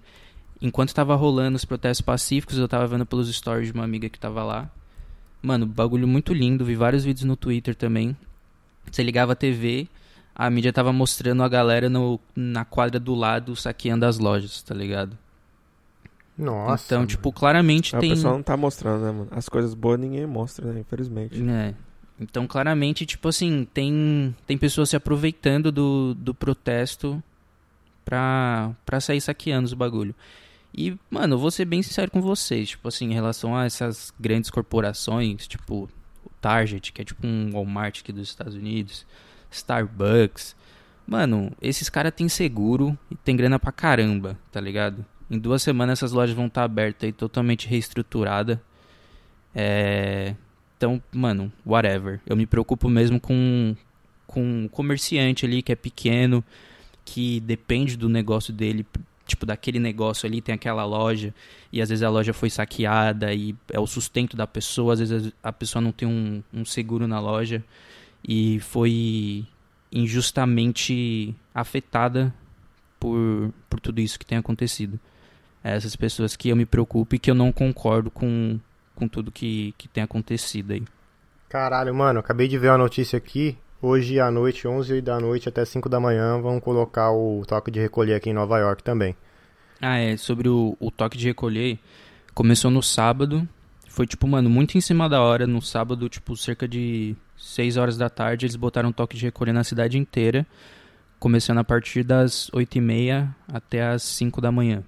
enquanto 0.62 0.94
tava 0.94 1.16
rolando 1.16 1.56
os 1.56 1.64
protestos 1.64 2.04
pacíficos, 2.04 2.56
eu 2.56 2.68
tava 2.68 2.86
vendo 2.86 3.04
pelos 3.04 3.34
stories 3.34 3.68
de 3.68 3.74
uma 3.74 3.84
amiga 3.84 4.08
que 4.08 4.18
tava 4.18 4.44
lá. 4.44 4.70
Mano, 5.42 5.66
bagulho 5.66 6.06
muito 6.06 6.32
lindo, 6.32 6.64
vi 6.64 6.76
vários 6.76 7.04
vídeos 7.04 7.24
no 7.24 7.36
Twitter 7.36 7.74
também. 7.74 8.16
Você 8.90 9.02
ligava 9.02 9.32
a 9.32 9.36
TV, 9.36 9.88
a 10.38 10.48
mídia 10.48 10.72
tava 10.72 10.92
mostrando 10.92 11.42
a 11.42 11.48
galera 11.48 11.90
no, 11.90 12.20
na 12.34 12.64
quadra 12.64 13.00
do 13.00 13.12
lado 13.12 13.56
saqueando 13.56 14.06
as 14.06 14.20
lojas, 14.20 14.62
tá 14.62 14.72
ligado? 14.72 15.18
Nossa. 16.38 16.84
Então, 16.86 16.98
mano. 16.98 17.08
tipo, 17.08 17.32
claramente 17.32 17.96
a 17.96 17.98
tem. 17.98 18.12
A 18.12 18.14
pessoa 18.14 18.34
não 18.34 18.42
tá 18.44 18.56
mostrando, 18.56 19.04
né, 19.04 19.10
mano? 19.10 19.28
As 19.32 19.48
coisas 19.48 19.74
boas 19.74 19.98
ninguém 19.98 20.24
mostra, 20.24 20.72
né? 20.72 20.80
Infelizmente. 20.80 21.42
É. 21.42 21.74
Então, 22.20 22.46
claramente, 22.46 23.04
tipo 23.04 23.28
assim, 23.28 23.66
tem, 23.74 24.34
tem 24.46 24.56
pessoas 24.56 24.90
se 24.90 24.96
aproveitando 24.96 25.72
do, 25.72 26.14
do 26.14 26.32
protesto 26.32 27.20
pra, 28.04 28.70
pra 28.86 29.00
sair 29.00 29.20
saqueando 29.20 29.66
os 29.66 29.74
bagulho. 29.74 30.14
E, 30.72 30.96
mano, 31.10 31.34
eu 31.34 31.38
vou 31.38 31.50
ser 31.50 31.64
bem 31.64 31.82
sincero 31.82 32.10
com 32.10 32.20
vocês, 32.20 32.70
tipo 32.70 32.86
assim, 32.86 33.06
em 33.06 33.14
relação 33.14 33.56
a 33.56 33.64
essas 33.64 34.12
grandes 34.18 34.50
corporações, 34.50 35.48
tipo 35.48 35.88
o 36.24 36.30
Target, 36.40 36.92
que 36.92 37.02
é 37.02 37.04
tipo 37.04 37.26
um 37.26 37.50
Walmart 37.52 38.00
aqui 38.00 38.12
dos 38.12 38.28
Estados 38.28 38.54
Unidos, 38.54 39.06
Starbucks. 39.50 40.56
Mano, 41.06 41.52
esses 41.62 41.88
caras 41.88 42.12
têm 42.14 42.28
seguro 42.28 42.96
e 43.10 43.16
tem 43.16 43.34
grana 43.34 43.58
pra 43.58 43.72
caramba, 43.72 44.38
tá 44.52 44.60
ligado? 44.60 45.04
Em 45.30 45.38
duas 45.38 45.62
semanas 45.62 45.98
essas 45.98 46.12
lojas 46.12 46.36
vão 46.36 46.46
estar 46.46 46.60
tá 46.60 46.64
abertas 46.64 47.08
e 47.08 47.12
totalmente 47.12 47.66
reestruturadas. 47.66 48.58
É... 49.54 50.34
Então, 50.76 51.02
mano, 51.10 51.52
whatever. 51.66 52.20
Eu 52.26 52.36
me 52.36 52.46
preocupo 52.46 52.88
mesmo 52.88 53.18
com, 53.18 53.74
com 54.26 54.42
um 54.42 54.68
comerciante 54.68 55.44
ali 55.44 55.62
que 55.62 55.72
é 55.72 55.76
pequeno, 55.76 56.44
que 57.04 57.40
depende 57.40 57.96
do 57.96 58.08
negócio 58.08 58.52
dele, 58.52 58.86
tipo, 59.26 59.44
daquele 59.44 59.80
negócio 59.80 60.26
ali, 60.26 60.40
tem 60.40 60.54
aquela 60.54 60.84
loja, 60.84 61.34
e 61.72 61.82
às 61.82 61.88
vezes 61.88 62.02
a 62.02 62.10
loja 62.10 62.32
foi 62.32 62.48
saqueada 62.48 63.32
e 63.34 63.56
é 63.72 63.80
o 63.80 63.86
sustento 63.86 64.36
da 64.36 64.46
pessoa, 64.46 64.92
às 64.92 65.00
vezes 65.00 65.32
a 65.42 65.52
pessoa 65.52 65.82
não 65.82 65.90
tem 65.90 66.06
um, 66.06 66.42
um 66.52 66.64
seguro 66.64 67.08
na 67.08 67.18
loja 67.18 67.64
e 68.26 68.60
foi 68.60 69.46
injustamente 69.90 71.34
afetada 71.54 72.32
por, 72.98 73.52
por 73.68 73.80
tudo 73.80 74.00
isso 74.00 74.18
que 74.18 74.26
tem 74.26 74.38
acontecido. 74.38 74.98
É 75.62 75.74
essas 75.74 75.96
pessoas 75.96 76.36
que 76.36 76.48
eu 76.48 76.56
me 76.56 76.66
preocupo 76.66 77.14
e 77.14 77.18
que 77.18 77.30
eu 77.30 77.34
não 77.34 77.50
concordo 77.50 78.10
com, 78.10 78.58
com 78.94 79.08
tudo 79.08 79.32
que, 79.32 79.74
que 79.76 79.88
tem 79.88 80.02
acontecido 80.02 80.72
aí. 80.72 80.82
Caralho, 81.48 81.94
mano, 81.94 82.20
acabei 82.20 82.46
de 82.46 82.58
ver 82.58 82.68
uma 82.68 82.78
notícia 82.78 83.16
aqui. 83.16 83.56
Hoje 83.80 84.18
à 84.18 84.30
noite, 84.30 84.66
11 84.66 85.00
da 85.00 85.20
noite 85.20 85.48
até 85.48 85.64
5 85.64 85.88
da 85.88 86.00
manhã, 86.00 86.40
vão 86.40 86.60
colocar 86.60 87.12
o 87.12 87.44
toque 87.46 87.70
de 87.70 87.80
recolher 87.80 88.14
aqui 88.14 88.30
em 88.30 88.34
Nova 88.34 88.58
York 88.58 88.82
também. 88.82 89.16
Ah, 89.80 89.98
é. 89.98 90.16
Sobre 90.16 90.48
o, 90.48 90.76
o 90.80 90.90
toque 90.90 91.16
de 91.16 91.26
recolher, 91.26 91.78
começou 92.34 92.70
no 92.70 92.82
sábado. 92.82 93.48
Foi, 93.98 94.06
tipo, 94.06 94.28
mano, 94.28 94.48
muito 94.48 94.78
em 94.78 94.80
cima 94.80 95.08
da 95.08 95.20
hora. 95.20 95.44
No 95.44 95.60
sábado, 95.60 96.08
tipo, 96.08 96.36
cerca 96.36 96.68
de 96.68 97.16
6 97.36 97.76
horas 97.76 97.98
da 97.98 98.08
tarde, 98.08 98.46
eles 98.46 98.54
botaram 98.54 98.92
toque 98.92 99.16
de 99.16 99.24
recolher 99.24 99.52
na 99.52 99.64
cidade 99.64 99.98
inteira, 99.98 100.46
começando 101.18 101.58
a 101.58 101.64
partir 101.64 102.04
das 102.04 102.48
8 102.52 102.78
e 102.78 102.80
meia 102.80 103.34
até 103.52 103.82
as 103.82 104.04
5 104.04 104.40
da 104.40 104.52
manhã. 104.52 104.84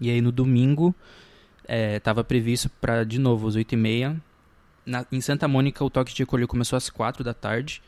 E 0.00 0.08
aí 0.08 0.22
no 0.22 0.32
domingo, 0.32 0.94
é, 1.66 2.00
previsto 2.26 2.70
para, 2.80 3.04
de 3.04 3.18
novo, 3.18 3.46
às 3.46 3.56
8 3.56 3.72
e 3.72 3.76
meia. 3.76 4.16
Na, 4.86 5.04
em 5.12 5.20
Santa 5.20 5.46
Mônica, 5.46 5.84
o 5.84 5.90
toque 5.90 6.14
de 6.14 6.22
recolher 6.22 6.46
começou 6.46 6.78
às 6.78 6.88
4 6.88 7.22
da 7.22 7.34
tarde. 7.34 7.82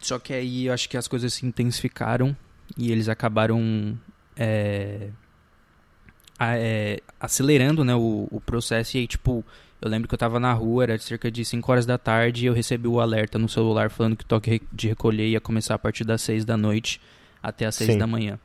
Só 0.00 0.18
que 0.18 0.32
aí 0.32 0.66
eu 0.66 0.74
acho 0.74 0.88
que 0.88 0.96
as 0.96 1.06
coisas 1.06 1.32
se 1.32 1.46
intensificaram 1.46 2.36
e 2.76 2.90
eles 2.90 3.08
acabaram 3.08 3.96
é, 4.36 5.10
é, 6.40 7.00
acelerando 7.18 7.84
né, 7.84 7.94
o, 7.94 8.28
o 8.30 8.40
processo. 8.40 8.96
E 8.96 9.00
aí, 9.00 9.06
tipo, 9.06 9.44
eu 9.80 9.88
lembro 9.88 10.08
que 10.08 10.14
eu 10.14 10.18
tava 10.18 10.40
na 10.40 10.52
rua, 10.52 10.84
era 10.84 10.98
cerca 10.98 11.30
de 11.30 11.44
5 11.44 11.70
horas 11.70 11.86
da 11.86 11.98
tarde, 11.98 12.44
e 12.44 12.46
eu 12.46 12.54
recebi 12.54 12.88
o 12.88 13.00
alerta 13.00 13.38
no 13.38 13.48
celular 13.48 13.90
falando 13.90 14.16
que 14.16 14.24
o 14.24 14.26
toque 14.26 14.62
de 14.72 14.88
recolher 14.88 15.28
ia 15.28 15.40
começar 15.40 15.74
a 15.74 15.78
partir 15.78 16.04
das 16.04 16.22
6 16.22 16.44
da 16.44 16.56
noite 16.56 17.00
até 17.42 17.66
as 17.66 17.74
6 17.76 17.92
Sim. 17.92 17.98
da 17.98 18.06
manhã. 18.06 18.38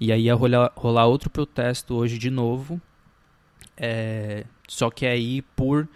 E 0.00 0.12
aí 0.12 0.22
ia 0.22 0.34
rolar, 0.34 0.72
rolar 0.74 1.06
outro 1.06 1.30
protesto 1.30 1.94
hoje 1.94 2.18
de 2.18 2.30
novo. 2.30 2.80
É, 3.76 4.44
só 4.68 4.90
que 4.90 5.06
aí 5.06 5.42
por 5.56 5.88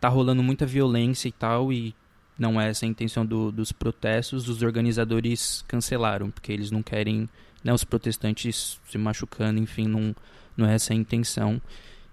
tá 0.00 0.08
rolando 0.08 0.42
muita 0.42 0.64
violência 0.64 1.28
e 1.28 1.32
tal, 1.32 1.72
e 1.72 1.94
não 2.38 2.60
é 2.60 2.68
essa 2.68 2.86
a 2.86 2.88
intenção 2.88 3.26
do, 3.26 3.50
dos 3.50 3.72
protestos, 3.72 4.48
os 4.48 4.62
organizadores 4.62 5.64
cancelaram, 5.66 6.30
porque 6.30 6.52
eles 6.52 6.70
não 6.70 6.82
querem 6.82 7.28
né, 7.64 7.72
os 7.72 7.82
protestantes 7.82 8.78
se 8.88 8.96
machucando, 8.96 9.58
enfim, 9.58 9.88
não, 9.88 10.14
não 10.58 10.68
é 10.68 10.74
essa 10.74 10.92
a 10.92 10.96
intenção. 10.96 11.60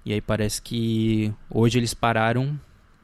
E 0.05 0.13
aí 0.13 0.21
parece 0.21 0.61
que 0.61 1.33
hoje 1.49 1.79
eles 1.79 1.93
pararam 1.93 2.59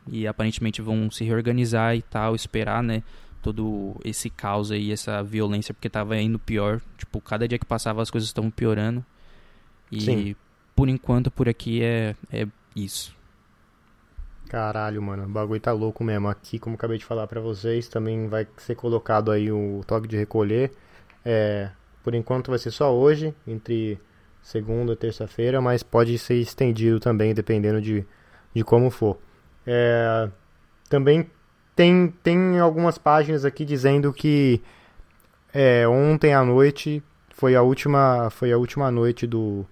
e 0.08 0.28
aparentemente 0.28 0.82
vão 0.82 1.10
se 1.10 1.24
reorganizar 1.24 1.96
e 1.96 2.02
tal, 2.02 2.36
esperar, 2.36 2.84
né, 2.84 3.04
todo 3.42 3.96
esse 4.06 4.30
caos 4.30 4.72
aí, 4.72 4.92
essa 4.92 5.24
violência, 5.24 5.74
porque 5.74 5.90
tava 5.90 6.16
indo 6.18 6.38
pior. 6.38 6.80
Tipo, 6.98 7.20
cada 7.20 7.48
dia 7.48 7.58
que 7.58 7.66
passava 7.66 8.02
as 8.02 8.12
coisas 8.12 8.30
estavam 8.30 8.52
piorando. 8.52 9.04
E 9.92 10.02
Sim. 10.02 10.36
por 10.76 10.88
enquanto 10.88 11.32
por 11.32 11.50
aqui 11.50 11.84
é, 11.84 12.16
é 12.32 12.48
isso. 12.76 13.16
Caralho, 14.48 15.02
mano, 15.02 15.24
o 15.24 15.30
bagulho 15.30 15.60
tá 15.60 15.72
louco 15.72 16.04
mesmo. 16.04 16.28
Aqui, 16.28 16.60
como 16.60 16.76
acabei 16.76 16.98
de 16.98 17.06
falar 17.06 17.26
para 17.26 17.40
vocês, 17.40 17.88
também 17.88 18.28
vai 18.28 18.48
ser 18.58 18.76
colocado 18.76 19.32
aí 19.32 19.52
o 19.52 19.82
toque 19.88 20.08
de 20.08 20.18
recolher. 20.18 20.72
É, 21.24 21.72
por 22.04 22.14
enquanto 22.14 22.50
vai 22.50 22.60
ser 22.60 22.72
só 22.72 22.94
hoje, 22.94 23.34
entre 23.48 23.98
segunda 24.42 24.96
terça-feira, 24.96 25.62
mas 25.62 25.84
pode 25.84 26.18
ser 26.18 26.36
estendido 26.36 27.00
também, 27.00 27.34
dependendo 27.34 27.82
de, 27.82 28.06
de 28.54 28.64
como 28.64 28.90
for. 28.90 29.18
É, 29.66 30.30
também 30.90 31.30
tem, 31.76 32.14
tem 32.24 32.60
algumas 32.60 32.98
páginas 32.98 33.46
aqui 33.46 33.64
dizendo 33.64 34.12
que 34.12 34.62
é, 35.54 35.88
ontem 35.88 36.34
à 36.34 36.44
noite 36.44 37.04
foi 37.30 37.56
a 37.56 37.62
última, 37.62 38.30
foi 38.30 38.52
a 38.52 38.58
última 38.58 38.92
noite 38.92 39.26
do, 39.26 39.66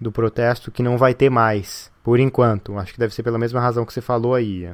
do 0.00 0.12
protesto 0.12 0.70
que 0.70 0.82
não 0.82 0.96
vai 0.96 1.14
ter 1.14 1.30
mais, 1.30 1.90
por 2.02 2.18
enquanto. 2.18 2.76
Acho 2.78 2.92
que 2.92 2.98
deve 2.98 3.14
ser 3.14 3.22
pela 3.22 3.38
mesma 3.38 3.60
razão 3.60 3.84
que 3.84 3.92
você 3.92 4.00
falou 4.00 4.34
aí. 4.34 4.70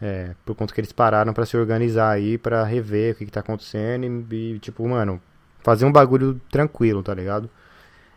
É, 0.00 0.34
por 0.44 0.54
conta 0.54 0.74
que 0.74 0.80
eles 0.80 0.92
pararam 0.92 1.32
para 1.32 1.46
se 1.46 1.56
organizar 1.56 2.10
aí, 2.10 2.36
para 2.36 2.64
rever 2.64 3.14
o 3.14 3.16
que, 3.16 3.24
que 3.26 3.32
tá 3.32 3.40
acontecendo 3.40 4.04
e, 4.32 4.54
e, 4.54 4.58
tipo, 4.58 4.86
mano, 4.86 5.20
fazer 5.60 5.86
um 5.86 5.92
bagulho 5.92 6.40
tranquilo, 6.50 7.02
tá 7.02 7.14
ligado? 7.14 7.48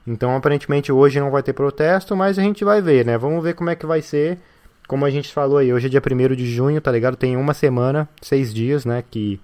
Então, 0.08 0.34
aparentemente 0.36 0.90
hoje 0.90 1.20
não 1.20 1.30
vai 1.30 1.44
ter 1.44 1.52
protesto, 1.52 2.16
mas 2.16 2.40
a 2.40 2.42
gente 2.42 2.64
vai 2.64 2.82
ver, 2.82 3.06
né? 3.06 3.18
Vamos 3.18 3.44
ver 3.44 3.54
como 3.54 3.70
é 3.70 3.76
que 3.76 3.86
vai 3.86 4.02
ser. 4.02 4.40
Como 4.88 5.04
a 5.04 5.10
gente 5.10 5.34
falou 5.34 5.58
aí, 5.58 5.74
hoje 5.74 5.88
é 5.88 5.90
dia 5.90 6.02
1 6.02 6.34
de 6.34 6.50
junho, 6.50 6.80
tá 6.80 6.90
ligado? 6.90 7.18
Tem 7.18 7.36
uma 7.36 7.54
semana, 7.54 8.08
seis 8.22 8.54
dias, 8.54 8.86
né? 8.86 9.04
Que 9.12 9.40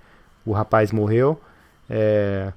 o 0.45 0.53
rapaz 0.53 0.93
morreu. 0.93 1.37
É... 1.89 2.53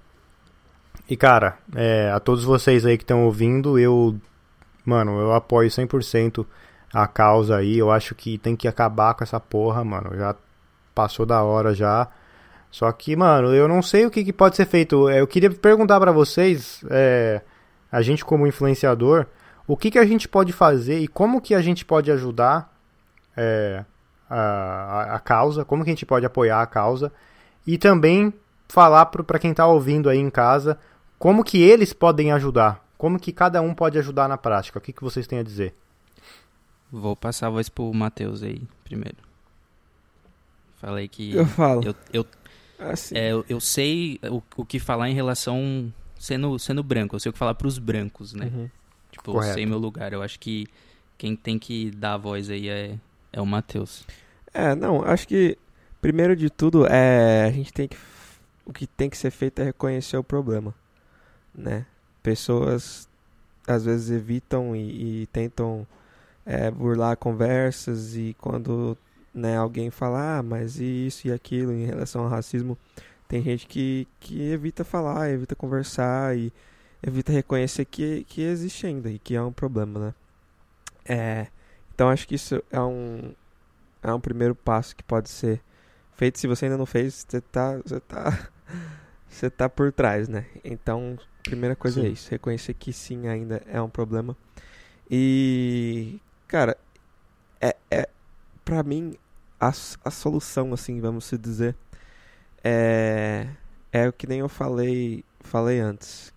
E, 1.09 1.17
cara, 1.17 1.59
é, 1.75 2.11
a 2.13 2.21
todos 2.21 2.45
vocês 2.45 2.87
aí 2.87 2.97
que 2.97 3.03
estão 3.03 3.25
ouvindo, 3.25 3.77
eu, 3.79 4.17
mano, 4.85 5.21
eu 5.21 5.33
apoio 5.33 5.69
100% 5.69 6.47
a 6.95 7.09
causa 7.09 7.57
aí. 7.57 7.77
Eu 7.77 7.91
acho 7.91 8.15
que 8.15 8.39
tem 8.39 8.55
que 8.55 8.69
acabar 8.69 9.15
com 9.15 9.25
essa 9.25 9.41
porra, 9.41 9.85
mano. 9.85 10.17
Já 10.17 10.37
passou 10.95 11.27
da 11.27 11.43
hora 11.43 11.75
já. 11.75 12.09
Só 12.71 12.91
que, 12.93 13.17
mano, 13.17 13.53
eu 13.53 13.67
não 13.67 13.83
sei 13.83 14.07
o 14.07 14.11
que, 14.11 14.25
que 14.25 14.33
pode 14.33 14.55
ser 14.55 14.67
feito. 14.67 15.09
É, 15.09 15.21
eu 15.21 15.27
queria 15.27 15.51
perguntar 15.51 15.99
para 15.99 16.13
vocês, 16.13 16.85
é, 16.91 17.41
a 17.91 18.03
gente 18.03 18.25
como 18.25 18.47
influenciador, 18.47 19.27
o 19.67 19.77
que, 19.77 19.91
que 19.91 19.99
a 19.99 20.07
gente 20.07 20.29
pode 20.29 20.53
fazer 20.53 20.99
e 20.99 21.09
como 21.09 21.41
que 21.41 21.55
a 21.55 21.61
gente 21.61 21.85
pode 21.85 22.11
ajudar 22.11 22.73
é, 23.37 23.85
a, 24.29 25.15
a 25.15 25.19
causa, 25.19 25.65
como 25.65 25.85
que 25.85 25.91
a 25.91 25.93
gente 25.93 26.07
pode 26.07 26.25
apoiar 26.25 26.63
a 26.63 26.67
causa 26.67 27.13
e 27.67 27.77
também 27.79 28.33
falar 28.69 29.07
para 29.07 29.39
quem 29.39 29.51
está 29.51 29.67
ouvindo 29.67 30.09
aí 30.09 30.19
em 30.19 30.31
casa 30.31 30.79
como 31.19 31.43
que 31.43 31.63
eles 31.63 31.93
podem 31.93 32.33
ajudar, 32.33 32.85
como 32.99 33.19
que 33.19 33.33
cada 33.33 33.63
um 33.63 33.75
pode 33.75 33.99
ajudar 33.99 34.29
na 34.29 34.37
prática. 34.37 34.79
O 34.79 34.83
que, 34.83 34.93
que 34.93 35.03
vocês 35.03 35.27
têm 35.27 35.39
a 35.39 35.43
dizer? 35.43 35.75
Vou 36.93 37.17
passar 37.17 37.49
a 37.49 37.51
voz 37.51 37.69
pro 37.69 37.93
Matheus 37.93 38.43
aí 38.43 38.63
primeiro. 38.85 39.17
Falei 40.77 41.09
que. 41.09 41.35
Eu 41.35 41.47
falo. 41.47 41.83
Eu, 41.85 41.95
eu, 42.13 42.27
Assim. 42.79 43.17
É, 43.17 43.33
eu, 43.33 43.45
eu, 43.49 43.61
sei 43.61 44.21
o, 44.31 44.43
o 44.57 44.65
que 44.65 44.79
falar 44.79 45.09
em 45.09 45.15
relação 45.15 45.93
sendo, 46.19 46.59
sendo 46.59 46.83
branco, 46.83 47.17
eu 47.17 47.21
sei 47.21 47.31
o 47.31 47.33
que 47.33 47.39
falar 47.39 47.55
pros 47.55 47.79
brancos, 47.79 48.33
né? 48.33 48.47
Uhum. 48.47 48.71
Tipo, 49.11 49.33
Correto. 49.33 49.51
eu 49.51 49.55
sei 49.55 49.67
meu 49.67 49.79
lugar. 49.79 50.13
Eu 50.13 50.23
acho 50.23 50.39
que 50.39 50.67
quem 51.17 51.35
tem 51.35 51.59
que 51.59 51.91
dar 51.91 52.15
a 52.15 52.19
voz 52.19 52.51
aí 52.51 52.69
é, 52.69 52.99
é 53.33 53.41
o 53.41 53.47
Matheus. 53.47 54.05
É, 54.53 54.75
não, 54.75 55.03
acho 55.03 55.27
que 55.29 55.57
primeiro 56.01 56.37
de 56.37 56.51
tudo 56.51 56.87
é 56.87 57.45
a 57.47 57.51
gente 57.51 57.73
tem 57.73 57.89
que 57.89 57.97
o 58.65 58.73
que 58.73 58.87
tem 58.87 59.09
que 59.09 59.17
ser 59.17 59.31
feito 59.31 59.61
é 59.61 59.65
reconhecer 59.65 60.17
o 60.17 60.25
problema, 60.25 60.75
né? 61.55 61.87
Pessoas 62.23 63.09
às 63.67 63.85
vezes 63.85 64.11
evitam 64.11 64.75
e, 64.75 65.23
e 65.23 65.27
tentam 65.27 65.87
é, 66.45 66.71
burlar 66.71 67.17
conversas 67.17 68.17
e 68.17 68.35
quando 68.41 68.97
né, 69.33 69.57
alguém 69.57 69.91
falar, 69.91 70.39
ah, 70.39 70.43
mas 70.43 70.81
isso 70.81 71.29
e 71.29 71.33
aquilo 71.33 71.73
em 71.73 71.85
relação 71.85 72.23
ao 72.23 72.29
racismo, 72.29 72.77
tem 73.29 73.43
gente 73.43 73.67
que, 73.67 74.07
que 74.21 74.51
evita 74.51 74.85
falar, 74.85 75.31
evita 75.31 75.55
conversar 75.55 76.37
e 76.37 76.53
evita 77.03 77.33
reconhecer 77.33 77.85
que, 77.85 78.25
que 78.25 78.43
existe 78.43 78.87
ainda 78.87 79.11
e 79.11 79.19
que 79.19 79.35
é 79.35 79.43
um 79.43 79.53
problema, 79.53 79.99
né? 80.01 80.15
É, 81.05 81.47
então 81.95 82.09
acho 82.09 82.27
que 82.27 82.35
isso 82.35 82.63
é 82.71 82.81
um, 82.81 83.33
é 84.03 84.13
um 84.13 84.21
primeiro 84.21 84.55
passo 84.55 84.95
que 84.95 85.03
pode 85.03 85.29
ser 85.29 85.61
feito. 86.17 86.39
Se 86.39 86.47
você 86.47 86.67
ainda 86.67 86.77
não 86.77 86.87
fez, 86.87 87.27
você 87.29 87.41
tá, 87.41 87.77
você 87.79 88.01
tá, 88.01 88.49
você 89.29 89.51
tá 89.51 89.69
por 89.69 89.93
trás, 89.93 90.29
né? 90.29 90.47
Então, 90.65 91.19
primeira 91.43 91.77
coisa 91.77 92.01
é 92.01 92.03
sim. 92.03 92.09
é 92.09 92.13
isso, 92.13 92.31
reconhecer 92.31 92.75
que 92.75 92.93
sim, 92.93 93.29
ainda 93.29 93.63
é 93.67 93.81
um 93.81 93.89
problema. 93.89 94.37
E, 95.11 96.21
cara, 96.49 96.77
é, 97.61 97.77
é, 97.91 98.09
pra 98.65 98.83
mim, 98.83 99.17
a, 99.61 99.69
a 99.69 100.11
solução, 100.11 100.73
assim, 100.73 101.01
vamos 101.01 101.25
se 101.25 101.39
dizer, 101.39 101.77
é, 102.63 103.49
é 103.93 104.09
o 104.09 104.13
que 104.13 104.27
nem 104.27 104.41
eu 104.41 104.49
falei, 104.49 105.25
falei 105.41 105.81
antes. 105.81 106.33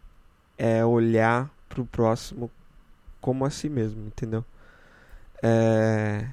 É 0.58 0.86
olhar 0.86 1.50
pro 1.68 1.86
próximo 1.86 2.52
como 3.22 3.46
a 3.46 3.50
si 3.50 3.70
mesmo, 3.70 4.08
entendeu? 4.08 4.44
É, 5.42 6.28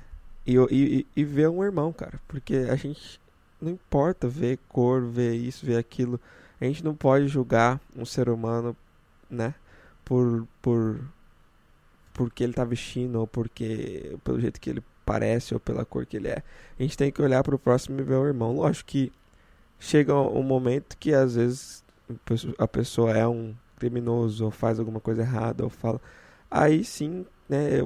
e, 0.46 0.56
e, 0.70 1.06
e 1.16 1.24
ver 1.24 1.48
um 1.48 1.62
irmão, 1.62 1.92
cara. 1.92 2.20
Porque 2.28 2.56
a 2.70 2.76
gente 2.76 3.20
não 3.60 3.70
importa 3.70 4.28
ver 4.28 4.58
cor, 4.68 5.02
ver 5.02 5.34
isso, 5.34 5.66
ver 5.66 5.76
aquilo. 5.78 6.20
A 6.60 6.64
gente 6.64 6.84
não 6.84 6.94
pode 6.94 7.28
julgar 7.28 7.80
um 7.96 8.04
ser 8.04 8.28
humano, 8.28 8.76
né? 9.30 9.54
Por, 10.04 10.46
por 10.62 11.00
porque 12.14 12.42
ele 12.42 12.54
tá 12.54 12.64
vestindo 12.64 13.20
ou 13.20 13.26
porque 13.26 14.16
pelo 14.24 14.40
jeito 14.40 14.60
que 14.60 14.70
ele 14.70 14.82
parece 15.04 15.52
ou 15.52 15.60
pela 15.60 15.84
cor 15.84 16.06
que 16.06 16.16
ele 16.16 16.28
é. 16.28 16.42
A 16.78 16.82
gente 16.82 16.96
tem 16.96 17.12
que 17.12 17.20
olhar 17.20 17.42
para 17.44 17.54
o 17.54 17.58
próximo 17.58 18.00
e 18.00 18.02
ver 18.02 18.14
o 18.14 18.26
irmão. 18.26 18.54
Lógico 18.56 18.88
que 18.88 19.12
chega 19.78 20.14
um 20.14 20.42
momento 20.42 20.96
que 20.98 21.12
às 21.12 21.34
vezes 21.34 21.84
a 22.58 22.68
pessoa 22.68 23.16
é 23.16 23.26
um 23.26 23.54
criminoso 23.78 24.44
ou 24.44 24.50
faz 24.50 24.78
alguma 24.78 25.00
coisa 25.00 25.22
errada 25.22 25.64
ou 25.64 25.70
fala. 25.70 26.00
Aí 26.50 26.84
sim, 26.84 27.26
né, 27.48 27.80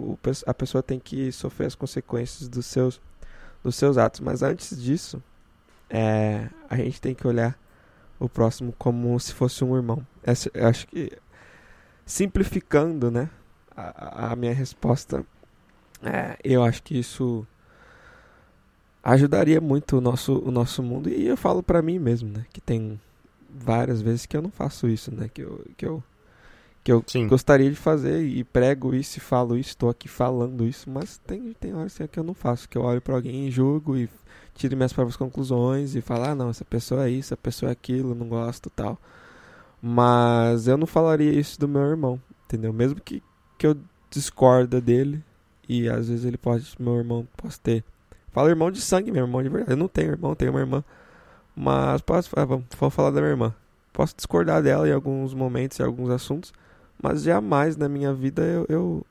a 0.46 0.54
pessoa 0.54 0.82
tem 0.82 0.98
que 0.98 1.32
sofrer 1.32 1.66
as 1.66 1.74
consequências 1.74 2.48
dos 2.48 2.66
seus, 2.66 3.00
dos 3.62 3.74
seus 3.76 3.98
atos. 3.98 4.20
Mas 4.20 4.42
antes 4.42 4.80
disso, 4.80 5.22
é, 5.88 6.48
a 6.68 6.76
gente 6.76 7.00
tem 7.00 7.14
que 7.14 7.26
olhar 7.26 7.58
o 8.18 8.28
próximo 8.28 8.74
como 8.78 9.18
se 9.18 9.32
fosse 9.32 9.64
um 9.64 9.74
irmão. 9.76 10.06
Essa, 10.22 10.50
acho 10.54 10.86
que 10.86 11.12
simplificando, 12.04 13.10
né, 13.10 13.30
a, 13.74 14.32
a 14.32 14.36
minha 14.36 14.52
resposta 14.52 15.24
é, 16.02 16.36
eu 16.42 16.62
acho 16.62 16.82
que 16.82 16.98
isso 16.98 17.46
ajudaria 19.02 19.60
muito 19.60 19.98
o 19.98 20.00
nosso, 20.00 20.38
o 20.38 20.50
nosso 20.50 20.82
mundo. 20.82 21.08
E 21.08 21.26
eu 21.26 21.36
falo 21.36 21.62
para 21.62 21.82
mim 21.82 21.98
mesmo, 21.98 22.30
né? 22.30 22.44
Que 22.52 22.60
tem 22.60 23.00
várias 23.48 24.00
vezes 24.02 24.26
que 24.26 24.36
eu 24.36 24.42
não 24.42 24.50
faço 24.50 24.88
isso, 24.88 25.14
né? 25.14 25.30
Que 25.32 25.42
eu, 25.42 25.64
que 25.76 25.86
eu, 25.86 26.02
que 26.82 26.92
eu 26.92 27.04
gostaria 27.28 27.68
de 27.68 27.76
fazer 27.76 28.22
e 28.22 28.42
prego 28.44 28.94
isso 28.94 29.18
e 29.18 29.20
falo 29.20 29.56
isso, 29.56 29.70
estou 29.70 29.90
aqui 29.90 30.08
falando 30.08 30.66
isso, 30.66 30.88
mas 30.88 31.18
tem, 31.18 31.54
tem 31.58 31.74
horas 31.74 31.98
que 32.10 32.18
eu 32.18 32.24
não 32.24 32.34
faço, 32.34 32.68
que 32.68 32.78
eu 32.78 32.82
olho 32.82 33.00
para 33.00 33.14
alguém 33.14 33.48
e 33.48 33.50
julgo 33.50 33.96
e 33.96 34.08
tiro 34.54 34.76
minhas 34.76 34.92
próprias 34.92 35.16
conclusões 35.16 35.94
e 35.94 36.00
falo, 36.00 36.24
ah 36.24 36.34
não, 36.34 36.50
essa 36.50 36.64
pessoa 36.64 37.06
é 37.06 37.10
isso, 37.10 37.28
essa 37.28 37.36
pessoa 37.36 37.70
é 37.70 37.72
aquilo, 37.72 38.14
não 38.14 38.28
gosto 38.28 38.70
tal. 38.70 38.98
Mas 39.82 40.68
eu 40.68 40.76
não 40.76 40.86
falaria 40.86 41.32
isso 41.32 41.58
do 41.58 41.68
meu 41.68 41.82
irmão, 41.82 42.20
entendeu? 42.44 42.72
Mesmo 42.72 43.00
que, 43.00 43.22
que 43.56 43.66
eu 43.66 43.76
discorda 44.10 44.80
dele, 44.80 45.22
e 45.68 45.88
às 45.88 46.08
vezes 46.08 46.24
ele 46.24 46.36
pode, 46.36 46.66
meu 46.78 46.96
irmão, 46.96 47.26
posso 47.36 47.60
ter. 47.60 47.84
Fala 48.32 48.48
irmão 48.48 48.70
de 48.70 48.80
sangue, 48.80 49.10
meu 49.10 49.24
irmão 49.24 49.42
de 49.42 49.48
verdade. 49.48 49.72
Eu 49.72 49.76
não 49.76 49.88
tenho 49.88 50.12
irmão, 50.12 50.34
tenho 50.34 50.52
uma 50.52 50.60
irmã. 50.60 50.84
Mas 51.54 52.00
posso, 52.00 52.30
ah, 52.36 52.44
vamos, 52.44 52.66
vamos 52.78 52.94
falar 52.94 53.10
da 53.10 53.20
minha 53.20 53.32
irmã. 53.32 53.54
Posso 53.92 54.14
discordar 54.16 54.62
dela 54.62 54.88
em 54.88 54.92
alguns 54.92 55.34
momentos, 55.34 55.78
em 55.80 55.82
alguns 55.82 56.10
assuntos. 56.10 56.52
Mas 57.02 57.22
jamais 57.22 57.76
na 57.76 57.88
minha 57.88 58.12
vida 58.12 58.42
eu, 58.42 58.66
eu 58.68 59.06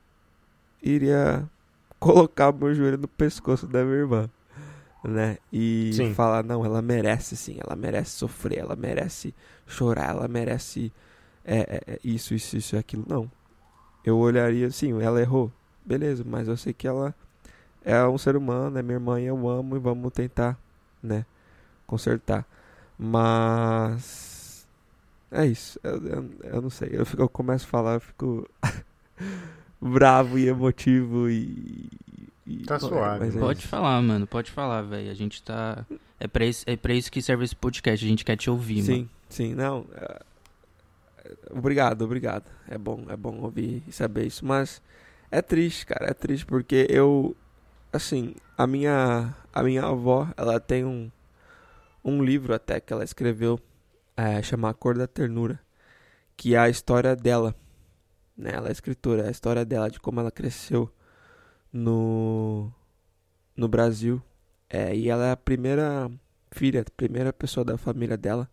iria 0.82 1.44
colocar 2.00 2.52
meu 2.52 2.74
joelho 2.74 2.98
no 2.98 3.08
pescoço 3.08 3.66
da 3.66 3.84
minha 3.84 3.98
irmã. 3.98 4.30
Né? 5.02 5.38
E 5.52 5.92
sim. 5.94 6.14
falar, 6.14 6.44
não, 6.44 6.64
ela 6.64 6.82
merece 6.82 7.34
sim, 7.34 7.56
ela 7.58 7.74
merece 7.74 8.10
sofrer, 8.10 8.58
ela 8.58 8.76
merece 8.76 9.34
chorar, 9.66 10.10
ela 10.10 10.28
merece 10.28 10.92
é, 11.42 11.58
é, 11.58 11.94
é 11.94 11.98
isso, 12.04 12.34
isso, 12.34 12.56
isso 12.56 12.76
e 12.76 12.78
aquilo. 12.78 13.04
Não. 13.08 13.30
Eu 14.04 14.18
olharia 14.18 14.66
assim, 14.66 15.00
ela 15.00 15.20
errou 15.20 15.50
beleza, 15.84 16.24
mas 16.24 16.48
eu 16.48 16.56
sei 16.56 16.72
que 16.72 16.86
ela 16.86 17.14
é 17.84 18.04
um 18.06 18.18
ser 18.18 18.36
humano, 18.36 18.78
é 18.78 18.82
minha 18.82 18.96
irmã 18.96 19.20
e 19.20 19.24
eu 19.26 19.48
amo 19.48 19.76
e 19.76 19.78
vamos 19.78 20.12
tentar, 20.12 20.58
né, 21.02 21.24
consertar. 21.86 22.46
Mas 22.98 24.66
é 25.30 25.46
isso. 25.46 25.78
Eu, 25.82 26.06
eu, 26.06 26.30
eu 26.44 26.62
não 26.62 26.70
sei. 26.70 26.90
Eu, 26.92 27.06
fico, 27.06 27.22
eu 27.22 27.28
começo 27.28 27.64
a 27.66 27.68
falar, 27.68 27.94
eu 27.94 28.00
fico 28.00 28.48
bravo 29.80 30.38
e 30.38 30.46
emotivo 30.48 31.28
e. 31.30 31.88
e 32.46 32.58
Tá 32.64 32.78
suave. 32.78 33.20
mas 33.20 33.36
é 33.36 33.40
Pode 33.40 33.60
isso. 33.60 33.68
falar, 33.68 34.00
mano, 34.02 34.26
pode 34.26 34.50
falar, 34.50 34.82
velho. 34.82 35.10
A 35.10 35.14
gente 35.14 35.42
tá. 35.42 35.84
É 36.18 36.26
pra, 36.28 36.44
isso, 36.44 36.64
é 36.66 36.76
pra 36.76 36.92
isso 36.92 37.10
que 37.10 37.22
serve 37.22 37.44
esse 37.44 37.56
podcast. 37.56 38.04
A 38.04 38.08
gente 38.08 38.24
quer 38.24 38.36
te 38.36 38.50
ouvir, 38.50 38.82
Sim, 38.82 38.92
mano. 38.92 39.10
sim, 39.28 39.54
não. 39.54 39.86
é, 39.94 40.20
Obrigado, 41.50 42.02
obrigado. 42.02 42.44
É 42.68 42.76
bom, 42.76 43.04
é 43.08 43.16
bom 43.16 43.38
ouvir 43.40 43.82
e 43.86 43.92
saber 43.92 44.26
isso, 44.26 44.44
mas 44.44 44.82
é 45.30 45.40
triste, 45.40 45.86
cara, 45.86 46.10
é 46.10 46.14
triste 46.14 46.44
porque 46.44 46.86
eu 46.90 47.36
assim, 47.92 48.34
a 48.56 48.66
minha 48.66 49.34
a 49.52 49.62
minha 49.62 49.84
avó, 49.84 50.28
ela 50.36 50.60
tem 50.60 50.84
um 50.84 51.10
um 52.04 52.22
livro 52.22 52.54
até 52.54 52.80
que 52.80 52.92
ela 52.92 53.04
escreveu, 53.04 53.60
é, 54.16 54.42
chama 54.42 54.70
A 54.70 54.74
Cor 54.74 54.96
da 54.96 55.06
Ternura, 55.06 55.60
que 56.36 56.54
é 56.54 56.58
a 56.58 56.68
história 56.68 57.14
dela, 57.14 57.54
né? 58.36 58.52
Ela 58.54 58.68
é 58.68 58.72
escritora, 58.72 59.24
é 59.24 59.28
a 59.28 59.30
história 59.30 59.64
dela 59.64 59.90
de 59.90 60.00
como 60.00 60.20
ela 60.20 60.30
cresceu 60.30 60.90
no 61.72 62.72
no 63.56 63.68
Brasil. 63.68 64.22
É, 64.68 64.94
e 64.96 65.08
ela 65.08 65.26
é 65.26 65.32
a 65.32 65.36
primeira 65.36 66.10
filha, 66.52 66.82
a 66.82 66.84
primeira 66.96 67.32
pessoa 67.32 67.64
da 67.64 67.76
família 67.76 68.16
dela 68.16 68.48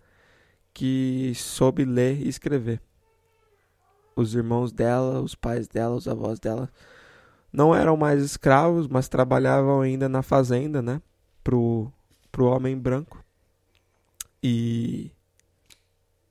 que 0.73 1.33
soube 1.35 1.85
ler 1.85 2.21
e 2.21 2.27
escrever. 2.29 2.81
Os 4.15 4.35
irmãos 4.35 4.71
dela, 4.71 5.21
os 5.21 5.35
pais 5.35 5.67
dela, 5.67 5.95
os 5.95 6.07
avós 6.07 6.39
dela 6.39 6.69
não 7.51 7.73
eram 7.73 7.97
mais 7.97 8.23
escravos, 8.23 8.87
mas 8.87 9.07
trabalhavam 9.07 9.81
ainda 9.81 10.07
na 10.07 10.21
fazenda, 10.21 10.81
né? 10.81 11.01
Pro, 11.43 11.91
pro 12.31 12.45
homem 12.45 12.77
branco. 12.77 13.23
E, 14.41 15.11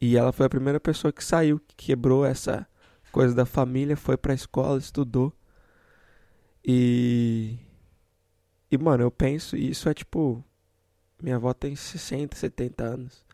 e 0.00 0.16
ela 0.16 0.32
foi 0.32 0.46
a 0.46 0.50
primeira 0.50 0.80
pessoa 0.80 1.12
que 1.12 1.24
saiu, 1.24 1.60
que 1.60 1.86
quebrou 1.86 2.24
essa 2.24 2.66
coisa 3.12 3.34
da 3.34 3.46
família, 3.46 3.96
foi 3.96 4.16
pra 4.16 4.34
escola, 4.34 4.78
estudou. 4.78 5.32
E. 6.64 7.58
E, 8.70 8.76
mano, 8.76 9.04
eu 9.04 9.10
penso, 9.10 9.56
e 9.56 9.70
isso 9.70 9.88
é 9.88 9.94
tipo. 9.94 10.44
Minha 11.22 11.36
avó 11.36 11.54
tem 11.54 11.74
60, 11.74 12.36
70 12.36 12.84
anos 12.84 13.26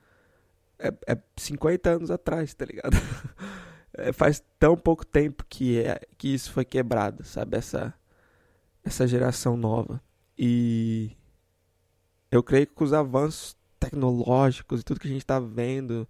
é, 0.82 1.12
é 1.12 1.18
50 1.36 1.90
anos 1.90 2.10
atrás, 2.10 2.52
tá 2.52 2.64
ligado? 2.64 2.96
É, 3.99 4.12
faz 4.12 4.43
tão 4.59 4.76
pouco 4.76 5.05
tempo 5.07 5.45
que, 5.49 5.80
é, 5.80 6.01
que 6.18 6.28
isso 6.34 6.53
foi 6.53 6.64
quebrado, 6.64 7.24
sabe? 7.24 7.57
Essa, 7.59 7.95
essa 8.84 9.07
geração 9.07 9.57
nova. 9.57 10.03
E 10.38 11.12
eu 12.30 12.43
creio 12.43 12.66
que 12.66 12.74
com 12.74 12.84
os 12.84 12.93
avanços 12.93 13.57
tecnológicos 13.78 14.80
e 14.80 14.84
tudo 14.84 15.01
que 15.01 15.09
a 15.09 15.11
gente 15.11 15.26
tá 15.26 15.38
vendo, 15.40 16.09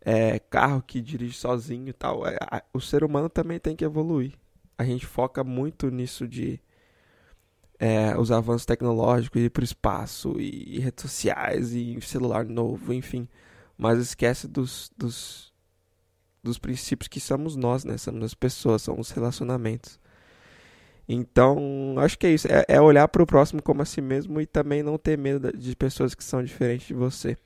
é, 0.00 0.38
carro 0.38 0.82
que 0.82 1.00
dirige 1.00 1.36
sozinho 1.38 1.88
e 1.90 1.92
tal, 1.92 2.26
é, 2.26 2.36
a- 2.42 2.62
o 2.74 2.80
ser 2.80 3.04
humano 3.04 3.28
também 3.30 3.58
tem 3.60 3.76
que 3.76 3.84
evoluir. 3.84 4.34
A 4.78 4.84
gente 4.84 5.06
foca 5.06 5.44
muito 5.44 5.90
nisso 5.90 6.28
de 6.28 6.60
é, 7.78 8.16
os 8.18 8.30
avanços 8.32 8.64
tecnológicos, 8.66 9.40
ir 9.42 9.50
pro 9.50 9.64
espaço, 9.64 10.40
e, 10.40 10.76
e 10.76 10.80
redes 10.80 11.02
sociais, 11.02 11.72
e 11.72 12.00
celular 12.00 12.44
novo, 12.44 12.92
enfim 12.92 13.28
mas 13.78 13.98
esquece 13.98 14.48
dos, 14.48 14.90
dos, 14.96 15.52
dos 16.46 16.58
princípios 16.58 17.08
que 17.08 17.20
somos 17.20 17.56
nós, 17.56 17.84
né? 17.84 17.98
Somos 17.98 18.24
as 18.24 18.34
pessoas, 18.34 18.82
são 18.82 18.98
os 18.98 19.10
relacionamentos. 19.10 20.00
Então, 21.08 21.94
acho 21.98 22.18
que 22.18 22.26
é 22.26 22.30
isso. 22.30 22.48
É, 22.48 22.64
é 22.68 22.80
olhar 22.80 23.06
para 23.08 23.22
o 23.22 23.26
próximo 23.26 23.62
como 23.62 23.82
a 23.82 23.84
si 23.84 24.00
mesmo 24.00 24.40
e 24.40 24.46
também 24.46 24.82
não 24.82 24.98
ter 24.98 25.16
medo 25.16 25.56
de 25.56 25.76
pessoas 25.76 26.14
que 26.14 26.24
são 26.24 26.42
diferentes 26.42 26.88
de 26.88 26.94
você. 26.94 27.36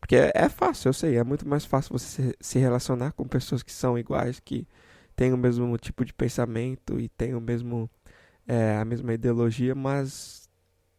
Porque 0.00 0.16
é, 0.16 0.32
é 0.34 0.48
fácil, 0.48 0.88
eu 0.88 0.92
sei. 0.92 1.16
É 1.16 1.24
muito 1.24 1.46
mais 1.48 1.64
fácil 1.64 1.92
você 1.98 2.06
se, 2.22 2.36
se 2.40 2.58
relacionar 2.58 3.12
com 3.12 3.26
pessoas 3.26 3.62
que 3.62 3.72
são 3.72 3.98
iguais, 3.98 4.40
que 4.40 4.66
têm 5.16 5.32
o 5.32 5.36
mesmo 5.38 5.76
tipo 5.78 6.04
de 6.04 6.12
pensamento 6.12 7.00
e 7.00 7.08
têm 7.08 7.34
o 7.34 7.40
mesmo, 7.40 7.88
é, 8.46 8.76
a 8.76 8.84
mesma 8.84 9.14
ideologia, 9.14 9.74
mas 9.74 10.48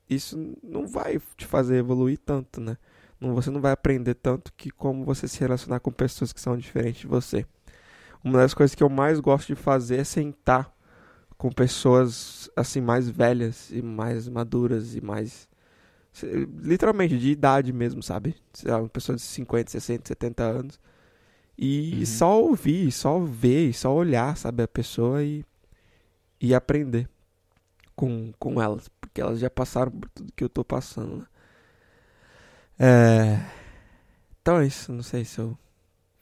isso 0.09 0.57
não 0.63 0.87
vai 0.87 1.19
te 1.37 1.45
fazer 1.45 1.77
evoluir 1.77 2.17
tanto, 2.19 2.61
né? 2.61 2.77
Você 3.21 3.49
não 3.51 3.61
vai 3.61 3.71
aprender 3.71 4.15
tanto 4.15 4.53
que 4.53 4.69
como 4.71 5.03
você 5.05 5.27
se 5.27 5.39
relacionar 5.39 5.79
com 5.79 5.91
pessoas 5.91 6.33
que 6.33 6.41
são 6.41 6.57
diferentes 6.57 7.01
de 7.01 7.07
você. 7.07 7.45
Uma 8.23 8.39
das 8.39 8.53
coisas 8.53 8.75
que 8.75 8.83
eu 8.83 8.89
mais 8.89 9.19
gosto 9.19 9.47
de 9.47 9.55
fazer 9.55 9.97
é 9.99 10.03
sentar 10.03 10.73
com 11.37 11.51
pessoas 11.51 12.49
assim 12.55 12.81
mais 12.81 13.09
velhas 13.09 13.71
e 13.71 13.81
mais 13.81 14.27
maduras 14.29 14.95
e 14.95 15.01
mais 15.01 15.47
literalmente 16.63 17.17
de 17.17 17.29
idade 17.31 17.73
mesmo, 17.73 18.01
sabe? 18.01 18.35
Sei 18.53 18.71
lá, 18.71 18.79
Uma 18.79 18.89
pessoa 18.89 19.15
de 19.15 19.21
50, 19.21 19.71
60, 19.71 20.07
70 20.07 20.43
anos. 20.43 20.79
E 21.57 21.99
Uhum. 21.99 22.05
só 22.05 22.41
ouvir, 22.43 22.91
só 22.91 23.19
ver, 23.19 23.73
só 23.73 23.93
olhar, 23.93 24.37
sabe, 24.37 24.63
a 24.63 24.67
pessoa 24.67 25.23
e 25.23 25.45
e 26.39 26.53
aprender 26.53 27.07
com 27.95 28.31
com 28.39 28.61
elas, 28.61 28.89
porque 29.01 29.21
elas 29.21 29.39
já 29.39 29.49
passaram 29.49 29.91
por 29.91 30.09
tudo 30.09 30.31
que 30.33 30.43
eu 30.43 30.49
tô 30.49 30.63
passando, 30.65 31.17
né? 31.19 31.25
É... 32.79 33.39
Então 34.41 34.59
é 34.59 34.67
isso, 34.67 34.91
não 34.91 35.03
sei 35.03 35.25
se 35.25 35.39
eu 35.39 35.57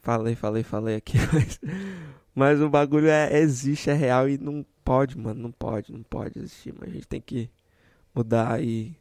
falei, 0.00 0.34
falei, 0.34 0.62
falei 0.62 0.96
aqui, 0.96 1.18
mas, 1.32 1.60
mas 2.34 2.60
o 2.60 2.70
bagulho 2.70 3.08
é, 3.08 3.38
existe, 3.38 3.90
é 3.90 3.94
real 3.94 4.28
e 4.28 4.38
não 4.38 4.64
pode, 4.84 5.18
mano, 5.18 5.42
não 5.42 5.52
pode, 5.52 5.92
não 5.92 6.02
pode 6.02 6.38
existir, 6.38 6.74
mas 6.78 6.90
a 6.90 6.92
gente 6.92 7.08
tem 7.08 7.20
que 7.20 7.50
mudar 8.14 8.62
e 8.62 8.96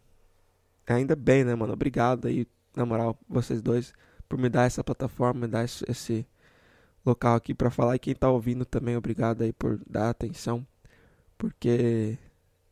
ainda 0.87 1.15
bem, 1.15 1.43
né, 1.43 1.55
mano, 1.55 1.73
obrigado 1.73 2.27
aí, 2.27 2.47
na 2.75 2.85
moral, 2.85 3.17
vocês 3.29 3.61
dois, 3.61 3.93
por 4.27 4.37
me 4.37 4.49
dar 4.49 4.65
essa 4.65 4.83
plataforma, 4.83 5.41
me 5.41 5.47
dar 5.47 5.63
esse, 5.63 6.27
local 7.05 7.35
aqui 7.35 7.53
pra 7.53 7.69
falar. 7.69 7.95
E 7.95 7.99
quem 7.99 8.15
tá 8.15 8.29
ouvindo 8.29 8.65
também, 8.65 8.95
obrigado 8.95 9.41
aí 9.43 9.53
por 9.53 9.79
dar 9.87 10.09
atenção, 10.09 10.65
porque 11.37 12.17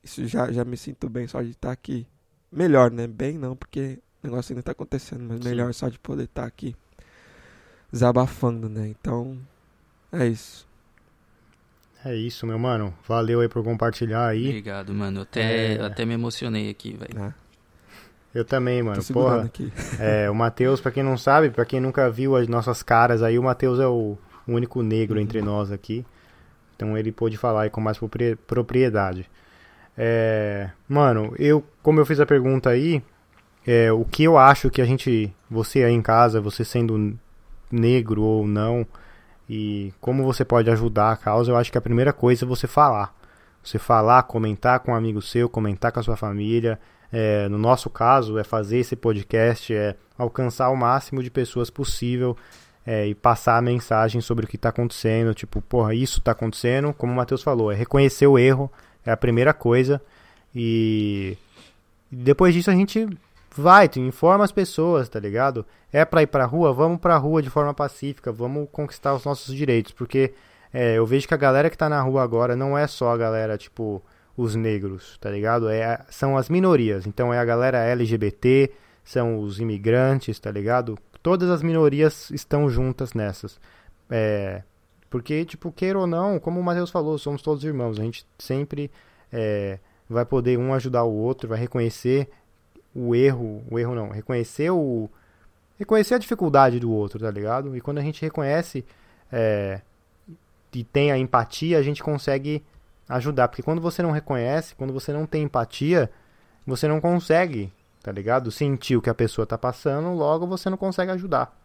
isso 0.04 0.26
já, 0.28 0.52
já 0.52 0.66
me 0.66 0.78
sinto 0.78 1.10
bem 1.10 1.28
só 1.28 1.42
de 1.42 1.52
estar 1.52 1.72
aqui, 1.72 2.08
melhor, 2.52 2.92
né, 2.92 3.08
bem 3.08 3.38
não, 3.38 3.56
porque 3.56 4.00
o 4.24 4.28
negócio 4.28 4.54
ainda 4.54 4.64
tá 4.64 4.72
acontecendo, 4.72 5.24
mas 5.28 5.42
Sim. 5.42 5.50
melhor 5.50 5.74
só 5.74 5.90
de 5.90 5.98
poder 6.00 6.24
estar 6.26 6.46
aqui 6.46 6.76
desabafando, 7.92 8.70
né? 8.70 8.88
Então, 8.88 9.38
é 10.12 10.28
isso. 10.28 10.68
É 12.04 12.16
isso, 12.16 12.48
meu 12.48 12.58
mano. 12.58 12.94
Valeu 13.08 13.42
aí 13.42 13.48
por 13.50 13.64
compartilhar 13.64 14.28
aí. 14.28 14.46
Obrigado, 14.48 14.94
mano. 14.94 15.20
Eu 15.20 15.24
até, 15.24 15.74
É. 15.74 15.78
eu 15.80 15.86
até 15.86 16.06
me 16.06 16.14
emocionei 16.14 16.70
aqui, 16.70 16.94
velho. 16.94 17.14
Né? 17.14 17.34
Eu 18.34 18.44
também, 18.46 18.82
mano. 18.82 19.04
Porra. 19.12 19.44
aqui. 19.44 19.72
É, 20.00 20.30
o 20.30 20.34
Matheus, 20.34 20.80
pra 20.82 20.92
quem 20.92 21.04
não 21.04 21.18
sabe, 21.18 21.50
pra 21.52 21.66
quem 21.66 21.80
nunca 21.80 22.10
viu 22.10 22.36
as 22.36 22.48
nossas 22.48 22.82
caras 22.82 23.22
aí, 23.22 23.38
o 23.38 23.44
Matheus 23.44 23.80
é 23.80 23.86
o 23.86 24.18
único 24.48 24.82
negro 24.82 25.18
Uhum. 25.18 25.22
entre 25.24 25.42
nós 25.42 25.72
aqui. 25.72 26.04
Então 26.76 26.98
ele 26.98 27.12
pôde 27.12 27.38
falar 27.38 27.64
aí 27.64 27.70
com 27.70 27.80
mais 27.82 27.98
propri- 28.00 28.36
propriedade. 28.36 29.30
É, 29.96 30.72
mano, 30.88 31.36
eu, 31.38 31.64
como 31.84 32.00
eu 32.00 32.06
fiz 32.06 32.20
a 32.20 32.26
pergunta 32.26 32.70
aí, 32.70 33.04
é, 33.66 33.92
o 33.92 34.04
que 34.04 34.24
eu 34.24 34.38
acho 34.38 34.70
que 34.70 34.82
a 34.82 34.86
gente, 34.86 35.34
você 35.50 35.84
aí 35.84 35.94
em 35.94 36.02
casa, 36.02 36.42
você 36.42 36.66
sendo 36.66 37.18
negro 37.72 38.22
ou 38.22 38.48
não, 38.48 38.86
e 39.50 39.94
como 40.00 40.24
você 40.24 40.46
pode 40.46 40.70
ajudar 40.70 41.12
a 41.12 41.18
causa, 41.18 41.52
eu 41.52 41.58
acho 41.58 41.72
que 41.72 41.78
a 41.78 41.82
primeira 41.82 42.14
coisa 42.14 42.46
é 42.46 42.48
você 42.48 42.68
falar. 42.68 43.14
Você 43.64 43.78
falar, 43.78 44.24
comentar 44.24 44.80
com 44.80 44.92
um 44.92 44.96
amigo 44.96 45.22
seu, 45.22 45.50
comentar 45.50 45.92
com 45.92 46.00
a 46.00 46.04
sua 46.04 46.16
família. 46.16 46.80
É, 47.12 47.50
no 47.50 47.58
nosso 47.58 47.90
caso, 47.90 48.38
é 48.38 48.44
fazer 48.44 48.78
esse 48.80 48.96
podcast, 48.96 49.74
é 49.74 49.96
alcançar 50.18 50.70
o 50.70 50.76
máximo 50.78 51.22
de 51.22 51.30
pessoas 51.30 51.70
possível 51.70 52.36
é, 52.86 53.08
e 53.08 53.14
passar 53.14 53.58
a 53.58 53.62
mensagem 53.62 54.22
sobre 54.22 54.46
o 54.46 54.48
que 54.48 54.56
está 54.56 54.70
acontecendo. 54.70 55.34
Tipo, 55.34 55.62
porra, 55.62 55.94
isso 55.94 56.20
está 56.20 56.32
acontecendo. 56.32 56.94
Como 56.94 57.12
o 57.12 57.16
Matheus 57.16 57.44
falou, 57.44 57.72
é 57.72 57.76
reconhecer 57.76 58.28
o 58.28 58.40
erro, 58.40 58.72
é 59.06 59.12
a 59.12 59.18
primeira 59.18 59.54
coisa. 59.54 60.02
E 60.56 61.38
depois 62.10 62.54
disso 62.54 62.72
a 62.72 62.74
gente 62.74 63.08
vai, 63.56 63.90
tu 63.90 64.00
informa 64.00 64.44
as 64.44 64.52
pessoas, 64.52 65.10
tá 65.10 65.20
ligado? 65.20 65.66
É 65.92 66.06
pra 66.06 66.22
ir 66.22 66.28
pra 66.28 66.46
rua? 66.46 66.74
Vamos 66.74 67.00
pra 67.00 67.18
rua 67.18 67.42
de 67.42 67.50
forma 67.50 67.74
pacífica, 67.74 68.32
vamos 68.32 68.68
conquistar 68.72 69.14
os 69.14 69.26
nossos 69.26 69.54
direitos, 69.54 69.92
porque 69.92 70.34
é, 70.74 70.96
eu 70.98 71.06
vejo 71.06 71.28
que 71.28 71.34
a 71.34 71.38
galera 71.38 71.70
que 71.70 71.78
tá 71.78 71.90
na 71.90 72.02
rua 72.02 72.24
agora 72.24 72.56
não 72.56 72.78
é 72.78 72.88
só 72.88 73.12
a 73.12 73.18
galera, 73.18 73.58
tipo, 73.58 74.02
os 74.38 74.56
negros, 74.56 75.18
tá 75.20 75.30
ligado? 75.30 75.70
É, 75.70 76.00
são 76.10 76.38
as 76.38 76.50
minorias, 76.50 77.06
então 77.06 77.34
é 77.34 77.40
a 77.40 77.46
galera 77.46 77.80
LGBT, 77.80 78.72
são 79.04 79.40
os 79.40 79.60
imigrantes, 79.60 80.40
tá 80.40 80.52
ligado? 80.52 80.98
Todas 81.22 81.50
as 81.50 81.62
minorias 81.62 82.30
estão 82.32 82.70
juntas 82.70 83.14
nessas. 83.14 83.60
É, 84.10 84.64
porque, 85.10 85.44
tipo, 85.46 85.72
queira 85.72 86.00
ou 86.00 86.08
não, 86.08 86.40
como 86.40 86.60
o 86.60 86.64
Matheus 86.64 86.90
falou, 86.90 87.18
somos 87.18 87.42
todos 87.42 87.64
irmãos, 87.64 88.00
a 88.00 88.04
gente 88.04 88.26
sempre 88.40 88.90
é, 89.32 89.78
vai 90.10 90.26
poder 90.26 90.58
um 90.58 90.74
ajudar 90.74 91.04
o 91.04 91.14
outro, 91.14 91.50
vai 91.50 91.60
reconhecer 91.60 92.30
o 92.94 93.16
erro, 93.16 93.64
o 93.70 93.80
erro 93.80 93.96
não, 93.96 94.10
reconhecer 94.10 94.70
o 94.70 95.10
reconhecer 95.78 96.16
a 96.16 96.20
dificuldade 96.20 96.80
do 96.80 96.92
outro, 96.92 97.20
tá 97.20 97.32
ligado? 97.32 97.76
E 97.76 97.82
quando 97.82 97.98
a 97.98 98.02
gente 98.02 98.22
reconhece 98.22 98.86
é, 99.32 99.82
e 100.74 100.84
tem 100.84 101.12
a 101.12 101.18
empatia, 101.18 101.80
a 101.80 101.82
gente 101.82 102.04
consegue 102.04 102.64
ajudar. 103.10 103.48
Porque 103.48 103.64
quando 103.64 103.82
você 103.82 104.04
não 104.04 104.12
reconhece, 104.12 104.76
quando 104.76 104.94
você 104.94 105.12
não 105.12 105.26
tem 105.26 105.44
empatia, 105.44 106.12
você 106.68 106.88
não 106.88 107.02
consegue, 107.02 107.74
tá 108.04 108.12
ligado? 108.12 108.52
Sentir 108.52 108.96
o 108.96 109.02
que 109.02 109.10
a 109.10 109.14
pessoa 109.14 109.46
tá 109.46 109.58
passando, 109.58 110.14
logo 110.14 110.46
você 110.46 110.70
não 110.70 110.78
consegue 110.78 111.12
ajudar. 111.12 111.58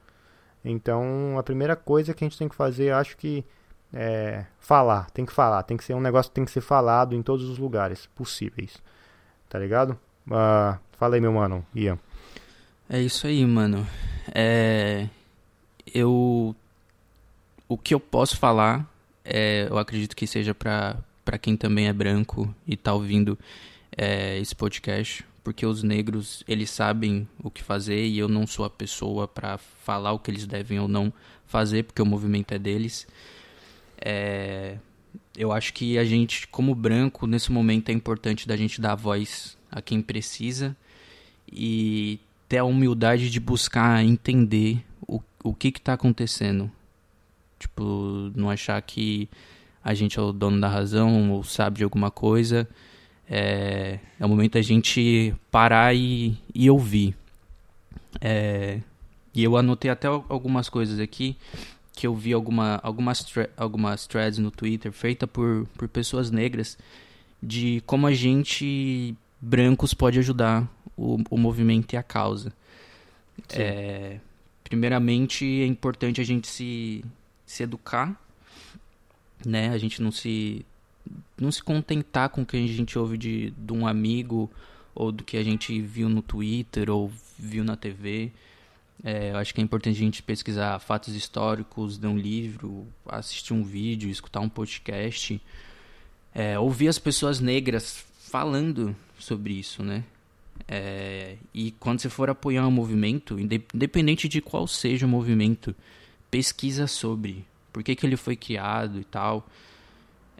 Então, 0.65 1.39
a 1.39 1.43
primeira 1.43 1.77
coisa 1.77 2.15
que 2.15 2.25
a 2.25 2.27
gente 2.29 2.39
tem 2.39 2.49
que 2.49 2.55
fazer, 2.55 2.93
acho 2.93 3.17
que 3.17 3.45
é 3.93 4.45
falar, 4.59 5.11
tem 5.11 5.25
que 5.25 5.33
falar, 5.33 5.63
tem 5.63 5.77
que 5.77 5.85
ser 5.85 5.95
um 5.95 6.01
negócio 6.01 6.31
que 6.31 6.35
tem 6.35 6.45
que 6.45 6.51
ser 6.51 6.61
falado 6.61 7.15
em 7.15 7.23
todos 7.23 7.49
os 7.49 7.59
lugares 7.59 8.07
possíveis. 8.07 8.83
Tá 9.49 9.59
ligado? 9.59 9.99
Uh, 10.27 10.77
fala 10.99 11.17
aí, 11.17 11.21
meu 11.21 11.33
mano, 11.33 11.65
Ian. 11.75 11.99
É 12.89 13.01
isso 13.01 13.27
aí, 13.27 13.45
mano. 13.45 13.87
É 14.35 15.09
eu 15.95 16.55
o 17.69 17.79
que 17.79 17.95
eu 17.95 18.01
posso 18.01 18.37
falar 18.37 18.89
é, 19.25 19.67
eu 19.69 19.77
acredito 19.79 20.15
que 20.15 20.27
seja 20.27 20.55
para 20.55 21.39
quem 21.41 21.57
também 21.57 21.89
é 21.89 21.93
branco 21.93 22.55
e 22.67 22.77
tá 22.77 22.95
ouvindo 22.95 23.37
é, 23.97 24.39
esse 24.39 24.55
podcast, 24.55 25.25
porque 25.43 25.67
os 25.67 25.83
negros 25.83 26.45
eles 26.47 26.71
sabem 26.71 27.29
o 27.43 27.51
que 27.51 27.63
fazer 27.63 28.07
e 28.07 28.19
eu 28.19 28.29
não 28.29 28.47
sou 28.47 28.65
a 28.65 28.71
pessoa 28.71 29.27
para 29.27 29.59
falar 29.59 30.13
o 30.13 30.19
que 30.21 30.31
eles 30.31 30.47
devem 30.47 30.79
ou 30.79 30.87
não 30.87 31.13
fazer, 31.45 31.83
porque 31.85 32.01
o 32.01 32.07
movimento 32.07 32.53
é 32.53 32.59
deles. 32.59 33.07
É, 34.01 34.77
eu 35.37 35.51
acho 35.51 35.73
que 35.73 35.99
a 35.99 36.05
gente, 36.05 36.47
como 36.47 36.73
branco, 36.73 37.27
nesse 37.27 37.51
momento 37.51 37.89
é 37.89 37.93
importante 37.93 38.47
da 38.47 38.57
gente 38.57 38.81
dar 38.81 38.95
voz 38.95 39.59
a 39.73 39.83
quem 39.83 40.01
precisa 40.01 40.77
e 41.51 42.21
ter 42.49 42.59
a 42.59 42.65
humildade 42.65 43.31
de 43.31 43.41
buscar 43.41 44.05
entender 44.05 44.85
o, 45.07 45.21
o 45.43 45.55
que 45.55 45.69
está 45.69 45.95
acontecendo. 45.95 46.71
Tipo, 47.59 48.31
não 48.35 48.51
achar 48.51 48.81
que 48.83 49.29
a 49.83 49.95
gente 49.95 50.19
é 50.19 50.23
o 50.23 50.33
dono 50.33 50.61
da 50.61 50.69
razão 50.69 51.33
ou 51.33 51.45
sabe 51.45 51.79
de 51.79 51.85
alguma 51.85 52.11
coisa. 52.11 52.69
É, 53.29 53.99
é 54.19 54.27
o 54.27 54.29
momento 54.29 54.55
da 54.55 54.63
gente 54.63 55.35
parar 55.51 55.95
e, 55.95 56.37
e 56.55 56.71
ouvir. 56.71 57.17
É, 58.21 58.81
e 59.35 59.43
eu 59.45 59.57
anotei 59.57 59.91
até 59.91 60.07
algumas 60.07 60.69
coisas 60.69 60.99
aqui 60.99 61.37
que 61.93 62.07
eu 62.07 62.15
vi 62.15 62.33
alguma, 62.33 62.79
algumas, 62.83 63.25
algumas 63.57 64.07
threads 64.07 64.39
no 64.39 64.51
Twitter 64.51 64.93
feita 64.93 65.27
por, 65.27 65.67
por 65.77 65.89
pessoas 65.89 66.31
negras 66.31 66.77
de 67.43 67.83
como 67.87 68.07
a 68.07 68.13
gente 68.13 69.15
brancos 69.41 69.95
pode 69.95 70.19
ajudar 70.19 70.69
o, 70.97 71.19
o 71.31 71.39
movimento 71.39 71.93
e 71.93 71.97
a 71.97 72.03
causa. 72.03 72.53
É, 73.53 74.19
primeiramente 74.65 75.45
é 75.45 75.67
importante 75.67 76.21
a 76.21 76.25
gente 76.25 76.49
se, 76.49 77.05
se 77.45 77.63
educar 77.63 78.19
né? 79.45 79.71
A 79.71 79.79
gente 79.79 80.01
não 80.01 80.11
se 80.11 80.65
não 81.39 81.53
se 81.53 81.63
contentar 81.63 82.29
com 82.31 82.43
o 82.43 82.47
que 82.47 82.57
a 82.57 82.67
gente 82.67 82.99
ouve 82.99 83.17
de, 83.17 83.51
de 83.51 83.73
um 83.73 83.87
amigo 83.87 84.51
ou 84.95 85.13
do 85.13 85.23
que 85.23 85.37
a 85.37 85.45
gente 85.45 85.81
viu 85.81 86.09
no 86.09 86.23
Twitter 86.23 86.91
ou 86.91 87.13
viu 87.39 87.63
na 87.63 87.77
TV. 87.77 88.33
É, 89.05 89.31
eu 89.31 89.37
acho 89.37 89.55
que 89.55 89.61
é 89.61 89.65
importante 89.65 89.97
a 89.97 90.01
gente 90.01 90.23
pesquisar 90.23 90.79
fatos 90.81 91.15
históricos, 91.15 91.99
ler 91.99 92.09
um 92.09 92.19
livro, 92.19 92.87
assistir 93.07 93.53
um 93.53 93.63
vídeo, 93.63 94.11
escutar 94.11 94.41
um 94.41 94.49
podcast, 94.49 95.41
é, 96.35 96.59
ouvir 96.59 96.89
as 96.89 96.99
pessoas 96.99 97.39
negras 97.39 98.05
falando 98.19 98.97
sobre 99.19 99.53
isso, 99.53 99.83
né? 99.85 100.03
É, 100.69 101.37
e 101.55 101.71
quando 101.73 102.01
você 102.01 102.09
for 102.09 102.29
apoiar 102.29 102.67
um 102.67 102.71
movimento, 102.71 103.39
independente 103.39 104.29
de 104.29 104.41
qual 104.41 104.67
seja 104.67 105.07
o 105.07 105.09
movimento, 105.09 105.75
pesquisa 106.31 106.87
sobre, 106.87 107.47
por 107.73 107.83
que, 107.83 107.95
que 107.95 108.05
ele 108.05 108.17
foi 108.17 108.37
criado 108.37 109.01
e 109.01 109.05
tal. 109.05 109.49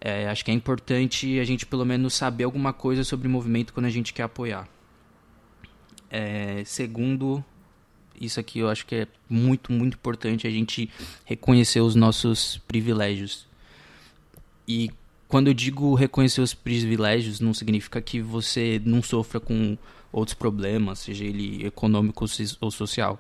É, 0.01 0.29
acho 0.29 0.45
que 0.45 0.51
é 0.51 0.55
importante 0.55 1.39
a 1.39 1.45
gente 1.45 1.65
pelo 1.65 1.85
menos 1.85 2.15
saber 2.15 2.45
alguma 2.45 2.73
coisa 2.73 3.03
sobre 3.03 3.29
o 3.29 3.31
movimento 3.31 3.73
quando 3.73 3.87
a 3.87 3.91
gente 3.91 4.13
quer 4.13 4.25
apoiar. 4.25 4.69
É, 6.11 6.63
segundo, 6.65 7.45
isso 8.21 8.39
aqui 8.39 8.59
eu 8.59 8.69
acho 8.69 8.85
que 8.87 8.95
é 8.95 9.07
muito, 9.29 9.73
muito 9.73 9.95
importante 9.95 10.47
a 10.47 10.51
gente 10.51 10.91
reconhecer 11.25 11.81
os 11.81 11.95
nossos 11.95 12.59
privilégios. 12.69 13.47
E 14.69 14.91
quando 15.29 15.49
eu 15.49 15.55
digo 15.55 15.95
reconhecer 15.95 16.41
os 16.41 16.55
privilégios, 16.55 17.41
não 17.41 17.55
significa 17.55 18.01
que 18.01 18.21
você 18.21 18.81
não 18.85 19.03
sofra 19.03 19.41
com 19.41 19.77
outros 20.13 20.35
problemas, 20.35 21.01
seja 21.01 21.25
ele 21.25 21.67
econômico 21.67 22.25
ou 22.61 22.71
social 22.71 23.19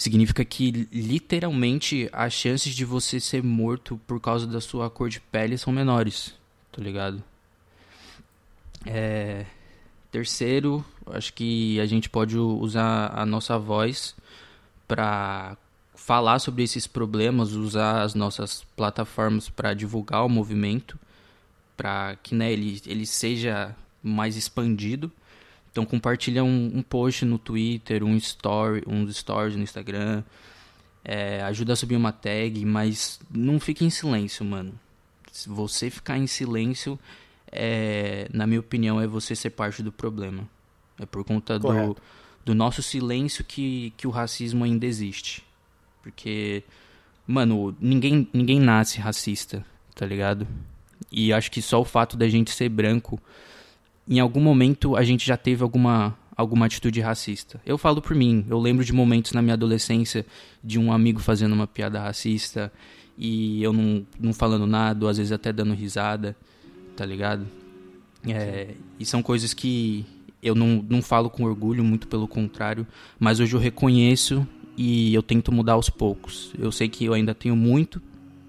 significa 0.00 0.42
que 0.46 0.88
literalmente 0.90 2.08
as 2.10 2.32
chances 2.32 2.74
de 2.74 2.86
você 2.86 3.20
ser 3.20 3.42
morto 3.42 4.00
por 4.06 4.18
causa 4.18 4.46
da 4.46 4.58
sua 4.58 4.88
cor 4.88 5.10
de 5.10 5.20
pele 5.20 5.58
são 5.58 5.70
menores, 5.70 6.34
tá 6.72 6.82
ligado? 6.82 7.22
É... 8.86 9.44
Terceiro, 10.10 10.82
acho 11.06 11.34
que 11.34 11.78
a 11.78 11.84
gente 11.84 12.08
pode 12.08 12.36
usar 12.38 13.12
a 13.14 13.26
nossa 13.26 13.58
voz 13.58 14.16
para 14.88 15.54
falar 15.94 16.38
sobre 16.38 16.62
esses 16.62 16.86
problemas, 16.86 17.52
usar 17.52 18.00
as 18.00 18.14
nossas 18.14 18.64
plataformas 18.74 19.50
para 19.50 19.74
divulgar 19.74 20.24
o 20.24 20.30
movimento, 20.30 20.98
para 21.76 22.16
que 22.22 22.34
né, 22.34 22.50
ele, 22.50 22.80
ele 22.86 23.04
seja 23.04 23.76
mais 24.02 24.34
expandido. 24.34 25.12
Então 25.70 25.86
compartilha 25.86 26.42
um, 26.42 26.70
um, 26.74 26.82
post 26.82 27.24
no 27.24 27.38
Twitter, 27.38 28.02
um 28.02 28.16
story, 28.16 28.82
uns 28.86 29.16
stories 29.16 29.56
no 29.56 29.62
Instagram. 29.62 30.22
É, 31.04 31.42
ajuda 31.42 31.72
a 31.72 31.76
subir 31.76 31.96
uma 31.96 32.12
tag, 32.12 32.64
mas 32.64 33.20
não 33.30 33.58
fique 33.58 33.84
em 33.84 33.90
silêncio, 33.90 34.44
mano. 34.44 34.72
Se 35.32 35.48
você 35.48 35.88
ficar 35.88 36.18
em 36.18 36.26
silêncio, 36.26 36.98
é, 37.50 38.28
na 38.32 38.46
minha 38.46 38.60
opinião, 38.60 39.00
é 39.00 39.06
você 39.06 39.34
ser 39.34 39.50
parte 39.50 39.82
do 39.82 39.92
problema. 39.92 40.48
É 40.98 41.06
por 41.06 41.24
conta 41.24 41.58
do, 41.58 41.96
do 42.44 42.54
nosso 42.54 42.82
silêncio 42.82 43.44
que, 43.44 43.92
que 43.96 44.06
o 44.06 44.10
racismo 44.10 44.64
ainda 44.64 44.84
existe. 44.84 45.42
Porque, 46.02 46.62
mano, 47.26 47.74
ninguém, 47.80 48.28
ninguém 48.32 48.60
nasce 48.60 48.98
racista, 48.98 49.64
tá 49.94 50.04
ligado? 50.04 50.46
E 51.10 51.32
acho 51.32 51.50
que 51.50 51.62
só 51.62 51.80
o 51.80 51.84
fato 51.84 52.16
da 52.16 52.28
gente 52.28 52.50
ser 52.50 52.68
branco 52.68 53.20
em 54.10 54.20
algum 54.20 54.40
momento 54.40 54.96
a 54.96 55.04
gente 55.04 55.26
já 55.26 55.36
teve 55.36 55.62
alguma 55.62 56.18
alguma 56.36 56.64
atitude 56.66 57.00
racista. 57.00 57.60
Eu 57.66 57.76
falo 57.76 58.00
por 58.00 58.16
mim, 58.16 58.46
eu 58.48 58.58
lembro 58.58 58.82
de 58.82 58.94
momentos 58.94 59.32
na 59.32 59.42
minha 59.42 59.52
adolescência 59.52 60.24
de 60.64 60.78
um 60.78 60.90
amigo 60.90 61.20
fazendo 61.20 61.52
uma 61.52 61.66
piada 61.66 62.00
racista 62.00 62.72
e 63.16 63.62
eu 63.62 63.74
não, 63.74 64.06
não 64.18 64.32
falando 64.32 64.66
nada, 64.66 65.08
às 65.08 65.18
vezes 65.18 65.32
até 65.32 65.52
dando 65.52 65.74
risada, 65.74 66.34
tá 66.96 67.04
ligado? 67.04 67.46
É, 68.26 68.74
e 68.98 69.04
são 69.04 69.22
coisas 69.22 69.52
que 69.52 70.06
eu 70.42 70.54
não, 70.54 70.82
não 70.88 71.02
falo 71.02 71.28
com 71.28 71.44
orgulho, 71.44 71.84
muito 71.84 72.08
pelo 72.08 72.26
contrário, 72.26 72.86
mas 73.18 73.38
hoje 73.38 73.54
eu 73.54 73.60
reconheço 73.60 74.46
e 74.76 75.12
eu 75.12 75.22
tento 75.22 75.52
mudar 75.52 75.74
aos 75.74 75.90
poucos. 75.90 76.54
Eu 76.58 76.72
sei 76.72 76.88
que 76.88 77.04
eu 77.04 77.12
ainda 77.12 77.34
tenho 77.34 77.54
muito 77.54 78.00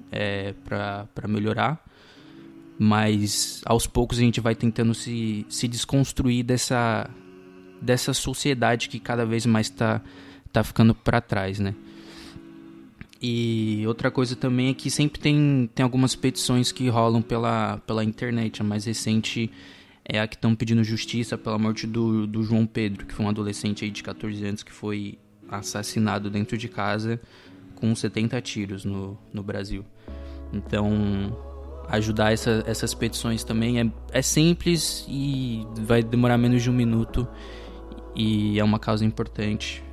é, 0.09 0.53
para 0.64 1.28
melhorar, 1.28 1.84
mas 2.84 3.61
aos 3.63 3.86
poucos 3.86 4.17
a 4.17 4.21
gente 4.21 4.41
vai 4.41 4.55
tentando 4.55 4.95
se, 4.95 5.45
se 5.47 5.67
desconstruir 5.67 6.41
dessa, 6.41 7.07
dessa 7.79 8.11
sociedade 8.11 8.89
que 8.89 8.99
cada 8.99 9.23
vez 9.23 9.45
mais 9.45 9.67
está 9.67 10.01
tá 10.51 10.63
ficando 10.63 10.95
para 10.95 11.21
trás, 11.21 11.59
né? 11.59 11.75
E 13.21 13.84
outra 13.86 14.09
coisa 14.09 14.36
também 14.36 14.69
é 14.69 14.73
que 14.73 14.89
sempre 14.89 15.19
tem, 15.19 15.69
tem 15.75 15.84
algumas 15.84 16.15
petições 16.15 16.71
que 16.71 16.89
rolam 16.89 17.21
pela, 17.21 17.77
pela 17.86 18.03
internet. 18.03 18.63
A 18.63 18.65
mais 18.65 18.86
recente 18.86 19.51
é 20.03 20.19
a 20.19 20.27
que 20.27 20.34
estão 20.34 20.55
pedindo 20.55 20.84
justiça 20.84 21.38
pela 21.38 21.59
morte 21.59 21.86
do, 21.86 22.25
do 22.25 22.41
João 22.41 22.65
Pedro, 22.65 23.05
que 23.05 23.13
foi 23.13 23.23
um 23.23 23.29
adolescente 23.29 23.88
de 23.91 24.01
14 24.01 24.43
anos 24.43 24.63
que 24.63 24.71
foi 24.71 25.19
assassinado 25.47 26.32
dentro 26.32 26.57
de 26.57 26.67
casa 26.67 27.21
com 27.75 27.95
70 27.95 28.41
tiros 28.41 28.84
no, 28.84 29.19
no 29.32 29.43
Brasil. 29.43 29.86
Então, 30.51 31.51
ajudar 31.91 32.31
essa, 32.31 32.63
essas 32.65 32.93
petições 32.93 33.43
também. 33.43 33.79
É, 33.79 33.91
é 34.13 34.21
simples 34.21 35.05
e 35.07 35.67
vai 35.81 36.01
demorar 36.01 36.37
menos 36.37 36.63
de 36.63 36.69
um 36.69 36.73
minuto 36.73 37.27
e 38.15 38.59
é 38.59 38.63
uma 38.63 38.79
causa 38.79 39.03
importante. 39.05 39.83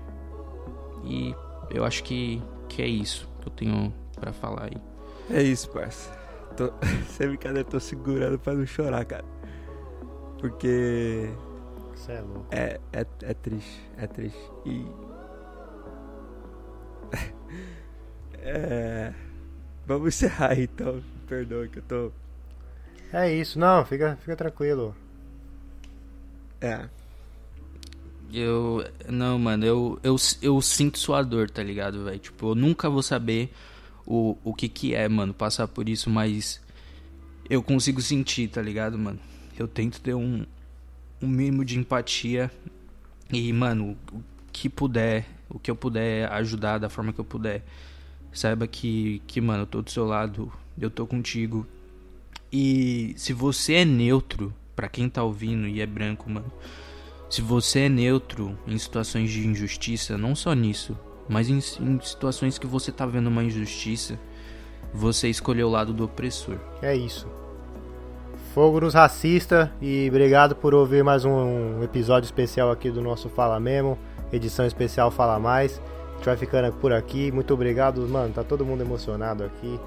E 1.05 1.35
eu 1.71 1.85
acho 1.85 2.05
que, 2.05 2.43
que 2.69 2.83
é 2.83 2.87
isso 2.87 3.29
que 3.41 3.49
eu 3.49 3.53
tenho 3.53 3.93
para 4.15 4.33
falar 4.33 4.65
aí. 4.65 4.77
É 5.31 5.43
isso, 5.43 5.69
parça. 5.71 6.11
Tô... 6.57 6.73
Sem 7.11 7.29
brincadeira, 7.29 7.65
tô 7.65 7.81
segurando 7.81 8.39
pra 8.39 8.55
não 8.55 8.65
chorar, 8.65 9.05
cara. 9.05 9.25
Porque. 10.39 11.31
Você 11.95 12.13
é 12.13 12.21
louco. 12.21 12.47
É, 12.53 12.81
é, 12.93 13.07
é 13.23 13.35
triste, 13.35 13.91
é 13.97 14.07
triste. 14.07 14.51
E. 14.65 14.87
é. 18.39 19.13
Vamos 19.85 20.09
encerrar 20.09 20.59
então 20.59 21.03
perdoa 21.29 21.69
que 21.69 21.79
eu 21.79 21.83
tô. 21.83 22.13
É 23.13 23.33
isso, 23.33 23.59
não, 23.59 23.85
fica, 23.85 24.17
fica 24.21 24.37
tranquilo. 24.37 24.95
É. 26.61 26.89
Eu. 28.33 28.85
Não, 29.09 29.39
mano, 29.39 29.65
eu, 29.65 30.01
eu, 30.03 30.17
eu 30.43 30.61
sinto 30.61 30.99
sua 30.99 31.23
dor, 31.23 31.51
tá 31.51 31.63
ligado, 31.63 32.05
velho? 32.05 32.19
Tipo, 32.19 32.51
eu 32.51 32.55
nunca 32.55 32.91
vou 32.91 33.03
saber 33.03 33.53
o, 34.07 34.37
o 34.45 34.53
que 34.55 34.69
que 34.69 34.95
é, 34.95 35.09
mano, 35.09 35.33
passar 35.33 35.69
por 35.69 35.89
isso, 35.89 36.11
mas. 36.11 36.61
eu 37.49 37.63
consigo 37.63 38.01
sentir, 38.03 38.49
tá 38.49 38.61
ligado, 38.61 38.99
mano? 38.99 39.19
Eu 39.59 39.67
tento 39.67 40.01
ter 40.01 40.15
um, 40.15 40.45
um 41.23 41.27
mínimo 41.27 41.65
de 41.65 41.79
empatia 41.79 42.51
e, 43.33 43.53
mano, 43.53 43.97
o 44.13 44.23
que 44.53 44.69
puder, 44.69 45.27
o 45.49 45.59
que 45.59 45.71
eu 45.71 45.77
puder 45.77 46.31
ajudar 46.33 46.79
da 46.79 46.89
forma 46.89 47.13
que 47.13 47.19
eu 47.21 47.25
puder. 47.25 47.65
Saiba 48.33 48.67
que, 48.67 49.23
que 49.27 49.41
mano, 49.41 49.63
eu 49.63 49.67
tô 49.67 49.83
do 49.83 49.91
seu 49.91 50.05
lado, 50.05 50.53
eu 50.81 50.91
tô 50.91 51.07
contigo. 51.07 51.67
E 52.53 53.15
se 53.17 53.33
você 53.33 53.75
é 53.75 53.85
neutro, 53.85 54.53
para 54.75 54.89
quem 54.89 55.09
tá 55.09 55.23
ouvindo 55.23 55.67
e 55.67 55.81
é 55.81 55.87
branco, 55.87 56.31
mano, 56.31 56.51
se 57.29 57.43
você 57.43 57.81
é 57.81 57.89
neutro 57.89 58.59
em 58.67 58.79
situações 58.79 59.31
de 59.31 59.47
injustiça, 59.47 60.17
não 60.17 60.35
só 60.35 60.55
nisso, 60.55 60.97
mas 61.29 61.51
em, 61.51 61.59
em 61.59 62.01
situações 62.01 62.59
que 62.59 62.67
você 62.67 62.91
tá 62.91 63.05
vendo 63.05 63.27
uma 63.27 63.45
injustiça, 63.45 64.19
você 64.93 65.29
escolheu 65.29 65.69
o 65.69 65.71
lado 65.71 65.93
do 65.93 66.05
opressor. 66.05 66.57
É 66.81 66.97
isso. 66.97 67.27
Fogo 68.55 68.81
nos 68.81 68.95
racista 68.95 69.71
e 69.81 70.09
obrigado 70.09 70.57
por 70.57 70.75
ouvir 70.75 71.05
mais 71.05 71.25
um 71.25 71.83
episódio 71.83 72.27
especial 72.27 72.71
aqui 72.71 72.91
do 72.91 73.03
nosso 73.03 73.29
Fala 73.29 73.61
Mesmo, 73.61 73.99
edição 74.33 74.67
especial 74.67 75.11
Fala 75.11 75.39
Mais. 75.39 75.81
A 76.13 76.17
gente 76.17 76.25
vai 76.25 76.37
ficando 76.37 76.73
por 76.79 76.93
aqui. 76.93 77.31
Muito 77.31 77.53
obrigado, 77.53 78.01
mano. 78.09 78.33
Tá 78.33 78.43
todo 78.43 78.65
mundo 78.65 78.81
emocionado 78.81 79.45
aqui, 79.45 79.79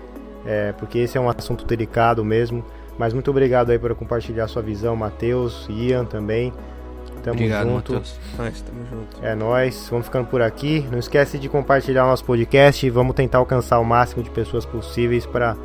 é, 0.46 0.72
porque 0.74 1.00
esse 1.00 1.18
é 1.18 1.22
um 1.22 1.30
assunto 1.30 1.66
delicado 1.66 2.24
mesmo. 2.24 2.64
Mas 2.98 3.14
muito 3.14 3.32
obrigado 3.32 3.72
aí 3.72 3.80
por 3.80 3.94
compartilhar 3.96 4.48
sua 4.48 4.62
visão, 4.62 4.96
Matheus, 4.96 5.66
Ian 5.70 6.06
também. 6.06 6.54
Tamo 7.24 7.36
Obrigado, 7.36 7.68
junto. 7.68 7.94
Matheus. 7.94 8.20
Nós, 8.38 8.62
tamo 8.62 8.86
junto. 8.90 9.26
É 9.26 9.36
nóis, 9.36 9.88
vamos 9.90 10.08
ficando 10.08 10.28
por 10.28 10.42
aqui. 10.42 10.86
Não 10.92 11.00
esquece 11.00 11.38
de 11.38 11.48
compartilhar 11.48 12.06
o 12.06 12.08
nosso 12.08 12.26
podcast. 12.26 12.90
Vamos 12.90 13.16
tentar 13.16 13.38
alcançar 13.38 13.80
o 13.80 13.86
máximo 13.86 14.24
de 14.24 14.30
pessoas 14.30 14.66
possíveis 14.66 15.26
para 15.26 15.56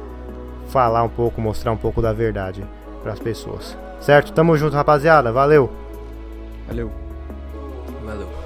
falar 0.69 1.03
um 1.03 1.09
pouco, 1.09 1.41
mostrar 1.41 1.73
um 1.73 1.77
pouco 1.77 2.03
da 2.03 2.13
verdade 2.13 2.65
para 3.03 3.13
as 3.13 3.19
pessoas. 3.19 3.77
Certo? 4.01 4.33
Tamo 4.33 4.57
junto, 4.57 4.75
rapaziada. 4.75 5.33
Valeu. 5.33 5.71
Valeu. 6.69 6.91
Valeu. 8.05 8.46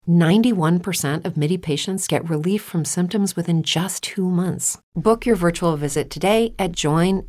91% 0.11 1.25
of 1.25 1.37
MIDI 1.37 1.57
patients 1.57 2.07
get 2.07 2.29
relief 2.29 2.61
from 2.61 2.85
symptoms 2.85 3.35
within 3.35 3.63
just 3.63 4.03
two 4.03 4.29
months. 4.29 4.77
Book 4.93 5.25
your 5.25 5.37
virtual 5.37 5.77
visit 5.77 6.09
today 6.09 6.53
at 6.59 6.73
joinmidi.com. 6.73 7.27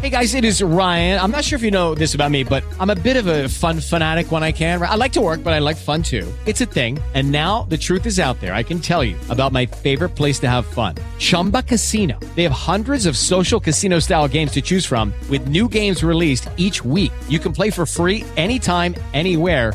Hey 0.00 0.08
guys, 0.08 0.34
it 0.34 0.46
is 0.46 0.62
Ryan. 0.62 1.20
I'm 1.20 1.30
not 1.30 1.44
sure 1.44 1.58
if 1.58 1.62
you 1.62 1.70
know 1.70 1.94
this 1.94 2.14
about 2.14 2.30
me, 2.30 2.42
but 2.42 2.64
I'm 2.80 2.88
a 2.88 2.94
bit 2.94 3.18
of 3.18 3.26
a 3.26 3.50
fun 3.50 3.78
fanatic 3.78 4.32
when 4.32 4.42
I 4.42 4.50
can. 4.50 4.80
I 4.80 4.94
like 4.94 5.12
to 5.12 5.20
work, 5.20 5.44
but 5.44 5.52
I 5.52 5.58
like 5.58 5.76
fun 5.76 6.02
too. 6.02 6.32
It's 6.46 6.62
a 6.62 6.66
thing. 6.66 6.98
And 7.12 7.30
now 7.30 7.64
the 7.64 7.76
truth 7.76 8.06
is 8.06 8.18
out 8.18 8.40
there. 8.40 8.54
I 8.54 8.62
can 8.62 8.80
tell 8.80 9.04
you 9.04 9.16
about 9.28 9.52
my 9.52 9.66
favorite 9.66 10.16
place 10.16 10.38
to 10.40 10.48
have 10.48 10.64
fun 10.64 10.94
Chumba 11.18 11.62
Casino. 11.62 12.18
They 12.34 12.42
have 12.44 12.52
hundreds 12.52 13.04
of 13.04 13.18
social 13.18 13.60
casino 13.60 13.98
style 13.98 14.28
games 14.28 14.52
to 14.52 14.62
choose 14.62 14.86
from, 14.86 15.12
with 15.28 15.48
new 15.48 15.68
games 15.68 16.02
released 16.02 16.48
each 16.56 16.82
week. 16.82 17.12
You 17.28 17.38
can 17.38 17.52
play 17.52 17.68
for 17.68 17.84
free 17.84 18.24
anytime, 18.38 18.94
anywhere. 19.12 19.74